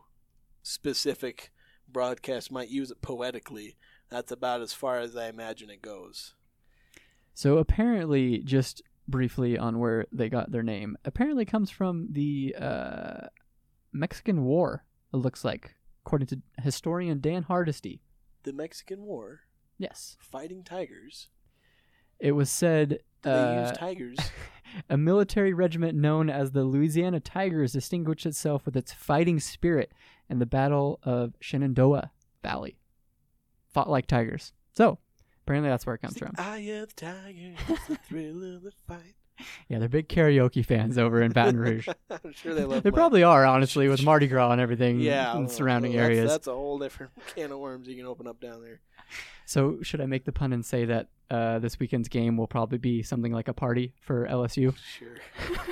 specific 0.62 1.52
broadcasts 1.91 2.51
might 2.51 2.69
use 2.69 2.91
it 2.91 3.01
poetically. 3.01 3.75
That's 4.09 4.31
about 4.31 4.61
as 4.61 4.73
far 4.73 4.99
as 4.99 5.15
I 5.15 5.27
imagine 5.29 5.69
it 5.69 5.81
goes. 5.81 6.34
So 7.34 7.57
apparently, 7.57 8.39
just 8.39 8.81
briefly 9.07 9.57
on 9.57 9.79
where 9.79 10.05
they 10.11 10.29
got 10.29 10.51
their 10.51 10.63
name, 10.63 10.97
apparently 11.03 11.45
comes 11.45 11.69
from 11.71 12.07
the 12.11 12.55
uh, 12.59 13.27
Mexican 13.91 14.43
War. 14.43 14.86
It 15.13 15.17
looks 15.17 15.43
like, 15.43 15.75
according 16.05 16.27
to 16.27 16.41
historian 16.61 17.19
Dan 17.19 17.43
Hardesty. 17.43 18.01
The 18.43 18.53
Mexican 18.53 19.03
War, 19.03 19.41
Yes, 19.79 20.15
fighting 20.19 20.63
tigers. 20.63 21.29
it 22.19 22.34
was 22.34 22.49
said 22.49 22.99
they 23.24 23.32
uh, 23.32 23.67
use 23.67 23.78
tigers? 23.78 24.17
a 24.89 24.97
military 24.97 25.53
regiment 25.53 25.97
known 25.97 26.30
as 26.30 26.51
the 26.51 26.63
Louisiana 26.63 27.19
Tigers 27.19 27.74
distinguished 27.74 28.26
itself 28.26 28.65
with 28.65 28.76
its 28.76 28.93
fighting 28.93 29.39
spirit 29.39 29.91
in 30.30 30.39
the 30.39 30.45
Battle 30.45 30.99
of 31.03 31.34
Shenandoah 31.39 32.11
Valley. 32.41 32.78
Fought 33.74 33.89
like 33.89 34.07
tigers. 34.07 34.53
So 34.74 34.99
apparently, 35.43 35.69
that's 35.69 35.86
where 35.86 35.95
it 35.95 36.01
comes 36.01 36.17
from. 36.17 36.34
I 36.38 36.59
am 36.59 36.86
the 36.86 36.93
tiger, 36.95 37.53
the 37.88 37.97
thrill 38.07 38.55
of 38.55 38.63
the 38.63 38.71
fight. 38.88 39.15
Yeah, 39.67 39.80
they're 39.80 39.89
big 39.89 40.09
karaoke 40.09 40.63
fans 40.63 40.99
over 40.99 41.19
in 41.21 41.32
Baton 41.32 41.57
Rouge. 41.57 41.88
I'm 42.09 42.34
sure 42.34 42.53
they 42.53 42.65
love. 42.65 42.84
They 42.84 42.91
probably 42.91 43.24
are, 43.24 43.45
honestly, 43.45 43.88
with 43.88 44.03
Mardi 44.03 44.28
Gras 44.28 44.51
and 44.51 44.61
everything 44.61 44.99
yeah, 44.99 45.34
in 45.34 45.39
well, 45.39 45.49
surrounding 45.49 45.93
well, 45.93 46.01
that's- 46.03 46.17
areas. 46.17 46.32
That's 46.32 46.47
a 46.47 46.53
whole 46.53 46.78
different 46.78 47.13
can 47.36 47.51
of 47.51 47.57
worms 47.57 47.88
you 47.88 47.95
can 47.95 48.05
open 48.05 48.28
up 48.28 48.39
down 48.39 48.61
there. 48.61 48.82
So, 49.47 49.80
should 49.82 50.01
I 50.01 50.05
make 50.05 50.26
the 50.26 50.32
pun 50.32 50.53
and 50.53 50.63
say 50.63 50.86
that 50.86 51.07
uh, 51.34 51.57
this 51.57 51.79
weekend's 51.79 52.09
game 52.09 52.38
will 52.38 52.47
probably 52.47 52.77
be 52.77 53.01
something 53.01 53.34
like 53.34 53.47
a 53.47 53.53
party 53.53 53.93
for 54.01 54.27
LSU? 54.27 54.75
Sure. 54.99 55.17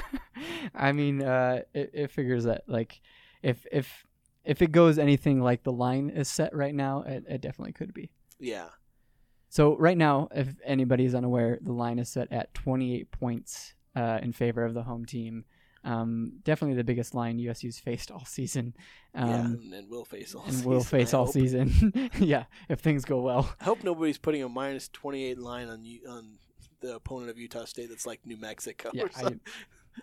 I 0.75 0.91
mean, 0.91 1.21
uh, 1.21 1.61
it, 1.73 1.91
it 1.93 2.11
figures 2.11 2.45
that 2.45 2.63
like 2.67 2.99
if 3.43 3.67
if 3.71 4.07
if 4.43 4.63
it 4.63 4.71
goes 4.71 4.97
anything 4.97 5.39
like 5.39 5.61
the 5.61 5.71
line 5.71 6.09
is 6.09 6.27
set 6.27 6.55
right 6.55 6.73
now, 6.73 7.03
it, 7.03 7.25
it 7.29 7.41
definitely 7.41 7.73
could 7.73 7.93
be. 7.93 8.09
Yeah. 8.39 8.69
So 9.49 9.77
right 9.77 9.97
now, 9.97 10.29
if 10.33 10.47
anybody 10.65 11.05
is 11.05 11.13
unaware, 11.13 11.59
the 11.61 11.73
line 11.73 11.99
is 11.99 12.09
set 12.09 12.31
at 12.31 12.53
28 12.55 13.11
points 13.11 13.75
uh, 13.95 14.19
in 14.23 14.31
favor 14.31 14.65
of 14.65 14.73
the 14.73 14.83
home 14.83 15.05
team. 15.05 15.45
Um, 15.83 16.33
definitely 16.43 16.75
the 16.77 16.83
biggest 16.83 17.15
line 17.15 17.39
USU's 17.39 17.79
faced 17.79 18.11
all 18.11 18.23
season. 18.25 18.75
Um, 19.15 19.29
yeah, 19.29 19.35
and, 19.45 19.73
and 19.73 19.89
will 19.89 20.05
face 20.05 20.35
all 20.35 20.43
and 20.43 20.53
season. 20.53 20.69
will 20.69 20.83
face 20.83 21.13
I 21.13 21.17
all 21.17 21.25
hope. 21.25 21.33
season. 21.33 22.09
yeah, 22.19 22.43
if 22.69 22.79
things 22.81 23.03
go 23.05 23.21
well. 23.21 23.53
I 23.59 23.63
hope 23.63 23.83
nobody's 23.83 24.17
putting 24.19 24.43
a 24.43 24.49
minus 24.49 24.89
28 24.89 25.39
line 25.39 25.67
on 25.69 25.83
U- 25.83 26.01
on 26.07 26.37
the 26.81 26.95
opponent 26.95 27.29
of 27.31 27.37
Utah 27.39 27.65
State 27.65 27.89
that's 27.89 28.05
like 28.05 28.19
New 28.25 28.37
Mexico. 28.37 28.89
Yeah, 28.93 29.05
I- 29.15 29.35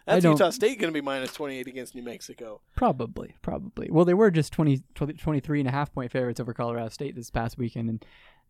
that's 0.05 0.25
Utah 0.25 0.51
State 0.51 0.79
going 0.79 0.93
to 0.93 0.95
be 0.95 1.01
minus 1.01 1.33
28 1.33 1.67
against 1.67 1.95
New 1.95 2.03
Mexico. 2.03 2.61
Probably, 2.77 3.35
probably. 3.41 3.89
Well, 3.91 4.05
they 4.05 4.13
were 4.15 4.31
just 4.31 4.53
20, 4.53 4.83
20 4.95 5.15
23 5.15 5.61
and 5.61 5.69
a 5.69 5.73
half 5.73 5.93
point 5.95 6.11
favorites 6.13 6.41
over 6.41 6.53
Colorado 6.53 6.89
State 6.91 7.15
this 7.17 7.31
past 7.31 7.57
weekend, 7.57 7.89
and 7.89 8.05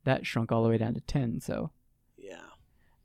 that 0.04 0.26
shrunk 0.26 0.50
all 0.50 0.62
the 0.64 0.68
way 0.68 0.78
down 0.78 0.94
to 0.94 1.00
10. 1.02 1.40
So, 1.40 1.70
Yeah. 2.16 2.40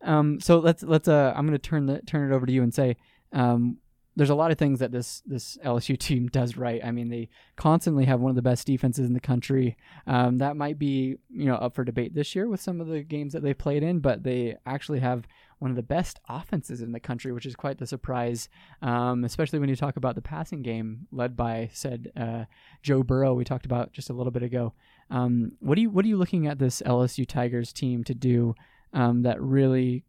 um, 0.01 0.39
so 0.39 0.57
let's 0.59 0.82
let's 0.82 1.07
uh, 1.07 1.32
I'm 1.36 1.45
gonna 1.45 1.59
turn 1.59 1.86
the 1.86 2.01
turn 2.01 2.32
it 2.32 2.36
over 2.36 2.45
to 2.47 2.51
you 2.51 2.63
and 2.63 2.74
say, 2.74 2.97
um, 3.34 3.78
there's 4.16 4.30
a 4.30 4.36
lot 4.36 4.51
of 4.51 4.57
things 4.57 4.80
that 4.80 4.91
this 4.91 5.22
this 5.26 5.57
LSU 5.64 5.97
team 5.99 6.28
does 6.28 6.57
right. 6.57 6.84
I 6.84 6.91
mean, 6.91 7.09
they 7.09 7.30
constantly 7.55 8.05
have 8.05 8.20
one 8.20 8.30
of 8.30 8.36
the 8.36 8.41
best 8.41 8.68
defenses 8.68 9.07
in 9.07 9.14
the 9.14 9.20
country. 9.20 9.78
Um, 10.07 10.38
that 10.38 10.55
might 10.55 10.78
be 10.78 11.18
you 11.30 11.45
know 11.45 11.55
up 11.55 11.76
for 11.76 11.84
debate 11.84 12.14
this 12.14 12.36
year 12.36 12.47
with 12.47 12.61
some 12.61 12.80
of 12.80 12.88
the 12.88 13.01
games 13.01 13.34
that 13.34 13.43
they 13.43 13.53
played 13.53 13.84
in, 13.84 13.99
but 13.99 14.24
they 14.24 14.57
actually 14.66 14.99
have 14.99 15.28
one 15.59 15.72
of 15.72 15.78
the 15.78 15.84
best 15.84 16.20
offenses 16.28 16.82
in 16.82 16.91
the 16.91 16.99
country, 16.99 17.32
which 17.32 17.45
is 17.45 17.55
quite 17.55 17.78
the 17.78 17.88
surprise. 17.88 18.49
Um, 18.82 19.24
especially 19.24 19.59
when 19.59 19.70
you 19.70 19.76
talk 19.76 19.95
about 19.95 20.16
the 20.16 20.22
passing 20.22 20.61
game 20.61 21.07
led 21.11 21.36
by 21.36 21.70
said 21.74 22.11
uh, 22.18 22.45
Joe 22.82 23.03
Burrow. 23.03 23.34
We 23.34 23.45
talked 23.45 23.66
about 23.66 23.93
just 23.93 24.09
a 24.09 24.14
little 24.14 24.32
bit 24.32 24.43
ago. 24.43 24.74
Um, 25.09 25.53
what 25.59 25.76
do 25.76 25.82
you 25.82 25.89
what 25.89 26.05
are 26.05 26.09
you 26.09 26.18
looking 26.18 26.47
at 26.47 26.59
this 26.59 26.82
LSU 26.86 27.28
Tigers 27.28 27.74
team 27.74 28.03
to 28.03 28.14
do 28.14 28.55
um, 28.93 29.24
that 29.24 29.41
really 29.41 30.03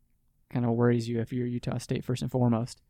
kind 0.51 0.65
of 0.65 0.73
worries 0.73 1.09
you 1.09 1.21
if 1.21 1.33
you're 1.33 1.47
Utah 1.47 1.79
State 1.79 2.05
first 2.05 2.23
and 2.23 2.31
foremost? 2.31 2.81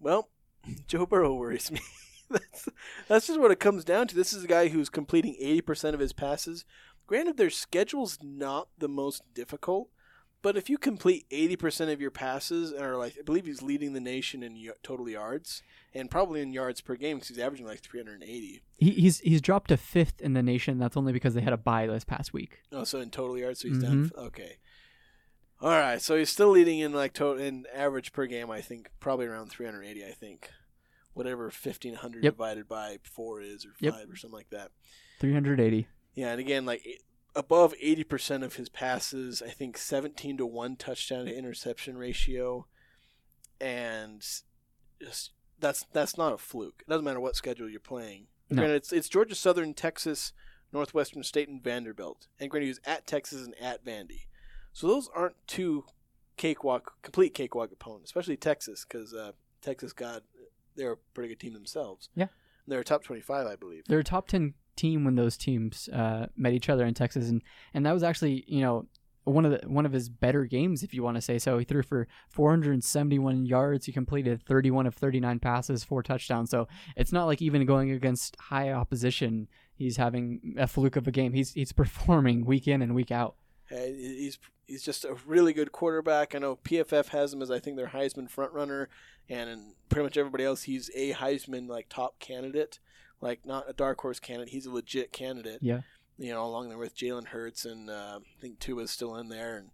Well, 0.00 0.28
Joe 0.88 1.06
Burrow 1.06 1.34
worries 1.34 1.70
me. 1.70 1.80
that's 2.30 2.68
that's 3.08 3.26
just 3.26 3.40
what 3.40 3.50
it 3.50 3.60
comes 3.60 3.84
down 3.84 4.06
to. 4.08 4.14
This 4.16 4.32
is 4.32 4.44
a 4.44 4.48
guy 4.48 4.68
who's 4.68 4.88
completing 4.88 5.36
80% 5.42 5.94
of 5.94 6.00
his 6.00 6.12
passes. 6.12 6.64
Granted, 7.06 7.36
their 7.36 7.50
schedule's 7.50 8.18
not 8.22 8.68
the 8.78 8.88
most 8.88 9.22
difficult, 9.34 9.90
but 10.40 10.56
if 10.56 10.70
you 10.70 10.78
complete 10.78 11.26
80% 11.30 11.92
of 11.92 12.00
your 12.00 12.10
passes 12.10 12.72
and 12.72 12.80
are 12.82 12.96
like, 12.96 13.14
I 13.18 13.22
believe 13.22 13.44
he's 13.44 13.60
leading 13.62 13.92
the 13.92 14.00
nation 14.00 14.42
in 14.42 14.54
y- 14.54 14.70
total 14.82 15.08
yards 15.08 15.62
and 15.92 16.10
probably 16.10 16.40
in 16.40 16.52
yards 16.54 16.80
per 16.80 16.96
game 16.96 17.16
because 17.18 17.28
he's 17.28 17.38
averaging 17.38 17.66
like 17.66 17.80
380. 17.80 18.62
He, 18.78 18.90
he's 18.90 19.20
he's 19.20 19.40
dropped 19.42 19.68
to 19.68 19.76
fifth 19.76 20.20
in 20.22 20.32
the 20.32 20.42
nation. 20.42 20.78
That's 20.78 20.96
only 20.96 21.12
because 21.12 21.34
they 21.34 21.40
had 21.42 21.52
a 21.52 21.58
bye 21.58 21.86
this 21.86 22.04
past 22.04 22.32
week. 22.32 22.60
Oh, 22.72 22.84
so 22.84 23.00
in 23.00 23.10
total 23.10 23.36
yards, 23.38 23.60
so 23.60 23.68
he's 23.68 23.76
Mm-hmm. 23.78 24.06
down. 24.06 24.26
Okay. 24.26 24.56
All 25.60 25.70
right, 25.70 26.00
so 26.02 26.16
he's 26.16 26.30
still 26.30 26.50
leading 26.50 26.80
in 26.80 26.92
like 26.92 27.12
total 27.12 27.42
in 27.42 27.64
average 27.74 28.12
per 28.12 28.26
game. 28.26 28.50
I 28.50 28.60
think 28.60 28.90
probably 29.00 29.26
around 29.26 29.48
380. 29.50 30.04
I 30.04 30.10
think, 30.12 30.50
whatever 31.14 31.44
1500 31.50 32.22
Yep. 32.24 32.32
divided 32.34 32.68
by 32.68 32.98
four 33.02 33.40
is, 33.40 33.64
or 33.64 33.70
Yep. 33.80 33.94
five, 33.94 34.10
or 34.10 34.16
something 34.16 34.36
like 34.36 34.50
that. 34.50 34.72
380. 35.20 35.86
Yeah, 36.14 36.30
and 36.32 36.40
again, 36.40 36.64
like 36.66 36.84
above 37.34 37.74
80% 37.80 38.42
of 38.44 38.56
his 38.56 38.68
passes, 38.68 39.40
I 39.42 39.48
think 39.50 39.78
17 39.78 40.36
to 40.36 40.46
one 40.46 40.76
touchdown 40.76 41.26
to 41.26 41.34
interception 41.34 41.96
ratio, 41.96 42.66
and 43.60 44.20
just 45.00 45.30
that's 45.58 45.84
that's 45.92 46.18
not 46.18 46.32
a 46.32 46.38
fluke. 46.38 46.82
It 46.86 46.90
doesn't 46.90 47.04
matter 47.04 47.20
what 47.20 47.36
schedule 47.36 47.70
you're 47.70 47.80
playing. 47.80 48.26
No. 48.50 48.56
Granted, 48.56 48.76
it's 48.76 48.92
it's 48.92 49.08
Georgia 49.08 49.34
Southern, 49.34 49.72
Texas, 49.72 50.32
Northwestern 50.72 51.22
State, 51.22 51.48
and 51.48 51.62
Vanderbilt, 51.62 52.26
and 52.38 52.50
granted, 52.50 52.66
he 52.66 52.70
was 52.70 52.80
at 52.84 53.06
Texas 53.06 53.44
and 53.44 53.54
at 53.60 53.84
Vandy, 53.84 54.26
so 54.74 54.88
those 54.88 55.08
aren't 55.14 55.36
two 55.46 55.84
cakewalk, 56.36 56.94
complete 57.02 57.32
cakewalk 57.32 57.72
opponents, 57.72 58.10
especially 58.10 58.36
Texas, 58.36 58.84
because 58.86 59.14
uh, 59.14 59.32
Texas 59.62 59.92
got 59.92 60.22
they're 60.76 60.92
a 60.92 60.96
pretty 61.14 61.28
good 61.28 61.40
team 61.40 61.54
themselves. 61.54 62.10
Yeah. 62.16 62.26
they're 62.66 62.80
a 62.80 62.84
top 62.84 63.04
25, 63.04 63.46
I 63.46 63.54
believe. 63.56 63.84
They're 63.86 64.00
a 64.00 64.04
top 64.04 64.26
10 64.26 64.54
team 64.76 65.04
when 65.04 65.14
those 65.14 65.36
teams 65.36 65.88
uh, 65.90 66.26
met 66.36 66.52
each 66.52 66.68
other 66.68 66.84
in 66.84 66.92
Texas, 66.94 67.28
and 67.28 67.42
and 67.72 67.86
that 67.86 67.92
was 67.92 68.02
actually 68.02 68.44
you 68.46 68.60
know 68.60 68.86
one 69.24 69.44
of 69.44 69.52
the 69.52 69.68
one 69.68 69.86
of 69.86 69.92
his 69.92 70.08
better 70.08 70.44
games, 70.44 70.82
if 70.82 70.92
you 70.92 71.02
want 71.02 71.16
to 71.16 71.20
say 71.20 71.38
so. 71.38 71.58
He 71.58 71.64
threw 71.64 71.82
for 71.82 72.08
471 72.30 73.46
yards. 73.46 73.86
He 73.86 73.92
completed 73.92 74.42
31 74.42 74.86
of 74.86 74.94
39 74.94 75.38
passes, 75.38 75.84
four 75.84 76.02
touchdowns. 76.02 76.50
So 76.50 76.68
it's 76.96 77.12
not 77.12 77.26
like 77.26 77.40
even 77.40 77.64
going 77.64 77.90
against 77.92 78.36
high 78.40 78.72
opposition, 78.72 79.48
he's 79.74 79.96
having 79.96 80.56
a 80.58 80.66
fluke 80.66 80.96
of 80.96 81.06
a 81.06 81.12
game. 81.12 81.32
He's 81.32 81.52
he's 81.52 81.72
performing 81.72 82.44
week 82.44 82.68
in 82.68 82.82
and 82.82 82.94
week 82.94 83.10
out. 83.10 83.36
He's 83.68 84.38
he's 84.66 84.82
just 84.82 85.04
a 85.04 85.16
really 85.26 85.52
good 85.52 85.72
quarterback. 85.72 86.34
I 86.34 86.38
know 86.38 86.56
PFF 86.56 87.08
has 87.08 87.32
him 87.32 87.42
as 87.42 87.50
I 87.50 87.58
think 87.58 87.76
their 87.76 87.88
Heisman 87.88 88.30
front 88.30 88.52
runner, 88.52 88.88
and 89.28 89.74
pretty 89.88 90.04
much 90.04 90.16
everybody 90.16 90.44
else, 90.44 90.62
he's 90.64 90.90
a 90.94 91.12
Heisman 91.12 91.68
like 91.68 91.88
top 91.88 92.18
candidate, 92.18 92.78
like 93.20 93.44
not 93.44 93.68
a 93.68 93.72
dark 93.72 94.00
horse 94.00 94.20
candidate. 94.20 94.52
He's 94.52 94.66
a 94.66 94.70
legit 94.72 95.12
candidate. 95.12 95.58
Yeah. 95.62 95.80
You 96.16 96.32
know, 96.32 96.44
along 96.44 96.68
there 96.68 96.78
with 96.78 96.96
Jalen 96.96 97.26
Hurts 97.28 97.64
and 97.64 97.90
uh, 97.90 98.20
I 98.22 98.40
think 98.40 98.58
Tua's 98.60 98.90
still 98.90 99.16
in 99.16 99.28
there, 99.28 99.56
and 99.56 99.70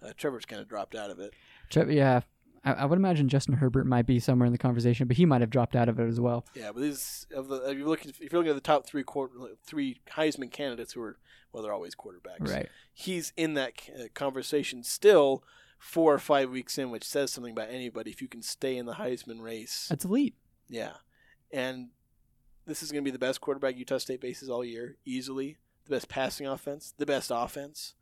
Uh, 0.00 0.12
Trevor's 0.16 0.44
kind 0.44 0.62
of 0.62 0.68
dropped 0.68 0.94
out 0.94 1.10
of 1.10 1.18
it. 1.18 1.32
Tre- 1.70 1.94
yeah, 1.94 2.20
I, 2.68 2.82
I 2.82 2.84
would 2.84 2.98
imagine 2.98 3.28
Justin 3.28 3.54
Herbert 3.54 3.86
might 3.86 4.06
be 4.06 4.20
somewhere 4.20 4.46
in 4.46 4.52
the 4.52 4.58
conversation, 4.58 5.08
but 5.08 5.16
he 5.16 5.26
might 5.26 5.40
have 5.40 5.50
dropped 5.50 5.74
out 5.76 5.88
of 5.88 5.98
it 5.98 6.06
as 6.08 6.20
well. 6.20 6.44
Yeah, 6.54 6.72
but 6.72 6.82
these 6.82 7.26
of 7.34 7.48
the 7.48 7.70
if 7.70 7.78
you're 7.78 7.88
looking 7.88 8.10
if 8.20 8.32
you're 8.32 8.40
looking 8.40 8.50
at 8.50 8.54
the 8.56 8.60
top 8.60 8.86
three 8.86 9.02
quarter, 9.02 9.34
three 9.64 10.00
Heisman 10.12 10.50
candidates 10.50 10.92
who 10.92 11.02
are 11.02 11.18
well, 11.52 11.62
they're 11.62 11.72
always 11.72 11.94
quarterbacks. 11.94 12.50
Right. 12.52 12.68
He's 12.92 13.32
in 13.36 13.54
that 13.54 13.72
uh, 13.98 14.04
conversation 14.14 14.82
still, 14.82 15.42
four 15.78 16.12
or 16.12 16.18
five 16.18 16.50
weeks 16.50 16.76
in, 16.76 16.90
which 16.90 17.04
says 17.04 17.32
something 17.32 17.52
about 17.52 17.70
anybody. 17.70 18.10
If 18.10 18.20
you 18.20 18.28
can 18.28 18.42
stay 18.42 18.76
in 18.76 18.86
the 18.86 18.94
Heisman 18.94 19.40
race, 19.40 19.86
That's 19.88 20.04
elite. 20.04 20.34
yeah, 20.68 20.92
and 21.52 21.88
this 22.66 22.82
is 22.82 22.92
going 22.92 23.02
to 23.02 23.08
be 23.08 23.12
the 23.12 23.18
best 23.18 23.40
quarterback 23.40 23.78
Utah 23.78 23.98
State 23.98 24.20
faces 24.20 24.50
all 24.50 24.64
year, 24.64 24.96
easily. 25.06 25.56
The 25.86 25.96
best 25.96 26.08
passing 26.08 26.46
offense, 26.46 26.92
the 26.98 27.06
best 27.06 27.32
offense. 27.34 27.94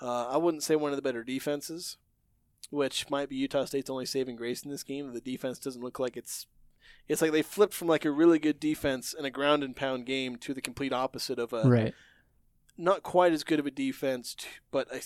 Uh, 0.00 0.28
I 0.28 0.36
wouldn't 0.36 0.62
say 0.62 0.76
one 0.76 0.92
of 0.92 0.96
the 0.96 1.02
better 1.02 1.24
defenses, 1.24 1.96
which 2.70 3.08
might 3.10 3.28
be 3.28 3.36
Utah 3.36 3.64
State's 3.64 3.90
only 3.90 4.06
saving 4.06 4.36
grace 4.36 4.62
in 4.62 4.70
this 4.70 4.82
game. 4.82 5.12
The 5.12 5.20
defense 5.20 5.58
doesn't 5.58 5.82
look 5.82 5.98
like 5.98 6.16
it's. 6.16 6.46
It's 7.08 7.22
like 7.22 7.32
they 7.32 7.42
flipped 7.42 7.74
from 7.74 7.88
like 7.88 8.04
a 8.04 8.10
really 8.10 8.38
good 8.38 8.60
defense 8.60 9.14
in 9.18 9.24
a 9.24 9.30
ground 9.30 9.62
and 9.62 9.74
pound 9.74 10.04
game 10.04 10.36
to 10.36 10.52
the 10.52 10.60
complete 10.60 10.92
opposite 10.92 11.38
of 11.38 11.52
a 11.52 11.62
right. 11.62 11.94
not 12.76 13.02
quite 13.02 13.32
as 13.32 13.44
good 13.44 13.58
of 13.58 13.66
a 13.66 13.70
defense, 13.70 14.36
but 14.70 14.86
a, 14.94 15.00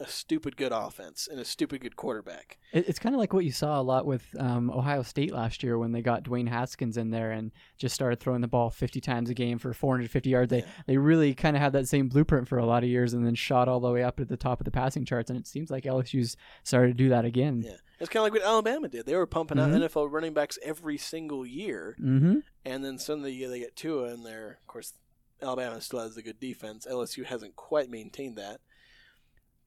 a 0.00 0.06
stupid 0.06 0.56
good 0.56 0.70
offense 0.72 1.26
and 1.30 1.40
a 1.40 1.44
stupid 1.44 1.80
good 1.80 1.96
quarterback. 1.96 2.58
It's 2.72 2.98
kind 2.98 3.14
of 3.14 3.18
like 3.18 3.32
what 3.32 3.44
you 3.44 3.50
saw 3.52 3.80
a 3.80 3.82
lot 3.82 4.06
with 4.06 4.24
um, 4.38 4.70
Ohio 4.70 5.02
State 5.02 5.32
last 5.32 5.62
year 5.62 5.76
when 5.78 5.92
they 5.92 6.02
got 6.02 6.22
Dwayne 6.22 6.48
Haskins 6.48 6.96
in 6.96 7.10
there 7.10 7.30
and 7.32 7.50
just 7.78 7.94
started 7.94 8.20
throwing 8.20 8.40
the 8.40 8.46
ball 8.48 8.70
50 8.70 9.00
times 9.00 9.28
a 9.30 9.34
game 9.34 9.58
for 9.58 9.72
450 9.72 10.30
yards. 10.30 10.50
They 10.50 10.58
Yeah. 10.60 10.66
they 10.86 10.96
really 10.98 11.34
kind 11.34 11.56
of 11.56 11.62
had 11.62 11.72
that 11.72 11.88
same 11.88 12.08
blueprint 12.08 12.46
for 12.48 12.58
a 12.58 12.66
lot 12.66 12.84
of 12.84 12.88
years 12.88 13.12
and 13.14 13.26
then 13.26 13.34
shot 13.34 13.68
all 13.68 13.80
the 13.80 13.90
way 13.90 14.02
up 14.04 14.20
at 14.20 14.28
the 14.28 14.36
top 14.36 14.60
of 14.60 14.64
the 14.64 14.70
passing 14.70 15.04
charts. 15.04 15.30
And 15.30 15.38
it 15.38 15.46
seems 15.46 15.70
like 15.70 15.84
LSU's 15.84 16.36
started 16.62 16.88
to 16.88 16.94
do 17.04 17.08
that 17.08 17.24
again. 17.24 17.62
Yeah, 17.64 17.76
it's 17.98 18.08
kind 18.08 18.20
of 18.26 18.32
like 18.32 18.40
what 18.40 18.48
Alabama 18.48 18.88
did. 18.88 19.06
They 19.06 19.16
were 19.16 19.26
pumping 19.26 19.58
Mhm. 19.58 19.62
out 19.74 19.82
NFL 19.82 20.08
running 20.10 20.32
backs 20.34 20.58
every 20.62 20.98
single 20.98 21.44
year, 21.44 21.96
Mm-hmm. 22.00 22.38
and 22.64 22.84
then 22.84 22.98
suddenly 22.98 23.44
they 23.46 23.58
get 23.58 23.74
Tua, 23.76 24.12
and 24.12 24.24
they're 24.24 24.58
of 24.60 24.66
course 24.66 24.94
Alabama 25.40 25.80
still 25.80 26.00
has 26.00 26.16
a 26.16 26.22
good 26.22 26.40
defense. 26.40 26.84
LSU 26.90 27.24
hasn't 27.24 27.54
quite 27.54 27.88
maintained 27.88 28.36
that, 28.36 28.60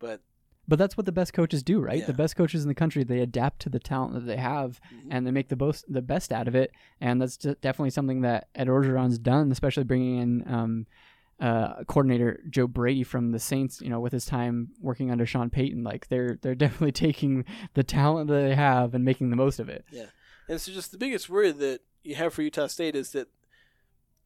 but 0.01 0.21
But 0.67 0.79
that's 0.79 0.97
what 0.97 1.05
the 1.05 1.11
best 1.11 1.33
coaches 1.33 1.63
do, 1.63 1.79
right? 1.79 1.99
Yeah. 1.99 2.05
The 2.05 2.13
best 2.13 2.35
coaches 2.35 2.63
in 2.63 2.67
the 2.67 2.75
country 2.75 3.03
they 3.03 3.19
adapt 3.19 3.61
to 3.61 3.69
the 3.69 3.79
talent 3.79 4.13
that 4.15 4.25
they 4.25 4.37
have 4.37 4.81
mhm. 4.93 5.07
and 5.11 5.25
they 5.25 5.31
make 5.31 5.49
the 5.49 5.55
most 5.55 5.85
the 5.87 6.01
best 6.01 6.31
out 6.31 6.47
of 6.47 6.55
it. 6.55 6.71
And 6.99 7.21
that's 7.21 7.37
definitely 7.37 7.91
something 7.91 8.21
that 8.21 8.47
Ed 8.55 8.67
Orgeron's 8.67 9.19
done, 9.19 9.51
especially 9.51 9.83
bringing 9.83 10.17
in 10.17 10.53
um, 10.53 10.87
uh, 11.39 11.83
coordinator 11.85 12.41
Joe 12.49 12.67
Brady 12.67 13.03
from 13.03 13.31
the 13.31 13.39
Saints. 13.39 13.81
You 13.81 13.89
know, 13.89 13.99
with 13.99 14.13
his 14.13 14.25
time 14.25 14.69
working 14.79 15.09
under 15.11 15.25
Sean 15.25 15.49
Payton, 15.49 15.83
like 15.83 16.07
they're 16.07 16.37
they're 16.41 16.55
definitely 16.55 16.91
taking 17.07 17.45
the 17.73 17.83
talent 17.83 18.27
that 18.29 18.41
they 18.41 18.55
have 18.55 18.93
and 18.93 19.03
making 19.03 19.29
the 19.29 19.35
most 19.35 19.59
of 19.59 19.69
it. 19.69 19.85
Yeah, 19.91 20.07
and 20.47 20.59
so, 20.59 20.71
just 20.71 20.91
the 20.91 20.97
biggest 20.97 21.29
worry 21.29 21.51
that 21.51 21.79
you 22.03 22.15
have 22.15 22.33
for 22.33 22.41
Utah 22.41 22.67
State 22.67 22.95
is 22.95 23.11
that, 23.11 23.29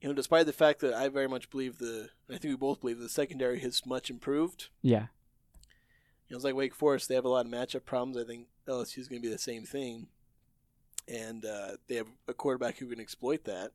you 0.02 0.08
know, 0.08 0.16
despite 0.16 0.46
the 0.46 0.54
fact 0.54 0.80
that 0.80 0.94
I 0.94 1.08
very 1.08 1.28
much 1.28 1.50
believe 1.50 1.78
the, 1.78 2.10
I 2.30 2.38
think 2.38 2.46
we 2.46 2.56
both 2.56 2.82
believe 2.82 3.00
the 3.00 3.10
secondary 3.10 3.60
has 3.60 3.86
much 3.86 4.10
improved. 4.10 4.70
Yeah, 4.82 5.08
know, 6.32 6.38
it's 6.38 6.46
like 6.46 6.56
Wake 6.56 6.76
Forest; 6.76 7.10
they 7.10 7.16
have 7.16 7.26
a 7.26 7.30
lot 7.30 7.46
of 7.46 7.52
matchup 7.52 7.86
problems. 7.86 8.18
I 8.18 8.24
think 8.24 8.48
LSU 8.68 9.00
is 9.00 9.08
going 9.08 9.22
to 9.22 9.28
be 9.28 9.32
the 9.32 9.40
same 9.40 9.64
thing, 9.64 10.08
and 11.08 11.46
uh, 11.46 11.78
they 11.88 11.96
have 11.96 12.08
a 12.28 12.34
quarterback 12.34 12.78
who 12.78 12.88
can 12.88 13.00
exploit 13.00 13.44
that. 13.46 13.72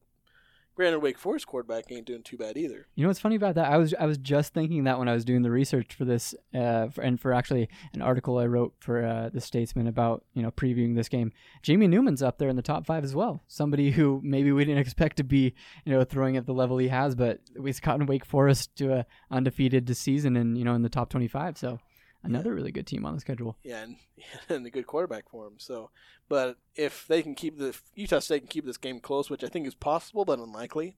Granted, 0.76 1.00
Wake 1.00 1.18
Forest 1.18 1.46
quarterback 1.46 1.90
ain't 1.90 2.06
doing 2.06 2.22
too 2.22 2.38
bad 2.38 2.56
either. 2.56 2.86
you 2.94 3.02
know 3.02 3.08
what's 3.08 3.18
funny 3.20 3.34
about 3.34 3.56
that? 3.56 3.70
I 3.70 3.76
was 3.76 3.92
I 3.98 4.06
was 4.06 4.16
just 4.16 4.54
thinking 4.54 4.84
that 4.84 4.98
when 4.98 5.08
I 5.08 5.12
was 5.12 5.24
doing 5.24 5.42
the 5.42 5.50
research 5.50 5.94
for 5.94 6.04
this, 6.04 6.34
uh, 6.54 6.88
for, 6.88 7.02
and 7.02 7.20
for 7.20 7.34
actually 7.34 7.68
an 7.92 8.00
article 8.00 8.38
I 8.38 8.46
wrote 8.46 8.72
for 8.78 9.04
uh, 9.04 9.28
the 9.30 9.40
Statesman 9.40 9.88
about 9.88 10.24
you 10.32 10.42
know 10.42 10.50
previewing 10.50 10.94
this 10.96 11.08
game. 11.08 11.32
Jamie 11.62 11.88
Newman's 11.88 12.22
up 12.22 12.38
there 12.38 12.48
in 12.48 12.56
the 12.56 12.62
top 12.62 12.86
five 12.86 13.04
as 13.04 13.14
well. 13.14 13.42
Somebody 13.46 13.90
who 13.90 14.20
maybe 14.24 14.52
we 14.52 14.64
didn't 14.64 14.80
expect 14.86 15.18
to 15.18 15.24
be 15.24 15.54
you 15.84 15.92
know 15.92 16.02
throwing 16.04 16.36
at 16.36 16.46
the 16.46 16.54
level 16.54 16.78
he 16.78 16.88
has, 16.88 17.14
but 17.14 17.40
he's 17.62 17.80
gotten 17.80 18.06
Wake 18.06 18.24
Forest 18.24 18.74
to 18.76 18.94
a 18.94 19.06
undefeated 19.30 19.94
season 19.96 20.36
and 20.36 20.56
you 20.56 20.64
know 20.64 20.74
in 20.74 20.82
the 20.82 20.88
top 20.88 21.10
twenty 21.10 21.28
five. 21.28 21.58
So 21.58 21.78
another 22.22 22.54
really 22.54 22.72
good 22.72 22.86
team 22.86 23.04
on 23.06 23.14
the 23.14 23.20
schedule. 23.20 23.56
Yeah, 23.62 23.82
and, 23.82 23.96
and 24.48 24.66
a 24.66 24.70
good 24.70 24.86
quarterback 24.86 25.28
for 25.30 25.46
him. 25.46 25.54
So, 25.58 25.90
but 26.28 26.56
if 26.74 27.06
they 27.06 27.22
can 27.22 27.34
keep 27.34 27.58
the 27.58 27.76
Utah 27.94 28.18
State 28.18 28.40
can 28.40 28.48
keep 28.48 28.64
this 28.64 28.76
game 28.76 29.00
close, 29.00 29.30
which 29.30 29.44
I 29.44 29.48
think 29.48 29.66
is 29.66 29.74
possible 29.74 30.24
but 30.24 30.38
unlikely, 30.38 30.96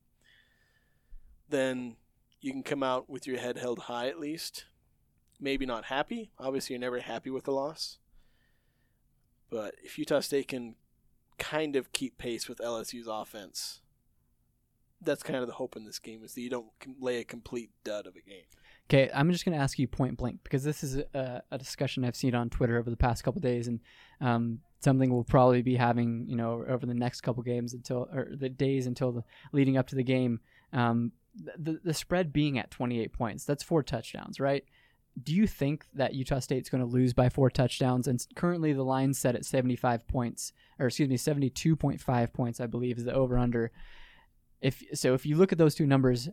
then 1.48 1.96
you 2.40 2.52
can 2.52 2.62
come 2.62 2.82
out 2.82 3.08
with 3.08 3.26
your 3.26 3.38
head 3.38 3.58
held 3.58 3.80
high 3.80 4.08
at 4.08 4.18
least. 4.18 4.66
Maybe 5.40 5.66
not 5.66 5.86
happy. 5.86 6.30
Obviously, 6.38 6.74
you're 6.74 6.80
never 6.80 7.00
happy 7.00 7.30
with 7.30 7.44
the 7.44 7.52
loss. 7.52 7.98
But 9.50 9.74
if 9.82 9.98
Utah 9.98 10.20
State 10.20 10.48
can 10.48 10.76
kind 11.38 11.76
of 11.76 11.92
keep 11.92 12.16
pace 12.16 12.48
with 12.48 12.58
LSU's 12.58 13.08
offense, 13.08 13.80
that's 15.04 15.22
kind 15.22 15.38
of 15.38 15.46
the 15.46 15.54
hope 15.54 15.76
in 15.76 15.84
this 15.84 15.98
game 15.98 16.22
is 16.24 16.34
that 16.34 16.40
you 16.40 16.50
don't 16.50 16.66
lay 17.00 17.18
a 17.18 17.24
complete 17.24 17.70
dud 17.84 18.06
of 18.06 18.14
a 18.16 18.20
game. 18.20 18.44
Okay, 18.90 19.10
I'm 19.14 19.30
just 19.30 19.44
going 19.44 19.56
to 19.56 19.62
ask 19.62 19.78
you 19.78 19.88
point 19.88 20.16
blank 20.16 20.40
because 20.42 20.64
this 20.64 20.84
is 20.84 20.96
a, 20.96 21.42
a 21.50 21.58
discussion 21.58 22.04
I've 22.04 22.16
seen 22.16 22.34
on 22.34 22.50
Twitter 22.50 22.78
over 22.78 22.90
the 22.90 22.96
past 22.96 23.24
couple 23.24 23.40
days, 23.40 23.68
and 23.68 23.80
um, 24.20 24.58
something 24.80 25.12
we'll 25.12 25.24
probably 25.24 25.62
be 25.62 25.76
having, 25.76 26.26
you 26.28 26.36
know, 26.36 26.64
over 26.68 26.84
the 26.84 26.94
next 26.94 27.22
couple 27.22 27.42
games 27.42 27.74
until 27.74 28.08
or 28.12 28.28
the 28.30 28.48
days 28.48 28.86
until 28.86 29.12
the 29.12 29.24
leading 29.52 29.76
up 29.76 29.86
to 29.88 29.94
the 29.94 30.02
game. 30.02 30.40
Um, 30.72 31.12
the 31.34 31.80
the 31.82 31.94
spread 31.94 32.32
being 32.32 32.58
at 32.58 32.70
28 32.70 33.12
points, 33.12 33.44
that's 33.44 33.62
four 33.62 33.82
touchdowns, 33.82 34.38
right? 34.38 34.64
Do 35.22 35.34
you 35.34 35.46
think 35.46 35.86
that 35.94 36.14
Utah 36.14 36.38
State's 36.38 36.70
going 36.70 36.82
to 36.82 36.90
lose 36.90 37.12
by 37.12 37.28
four 37.28 37.50
touchdowns? 37.50 38.08
And 38.08 38.24
currently 38.34 38.72
the 38.72 38.82
line's 38.82 39.18
set 39.18 39.34
at 39.34 39.44
75 39.44 40.08
points, 40.08 40.52
or 40.78 40.86
excuse 40.86 41.08
me, 41.08 41.16
72.5 41.16 42.32
points, 42.32 42.60
I 42.60 42.66
believe, 42.66 42.96
is 42.96 43.04
the 43.04 43.12
over 43.12 43.38
under. 43.38 43.72
If 44.62 44.82
so, 44.94 45.12
if 45.12 45.26
you 45.26 45.36
look 45.36 45.52
at 45.52 45.58
those 45.58 45.74
two 45.74 45.86
numbers, 45.86 46.28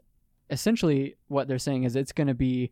essentially 0.50 1.16
what 1.28 1.48
they're 1.48 1.60
saying 1.60 1.84
is 1.84 1.96
it's 1.96 2.12
going 2.12 2.28
to 2.28 2.34
be, 2.34 2.72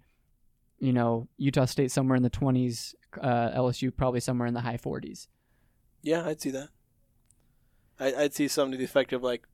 you 0.79 0.93
know, 0.93 1.27
Utah 1.37 1.65
State 1.65 1.91
somewhere 1.91 2.15
in 2.15 2.23
the 2.23 2.29
20s, 2.29 2.93
uh, 3.21 3.49
LSU 3.51 3.95
probably 3.95 4.19
somewhere 4.19 4.47
in 4.47 4.53
the 4.53 4.61
high 4.61 4.77
40s. 4.77 5.27
Yeah, 6.01 6.25
I'd 6.25 6.39
see 6.39 6.51
that. 6.51 6.69
I, 7.99 8.13
I'd 8.13 8.33
see 8.33 8.47
something 8.47 8.73
to 8.73 8.77
the 8.77 8.85
effect 8.85 9.11
of 9.13 9.23
like 9.23 9.47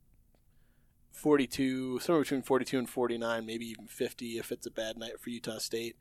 42, 1.12 2.00
somewhere 2.00 2.24
between 2.24 2.42
42 2.42 2.80
and 2.80 2.90
49, 2.90 3.46
maybe 3.46 3.66
even 3.66 3.88
50 3.88 4.38
if 4.38 4.52
it's 4.52 4.68
a 4.68 4.72
bad 4.72 4.98
night 4.98 5.20
for 5.20 5.30
Utah 5.30 5.60
State. 5.60 5.96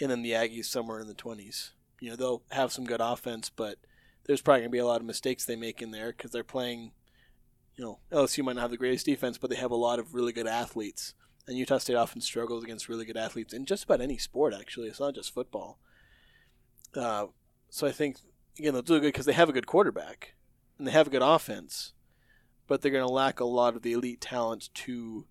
And 0.00 0.10
then 0.10 0.22
the 0.22 0.32
Aggies 0.32 0.66
somewhere 0.66 1.00
in 1.00 1.08
the 1.08 1.14
20s. 1.14 1.70
You 2.00 2.10
know, 2.10 2.16
they'll 2.16 2.42
have 2.50 2.72
some 2.72 2.84
good 2.84 3.00
offense, 3.00 3.50
but 3.50 3.76
there's 4.24 4.40
probably 4.40 4.60
going 4.60 4.70
to 4.70 4.72
be 4.72 4.78
a 4.78 4.86
lot 4.86 5.00
of 5.00 5.06
mistakes 5.06 5.44
they 5.44 5.56
make 5.56 5.82
in 5.82 5.90
there 5.90 6.12
because 6.12 6.30
they're 6.30 6.44
playing, 6.44 6.92
you 7.80 7.86
know, 7.86 7.98
LSU 8.12 8.44
might 8.44 8.56
not 8.56 8.60
have 8.60 8.70
the 8.70 8.76
greatest 8.76 9.06
defense, 9.06 9.38
but 9.38 9.48
they 9.48 9.56
have 9.56 9.70
a 9.70 9.74
lot 9.74 9.98
of 9.98 10.12
really 10.12 10.34
good 10.34 10.46
athletes. 10.46 11.14
And 11.48 11.56
Utah 11.56 11.78
State 11.78 11.96
often 11.96 12.20
struggles 12.20 12.62
against 12.62 12.90
really 12.90 13.06
good 13.06 13.16
athletes 13.16 13.54
in 13.54 13.64
just 13.64 13.84
about 13.84 14.02
any 14.02 14.18
sport, 14.18 14.52
actually. 14.52 14.88
It's 14.88 15.00
not 15.00 15.14
just 15.14 15.32
football. 15.32 15.78
Uh, 16.94 17.28
so 17.70 17.86
I 17.86 17.92
think, 17.92 18.18
again, 18.58 18.74
they'll 18.74 18.82
do 18.82 19.00
good 19.00 19.14
because 19.14 19.24
they 19.24 19.32
have 19.32 19.48
a 19.48 19.54
good 19.54 19.66
quarterback 19.66 20.34
and 20.76 20.86
they 20.86 20.90
have 20.90 21.06
a 21.06 21.10
good 21.10 21.22
offense, 21.22 21.94
but 22.66 22.82
they're 22.82 22.92
going 22.92 23.06
to 23.06 23.10
lack 23.10 23.40
a 23.40 23.46
lot 23.46 23.74
of 23.74 23.80
the 23.80 23.94
elite 23.94 24.20
talent 24.20 24.68
to 24.74 25.24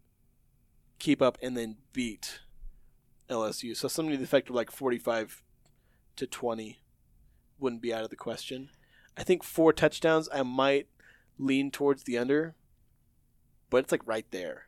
keep 0.97 1.21
up 1.21 1.37
and 1.43 1.55
then 1.55 1.75
beat 1.93 2.39
LSU. 3.29 3.77
So 3.77 3.87
something 3.87 4.13
to 4.13 4.17
the 4.17 4.23
effect 4.23 4.49
of 4.49 4.55
like 4.55 4.71
45 4.71 5.43
to 6.15 6.25
20 6.25 6.81
wouldn't 7.59 7.83
be 7.83 7.93
out 7.93 8.03
of 8.03 8.09
the 8.09 8.15
question. 8.15 8.71
I 9.15 9.21
think 9.21 9.43
four 9.43 9.71
touchdowns, 9.71 10.27
I 10.33 10.41
might 10.41 10.87
lean 11.39 11.71
towards 11.71 12.03
the 12.03 12.17
under, 12.17 12.55
but 13.69 13.77
it's 13.77 13.91
like 13.91 14.05
right 14.05 14.25
there. 14.31 14.67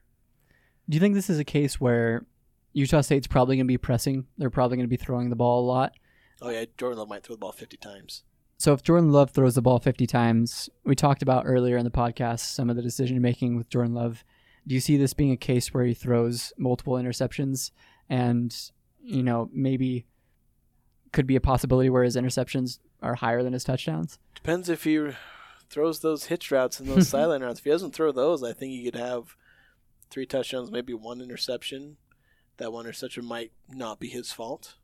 Do 0.90 0.96
you 0.96 1.00
think 1.00 1.14
this 1.14 1.30
is 1.30 1.40
a 1.40 1.44
case 1.44 1.80
where 1.80 2.26
Utah 2.74 3.02
State's 3.02 3.28
probably 3.28 3.58
going 3.58 3.68
to 3.68 3.72
be 3.72 3.78
pressing? 3.78 4.26
They're 4.38 4.50
probably 4.50 4.78
going 4.78 4.88
to 4.88 4.90
be 4.90 4.98
throwing 4.98 5.30
the 5.30 5.36
ball 5.36 5.64
a 5.64 5.68
lot. 5.68 5.94
Oh 6.42 6.50
yeah, 6.50 6.66
Jordan 6.78 7.00
Love 7.00 7.10
might 7.10 7.24
throw 7.24 7.36
the 7.36 7.40
ball 7.40 7.52
50 7.52 7.78
times. 7.78 8.24
So 8.58 8.74
if 8.74 8.84
Jordan 8.84 9.12
Love 9.12 9.32
throws 9.32 9.56
the 9.56 9.62
ball 9.62 9.80
50 9.80 10.08
times, 10.08 10.70
we 10.84 10.96
talked 10.96 11.22
about 11.22 11.46
earlier 11.46 11.78
in 11.78 11.84
the 11.84 11.92
podcast 11.92 12.42
some 12.42 12.70
of 12.70 12.76
the 12.76 12.82
decision 12.82 13.22
making 13.22 13.58
with 13.58 13.70
Jordan 13.70 13.94
Love. 13.94 14.24
Do 14.68 14.76
you 14.76 14.82
see 14.82 14.98
this 14.98 15.14
being 15.14 15.32
a 15.32 15.38
case 15.38 15.74
where 15.74 15.84
he 15.84 15.94
throws 15.94 16.54
multiple 16.58 16.94
interceptions 16.94 17.72
and, 18.10 18.56
you 19.02 19.24
know, 19.24 19.50
maybe 19.52 20.06
could 21.12 21.26
be 21.26 21.36
a 21.36 21.42
possibility 21.42 21.90
where 21.90 22.04
his 22.04 22.16
interceptions 22.16 22.80
are 23.02 23.16
higher 23.16 23.42
than 23.42 23.54
his 23.54 23.64
touchdowns? 23.64 24.20
Depends 24.36 24.70
if 24.70 24.84
he 24.84 25.10
throws 25.72 26.02
those 26.02 26.26
hitch 26.26 26.52
routes 26.52 26.80
and 26.80 26.90
those 26.90 27.08
sideline 27.08 27.42
routes. 27.42 27.60
If 27.60 27.66
he 27.66 27.72
doesn't 27.72 27.96
throw 27.96 28.12
those, 28.12 28.44
I 28.44 28.54
think 28.54 28.72
he 28.72 28.84
could 28.84 29.00
have 29.00 29.36
three 30.10 30.26
touchdowns, 30.26 30.70
maybe 30.70 30.94
one 30.94 31.22
interception. 31.22 31.98
That 32.58 32.74
one 32.74 32.86
interception 32.86 33.26
might 33.26 33.52
not 33.70 34.00
be 34.00 34.10
his 34.10 34.32
fault. 34.32 34.76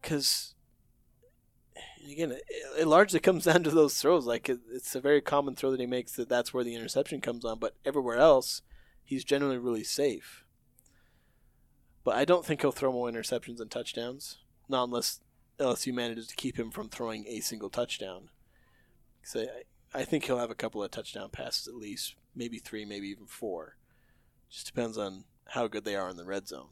Because, 0.00 0.54
again, 2.10 2.32
it, 2.32 2.42
it 2.78 2.86
largely 2.86 3.20
comes 3.20 3.44
down 3.46 3.62
to 3.64 3.70
those 3.70 4.00
throws. 4.00 4.26
Like, 4.26 4.48
it, 4.48 4.60
it's 4.72 4.94
a 4.94 5.00
very 5.00 5.20
common 5.20 5.54
throw 5.54 5.70
that 5.70 5.80
he 5.80 5.86
makes 5.86 6.12
that 6.12 6.28
that's 6.28 6.54
where 6.54 6.64
the 6.64 6.74
interception 6.74 7.20
comes 7.20 7.44
on. 7.44 7.58
But 7.58 7.76
everywhere 7.84 8.18
else, 8.18 8.62
he's 9.04 9.24
generally 9.24 9.58
really 9.58 9.84
safe. 9.84 10.44
But 12.02 12.16
I 12.16 12.24
don't 12.24 12.44
think 12.44 12.62
he'll 12.62 12.72
throw 12.72 12.92
more 12.92 13.10
interceptions 13.10 13.58
than 13.58 13.68
touchdowns. 13.68 14.38
not 14.68 14.84
unless 14.84 15.20
LSU 15.58 15.92
manages 15.92 16.26
to 16.28 16.34
keep 16.34 16.58
him 16.58 16.70
from 16.70 16.88
throwing 16.88 17.26
a 17.28 17.40
single 17.40 17.70
touchdown. 17.70 18.30
So 19.24 19.40
I, 19.40 20.00
I 20.00 20.04
think 20.04 20.24
he'll 20.24 20.38
have 20.38 20.50
a 20.50 20.54
couple 20.54 20.82
of 20.82 20.90
touchdown 20.90 21.30
passes 21.30 21.68
at 21.68 21.74
least, 21.74 22.14
maybe 22.34 22.58
three, 22.58 22.84
maybe 22.84 23.08
even 23.08 23.26
four. 23.26 23.76
Just 24.50 24.66
depends 24.66 24.98
on 24.98 25.24
how 25.48 25.66
good 25.66 25.84
they 25.84 25.96
are 25.96 26.08
in 26.08 26.16
the 26.16 26.24
red 26.24 26.48
zone. 26.48 26.68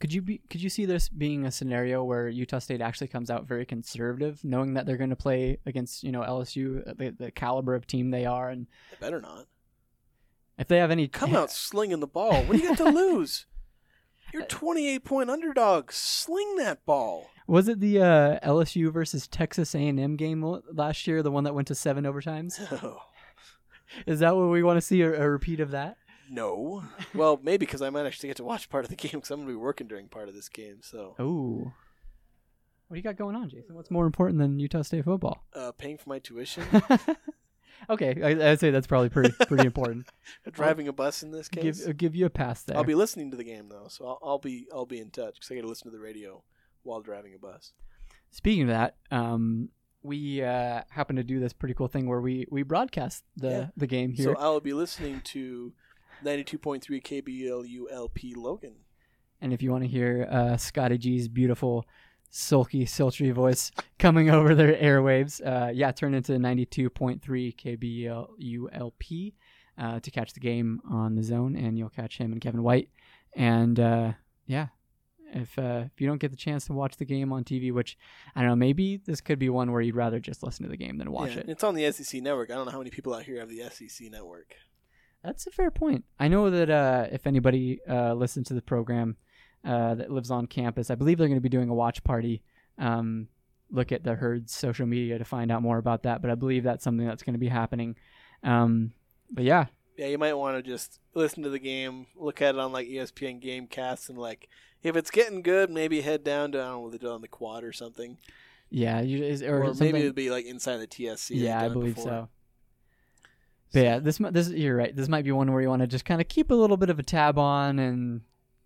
Could 0.00 0.14
you 0.14 0.22
be? 0.22 0.40
Could 0.48 0.62
you 0.62 0.70
see 0.70 0.86
this 0.86 1.10
being 1.10 1.44
a 1.44 1.50
scenario 1.50 2.02
where 2.02 2.28
Utah 2.28 2.58
State 2.58 2.80
actually 2.80 3.08
comes 3.08 3.30
out 3.30 3.46
very 3.46 3.66
conservative, 3.66 4.42
knowing 4.42 4.72
that 4.74 4.86
they're 4.86 4.96
going 4.96 5.10
to 5.10 5.16
play 5.16 5.58
against 5.66 6.02
you 6.02 6.10
know 6.10 6.22
LSU, 6.22 6.88
uh, 6.88 6.94
the, 6.96 7.10
the 7.10 7.30
caliber 7.30 7.74
of 7.74 7.86
team 7.86 8.10
they 8.10 8.24
are, 8.24 8.48
and 8.48 8.66
They 8.90 8.96
better 8.98 9.20
not 9.20 9.46
if 10.60 10.68
they 10.68 10.76
have 10.76 10.90
any 10.90 11.08
come 11.08 11.34
out 11.34 11.50
slinging 11.50 12.00
the 12.00 12.06
ball. 12.06 12.44
What 12.44 12.56
do 12.56 12.62
you 12.62 12.68
got 12.68 12.76
to 12.76 12.90
lose? 12.90 13.46
You're 14.32 14.44
28 14.44 15.04
point 15.04 15.30
underdog. 15.30 15.90
Sling 15.90 16.56
that 16.56 16.84
ball. 16.86 17.30
Was 17.50 17.66
it 17.68 17.80
the 17.80 18.00
uh, 18.00 18.38
LSU 18.48 18.92
versus 18.92 19.26
Texas 19.26 19.74
A&M 19.74 20.16
game 20.16 20.60
last 20.72 21.06
year, 21.06 21.22
the 21.22 21.30
one 21.32 21.44
that 21.44 21.54
went 21.54 21.68
to 21.68 21.74
seven 21.74 22.04
overtimes? 22.04 22.60
Oh, 22.84 22.98
Is 24.06 24.20
that 24.20 24.36
what 24.36 24.50
we 24.50 24.62
want 24.62 24.76
to 24.76 24.80
see 24.80 25.02
a, 25.02 25.20
a 25.22 25.28
repeat 25.28 25.58
of 25.60 25.72
that? 25.72 25.96
no. 26.30 26.84
Well, 27.14 27.40
maybe 27.42 27.66
because 27.66 27.82
I 27.82 27.90
might 27.90 28.06
actually 28.06 28.28
get 28.28 28.36
to 28.36 28.44
watch 28.44 28.68
part 28.70 28.84
of 28.84 28.90
the 28.90 28.94
game 29.04 29.10
because 29.14 29.32
I'm 29.32 29.40
going 29.40 29.48
to 29.48 29.52
be 29.54 29.56
working 29.56 29.88
during 29.88 30.06
part 30.06 30.28
of 30.28 30.34
this 30.36 30.48
game. 30.48 30.78
So, 30.82 31.16
Oh, 31.18 31.72
what 32.86 32.94
do 32.94 32.98
you 32.98 33.02
got 33.02 33.16
going 33.16 33.34
on, 33.34 33.48
Jason? 33.48 33.74
What's 33.74 33.90
more 33.90 34.06
important 34.06 34.38
than 34.38 34.60
Utah 34.60 34.82
State 34.82 35.04
football? 35.04 35.44
uh, 35.54 35.72
paying 35.72 35.98
for 35.98 36.08
my 36.08 36.20
tuition, 36.20 36.62
okay, 37.90 38.14
I, 38.22 38.50
I'd 38.52 38.60
say 38.60 38.70
that's 38.70 38.86
probably 38.86 39.08
pretty 39.08 39.32
pretty 39.46 39.64
important. 39.66 40.06
driving 40.52 40.86
a 40.88 40.92
bus 40.92 41.22
in 41.24 41.30
this 41.32 41.48
give 41.48 41.62
case. 41.62 41.86
uh, 41.86 41.92
give 41.96 42.14
you 42.14 42.26
a 42.26 42.30
pass 42.30 42.62
there. 42.62 42.76
I'll 42.76 42.84
be 42.84 42.94
listening 42.94 43.30
to 43.32 43.36
the 43.36 43.44
game 43.44 43.68
though, 43.68 43.86
so 43.88 44.06
I'll, 44.06 44.18
I'll 44.22 44.38
be 44.38 44.66
I'll 44.72 44.86
be 44.86 45.00
in 45.00 45.10
touch 45.10 45.34
because 45.34 45.50
I 45.50 45.54
got 45.56 45.62
to 45.62 45.68
listen 45.68 45.90
to 45.90 45.96
the 45.96 46.02
radio 46.02 46.42
while 46.82 47.00
driving 47.00 47.34
a 47.34 47.38
bus. 47.38 47.72
Speaking 48.30 48.62
of 48.62 48.68
that, 48.68 48.96
um, 49.10 49.68
we 50.02 50.42
uh, 50.42 50.82
happen 50.90 51.16
to 51.16 51.24
do 51.24 51.40
this 51.40 51.52
pretty 51.52 51.74
cool 51.74 51.88
thing 51.88 52.06
where 52.08 52.20
we 52.20 52.46
we 52.50 52.62
broadcast 52.62 53.24
the 53.36 53.50
Yeah. 53.50 53.66
the 53.76 53.86
game 53.86 54.12
here. 54.12 54.34
So 54.34 54.36
I'll 54.38 54.60
be 54.60 54.72
listening 54.72 55.20
to 55.26 55.72
92.3 56.24 57.02
KBLU 57.02 57.84
LP 57.92 58.34
Logan. 58.34 58.74
And 59.40 59.52
if 59.52 59.62
you 59.62 59.70
want 59.70 59.84
to 59.84 59.88
hear 59.88 60.28
uh, 60.30 60.56
Scotty 60.58 60.98
G's 60.98 61.28
beautiful, 61.28 61.86
sulky, 62.30 62.84
sultry 62.86 63.30
voice 63.30 63.70
coming 63.98 64.28
over 64.30 64.54
their 64.54 64.74
airwaves, 64.74 65.40
uh, 65.44 65.70
yeah, 65.72 65.90
turn 65.92 66.14
into 66.14 66.32
92.3 66.32 67.20
KBULP 67.56 69.32
uh, 69.78 70.00
to 70.00 70.10
catch 70.10 70.32
the 70.34 70.40
game 70.40 70.80
on 70.90 71.14
the 71.14 71.22
zone, 71.22 71.56
and 71.56 71.78
you'll 71.78 71.88
catch 71.88 72.18
him 72.18 72.32
and 72.32 72.40
Kevin 72.40 72.62
White. 72.62 72.90
And 73.34 73.78
uh, 73.80 74.12
yeah, 74.46 74.68
if 75.32 75.58
uh, 75.58 75.84
if 75.86 76.00
you 76.00 76.06
don't 76.06 76.20
get 76.20 76.30
the 76.30 76.36
chance 76.36 76.66
to 76.66 76.72
watch 76.72 76.96
the 76.96 77.04
game 77.04 77.32
on 77.32 77.44
TV, 77.44 77.72
which 77.72 77.96
I 78.34 78.40
don't 78.40 78.50
know, 78.50 78.56
maybe 78.56 78.96
this 78.98 79.20
could 79.20 79.38
be 79.38 79.48
one 79.48 79.72
where 79.72 79.80
you'd 79.80 79.96
rather 79.96 80.20
just 80.20 80.42
listen 80.42 80.64
to 80.64 80.70
the 80.70 80.76
game 80.76 80.98
than 80.98 81.10
watch 81.10 81.34
Yeah, 81.34 81.40
it. 81.40 81.48
It's 81.48 81.64
on 81.64 81.74
the 81.74 81.90
SEC 81.92 82.20
network. 82.22 82.50
I 82.50 82.54
don't 82.54 82.66
know 82.66 82.72
how 82.72 82.78
many 82.78 82.90
people 82.90 83.14
out 83.14 83.22
here 83.22 83.38
have 83.40 83.48
the 83.48 83.62
SEC 83.70 84.10
network. 84.10 84.54
That's 85.22 85.46
a 85.46 85.50
fair 85.50 85.70
point. 85.70 86.04
I 86.18 86.28
know 86.28 86.48
that 86.50 86.70
uh, 86.70 87.06
if 87.12 87.26
anybody 87.26 87.80
uh, 87.88 88.14
listens 88.14 88.48
to 88.48 88.54
the 88.54 88.62
program 88.62 89.16
uh, 89.64 89.94
that 89.96 90.10
lives 90.10 90.30
on 90.30 90.46
campus, 90.46 90.90
I 90.90 90.94
believe 90.94 91.18
they're 91.18 91.28
going 91.28 91.36
to 91.36 91.42
be 91.42 91.48
doing 91.50 91.68
a 91.68 91.74
watch 91.74 92.02
party. 92.02 92.42
Um, 92.78 93.28
look 93.70 93.92
at 93.92 94.02
the 94.02 94.16
HURD's 94.16 94.52
social 94.54 94.86
media 94.86 95.18
to 95.18 95.24
find 95.24 95.52
out 95.52 95.62
more 95.62 95.76
about 95.78 96.04
that. 96.04 96.22
But 96.22 96.30
I 96.30 96.34
believe 96.36 96.64
that's 96.64 96.82
something 96.82 97.06
that's 97.06 97.22
going 97.22 97.34
to 97.34 97.38
be 97.38 97.48
happening. 97.48 97.96
Um, 98.42 98.92
but 99.30 99.44
yeah, 99.44 99.66
Yeah, 99.98 100.06
you 100.06 100.16
might 100.16 100.32
want 100.32 100.56
to 100.56 100.62
just 100.68 100.98
listen 101.12 101.42
to 101.42 101.50
the 101.50 101.58
game, 101.58 102.06
look 102.16 102.40
at 102.40 102.54
it 102.54 102.58
on 102.58 102.72
like 102.72 102.88
ESPN 102.88 103.42
Gamecasts, 103.44 104.08
and 104.08 104.16
like 104.18 104.48
if 104.82 104.96
it's 104.96 105.10
getting 105.10 105.42
good, 105.42 105.70
maybe 105.70 106.00
head 106.00 106.24
down 106.24 106.52
to 106.52 106.60
I 106.60 106.66
don't 106.66 106.84
know 106.84 106.90
they 106.90 106.98
do 106.98 107.10
on 107.10 107.20
the 107.20 107.28
quad 107.28 107.64
or 107.64 107.72
something, 107.72 108.18
yeah, 108.70 109.00
you, 109.00 109.22
is, 109.22 109.42
or, 109.42 109.64
or, 109.64 109.74
maybe 109.74 109.98
it'd 109.98 110.14
be 110.14 110.30
like 110.30 110.46
inside 110.46 110.78
the 110.78 110.86
TSC. 110.86 111.30
yeah, 111.34 111.60
I 111.60 111.68
believe 111.68 111.96
before. 111.96 112.10
so. 112.10 112.28
But 113.72 113.82
yeah, 113.82 113.98
this 113.98 114.18
this 114.30 114.48
you're 114.48 114.76
right. 114.76 114.94
This 114.94 115.08
might 115.08 115.24
be 115.24 115.32
one 115.32 115.52
where 115.52 115.62
you 115.62 115.68
want 115.68 115.80
to 115.82 115.86
just 115.86 116.04
kind 116.04 116.20
of 116.20 116.28
keep 116.28 116.50
a 116.50 116.54
little 116.54 116.76
bit 116.76 116.90
of 116.90 116.98
a 116.98 117.02
tab 117.02 117.38
on 117.38 117.78
and 117.78 118.22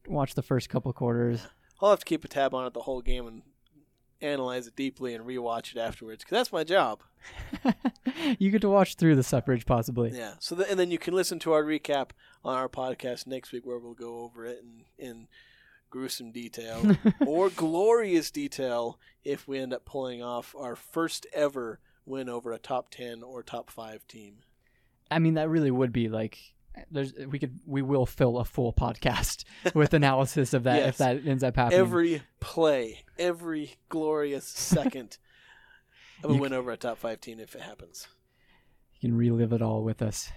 watch 0.07 0.35
the 0.35 0.43
first 0.43 0.69
couple 0.69 0.93
quarters. 0.93 1.47
I'll 1.81 1.91
have 1.91 1.99
to 1.99 2.05
keep 2.05 2.25
a 2.25 2.29
tab 2.29 2.55
on 2.55 2.67
it 2.67 2.73
the 2.75 2.83
whole 2.83 3.03
game 3.03 3.27
and 3.27 3.43
analyze 4.21 4.67
it 4.67 4.77
deeply 4.77 5.15
and 5.15 5.27
rewatch 5.27 5.75
it 5.75 5.79
afterwards 5.79 6.25
because 6.25 6.37
that's 6.37 6.53
my 6.53 6.65
job. 6.65 7.01
you 8.39 8.51
get 8.51 8.63
to 8.63 8.69
watch 8.69 8.95
through 8.95 9.17
the 9.17 9.23
suffrage 9.23 9.67
possibly. 9.67 10.11
Yeah. 10.11 10.35
So 10.39 10.57
th- 10.57 10.69
and 10.71 10.79
then 10.79 10.91
you 10.91 10.99
can 10.99 11.15
listen 11.15 11.39
to 11.41 11.53
our 11.53 11.63
recap 11.63 12.11
on 12.45 12.57
our 12.57 12.69
podcast 12.69 13.27
next 13.27 13.53
week 13.53 13.67
where 13.67 13.79
we'll 13.79 13.95
go 13.95 14.21
over 14.21 14.47
it 14.47 14.63
and 14.63 14.85
in 14.99 15.29
gruesome 15.91 16.33
detail 16.33 16.97
or 17.27 17.51
glorious 17.51 18.31
detail 18.31 18.99
if 19.25 19.47
we 19.49 19.59
end 19.59 19.73
up 19.73 19.85
pulling 19.85 20.23
off 20.23 20.55
our 20.59 20.77
first 20.77 21.27
ever 21.33 21.81
win 22.07 22.29
over 22.29 22.53
a 22.53 22.59
top 22.59 22.91
10 22.91 23.23
or 23.23 23.43
top 23.43 23.71
5 23.71 24.07
team. 24.07 24.39
I 25.11 25.19
mean, 25.19 25.35
that 25.35 25.49
really 25.49 25.71
would 25.71 25.93
be 25.93 26.09
like 26.09 26.39
there's 26.91 27.13
we 27.29 27.39
could 27.39 27.61
we 27.67 27.83
will 27.83 28.05
fill 28.05 28.39
a 28.39 28.45
full 28.45 28.73
podcast 28.73 29.45
with 29.75 29.95
analysis 29.95 30.53
of 30.55 30.65
that 30.65 30.79
Yes. 30.79 30.89
if 30.89 30.97
that 30.99 31.27
ends 31.27 31.45
up 31.45 31.55
happening. 31.57 31.79
Every 31.81 32.23
play, 32.41 33.05
every 33.19 33.77
glorious 33.89 34.45
second 34.49 35.19
of 36.25 36.31
a 36.31 36.35
You 36.35 36.41
win 36.41 36.53
over 36.53 36.73
a 36.73 36.77
top 36.77 36.99
5 36.99 37.21
team 37.21 37.39
if 37.39 37.55
it 37.55 37.61
happens. 37.63 38.09
you 39.01 39.09
can 39.09 39.17
relive 39.17 39.53
it 39.53 39.63
all 39.63 39.85
with 39.85 40.03
us. 40.03 40.33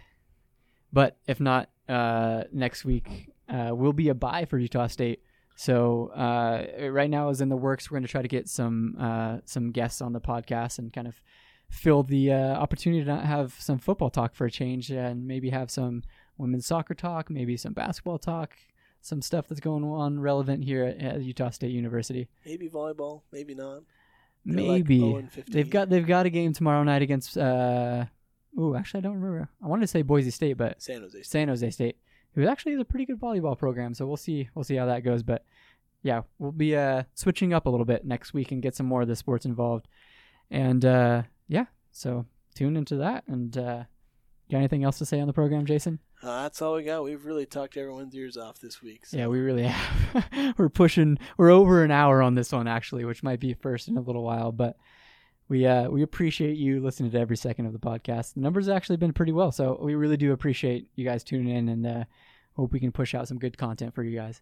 But 0.93 1.17
if 1.27 1.39
not, 1.39 1.69
uh, 1.89 2.43
next 2.53 2.85
week 2.85 3.29
uh, 3.49 3.71
will 3.73 3.93
be 3.93 4.09
a 4.09 4.15
bye 4.15 4.45
for 4.45 4.57
Utah 4.57 4.87
State. 4.87 5.21
So 5.59 6.09
uh, 6.15 6.87
right 6.91 7.09
now 7.09 7.29
is 7.29 7.41
in 7.41 7.49
the 7.49 7.57
works. 7.57 7.89
We're 7.89 7.95
going 7.95 8.05
to 8.05 8.11
try 8.11 8.21
to 8.21 8.27
get 8.27 8.47
some 8.47 8.95
uh, 8.99 9.39
some 9.45 9.71
guests 9.71 10.01
on 10.01 10.13
the 10.13 10.21
podcast 10.21 10.77
and 10.77 10.93
kind 10.93 11.07
of 11.07 11.19
fill 11.67 12.03
the 12.03 12.31
uh, 12.31 12.37
opportunity 12.53 13.03
to 13.03 13.09
not 13.09 13.25
have 13.25 13.55
some 13.57 13.79
football 13.79 14.11
talk 14.11 14.35
for 14.35 14.45
a 14.45 14.51
change 14.51 14.91
and 14.91 15.27
maybe 15.27 15.49
have 15.49 15.71
some 15.71 16.03
women's 16.37 16.67
soccer 16.67 16.93
talk, 16.93 17.31
maybe 17.31 17.57
some 17.57 17.73
basketball 17.73 18.19
talk, 18.19 18.53
some 19.01 19.19
stuff 19.19 19.47
that's 19.47 19.59
going 19.59 19.83
on 19.83 20.19
relevant 20.19 20.63
here 20.63 20.83
at, 20.85 20.99
at 21.01 21.21
Utah 21.23 21.49
State 21.49 21.71
University. 21.71 22.27
Maybe 22.45 22.69
volleyball, 22.69 23.23
maybe 23.31 23.55
not. 23.55 23.81
They're 24.45 24.55
Maybe 24.55 24.99
0 24.99 25.15
and 25.17 25.31
15. 25.31 25.53
they've 25.53 25.69
got 25.71 25.89
they've 25.89 26.05
got 26.05 26.27
a 26.27 26.29
game 26.29 26.53
tomorrow 26.53 26.83
night 26.83 27.01
against. 27.01 27.35
Uh, 27.35 28.05
ooh, 28.59 28.75
actually, 28.75 28.99
I 28.99 29.01
don't 29.01 29.15
remember. 29.15 29.49
I 29.63 29.67
wanted 29.67 29.81
to 29.81 29.87
say 29.87 30.03
Boise 30.03 30.29
State, 30.29 30.55
but 30.55 30.79
San 30.83 31.01
Jose 31.01 31.17
State. 31.17 31.25
San 31.25 31.47
Jose 31.47 31.69
State, 31.71 31.97
who 32.37 32.47
actually 32.47 32.73
is 32.73 32.79
a 32.79 32.85
pretty 32.85 33.03
good 33.03 33.19
volleyball 33.19 33.57
program. 33.57 33.95
So 33.95 34.05
we'll 34.05 34.15
see 34.15 34.47
we'll 34.53 34.63
see 34.63 34.75
how 34.75 34.85
that 34.85 35.03
goes. 35.03 35.23
But 35.23 35.43
yeah, 36.03 36.21
we'll 36.37 36.51
be 36.51 36.75
uh, 36.75 37.03
switching 37.15 37.51
up 37.51 37.65
a 37.65 37.69
little 37.69 37.85
bit 37.85 38.05
next 38.05 38.31
week 38.31 38.51
and 38.51 38.61
get 38.61 38.75
some 38.75 38.85
more 38.85 39.01
of 39.01 39.07
the 39.07 39.15
sports 39.15 39.43
involved. 39.43 39.87
And 40.51 40.85
uh, 40.85 41.23
yeah, 41.47 41.65
so 41.91 42.27
tune 42.53 42.77
into 42.77 42.97
that. 42.97 43.23
And 43.27 43.57
uh, 43.57 43.83
got 44.51 44.59
anything 44.59 44.83
else 44.83 44.99
to 44.99 45.05
say 45.05 45.19
on 45.19 45.25
the 45.25 45.33
program, 45.33 45.65
Jason? 45.65 45.97
Uh, 46.21 46.43
that's 46.43 46.61
all 46.61 46.75
we 46.75 46.83
got. 46.83 47.03
We've 47.03 47.25
really 47.25 47.47
talked 47.47 47.75
everyone's 47.75 48.13
ears 48.13 48.37
off 48.37 48.59
this 48.59 48.83
week. 48.83 49.07
So. 49.07 49.17
Yeah, 49.17 49.27
we 49.27 49.39
really 49.39 49.63
have. 49.67 50.53
we're 50.59 50.69
pushing. 50.69 51.17
We're 51.37 51.49
over 51.49 51.83
an 51.83 51.91
hour 51.91 52.21
on 52.21 52.35
this 52.35 52.51
one 52.51 52.67
actually, 52.67 53.03
which 53.03 53.23
might 53.23 53.39
be 53.39 53.55
first 53.55 53.87
in 53.87 53.97
a 53.97 54.01
little 54.01 54.23
while, 54.23 54.51
but. 54.51 54.77
We 55.49 55.65
uh 55.65 55.89
we 55.89 56.01
appreciate 56.01 56.57
you 56.57 56.81
listening 56.81 57.11
to 57.11 57.19
every 57.19 57.37
second 57.37 57.67
of 57.67 57.73
the 57.73 57.79
podcast. 57.79 58.33
The 58.33 58.41
numbers 58.41 58.67
have 58.67 58.75
actually 58.75 58.97
been 58.97 59.13
pretty 59.13 59.31
well, 59.31 59.51
so 59.51 59.79
we 59.81 59.95
really 59.95 60.17
do 60.17 60.33
appreciate 60.33 60.89
you 60.95 61.05
guys 61.05 61.23
tuning 61.23 61.55
in, 61.55 61.69
and 61.69 61.87
uh, 61.87 62.03
hope 62.55 62.73
we 62.73 62.79
can 62.79 62.91
push 62.91 63.15
out 63.15 63.27
some 63.27 63.39
good 63.39 63.57
content 63.57 63.95
for 63.95 64.03
you 64.03 64.17
guys. 64.17 64.41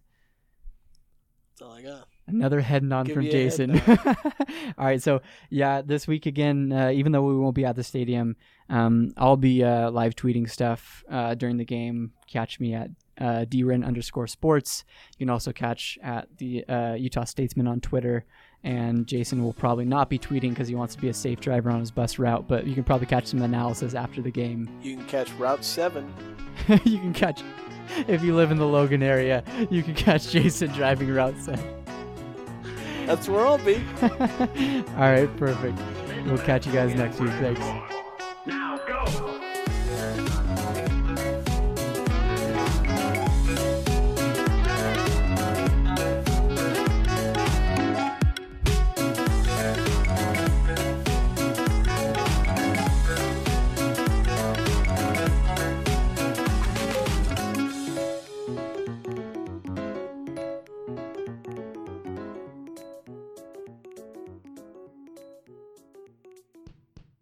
That's 1.58 1.70
all 1.70 1.76
I 1.76 1.82
got. 1.82 2.08
Another 2.26 2.60
head 2.60 2.82
nod 2.82 3.06
Give 3.06 3.14
from 3.14 3.22
you 3.22 3.30
a 3.30 3.32
head 3.32 3.44
Jason. 3.44 3.80
All 4.76 4.84
right, 4.84 5.00
so 5.00 5.22
yeah, 5.48 5.80
this 5.80 6.06
week 6.06 6.26
again, 6.26 6.72
uh, 6.72 6.90
even 6.90 7.12
though 7.12 7.22
we 7.22 7.36
won't 7.36 7.54
be 7.54 7.64
at 7.64 7.76
the 7.76 7.84
stadium, 7.84 8.36
um, 8.68 9.12
I'll 9.16 9.36
be 9.36 9.62
uh, 9.62 9.90
live 9.90 10.16
tweeting 10.16 10.50
stuff 10.50 11.04
uh, 11.08 11.34
during 11.34 11.56
the 11.56 11.64
game. 11.64 12.12
Catch 12.26 12.60
me 12.60 12.74
at 12.74 12.90
uh, 13.18 13.46
dren 13.46 13.84
underscore 13.84 14.26
sports. 14.26 14.84
You 15.16 15.24
can 15.24 15.30
also 15.30 15.52
catch 15.52 15.98
at 16.02 16.28
the 16.36 16.64
uh, 16.68 16.94
Utah 16.94 17.24
Statesman 17.24 17.66
on 17.66 17.80
Twitter. 17.80 18.26
And 18.66 19.06
Jason 19.06 19.44
will 19.44 19.52
probably 19.52 19.84
not 19.84 20.10
be 20.10 20.18
tweeting 20.18 20.50
because 20.50 20.66
he 20.66 20.74
wants 20.74 20.96
to 20.96 21.00
be 21.00 21.08
a 21.08 21.14
safe 21.14 21.38
driver 21.38 21.70
on 21.70 21.78
his 21.78 21.92
bus 21.92 22.18
route, 22.18 22.48
but 22.48 22.66
you 22.66 22.74
can 22.74 22.82
probably 22.82 23.06
catch 23.06 23.26
some 23.26 23.40
analysis 23.42 23.94
after 23.94 24.20
the 24.20 24.30
game. 24.32 24.68
You 24.82 24.96
can 24.96 25.06
catch 25.06 25.30
Route 25.34 25.64
7. 25.64 26.12
you 26.84 26.98
can 26.98 27.12
catch, 27.12 27.42
if 28.08 28.24
you 28.24 28.34
live 28.34 28.50
in 28.50 28.58
the 28.58 28.66
Logan 28.66 29.04
area, 29.04 29.44
you 29.70 29.84
can 29.84 29.94
catch 29.94 30.30
Jason 30.30 30.72
driving 30.72 31.14
Route 31.14 31.38
7. 31.38 31.64
That's 33.06 33.28
where 33.28 33.46
I'll 33.46 33.58
be. 33.58 33.76
All 34.02 35.12
right, 35.12 35.30
perfect. 35.36 35.78
We'll 36.26 36.38
catch 36.38 36.66
you 36.66 36.72
guys 36.72 36.92
next 36.96 37.20
week. 37.20 37.30
Thanks. 37.34 37.95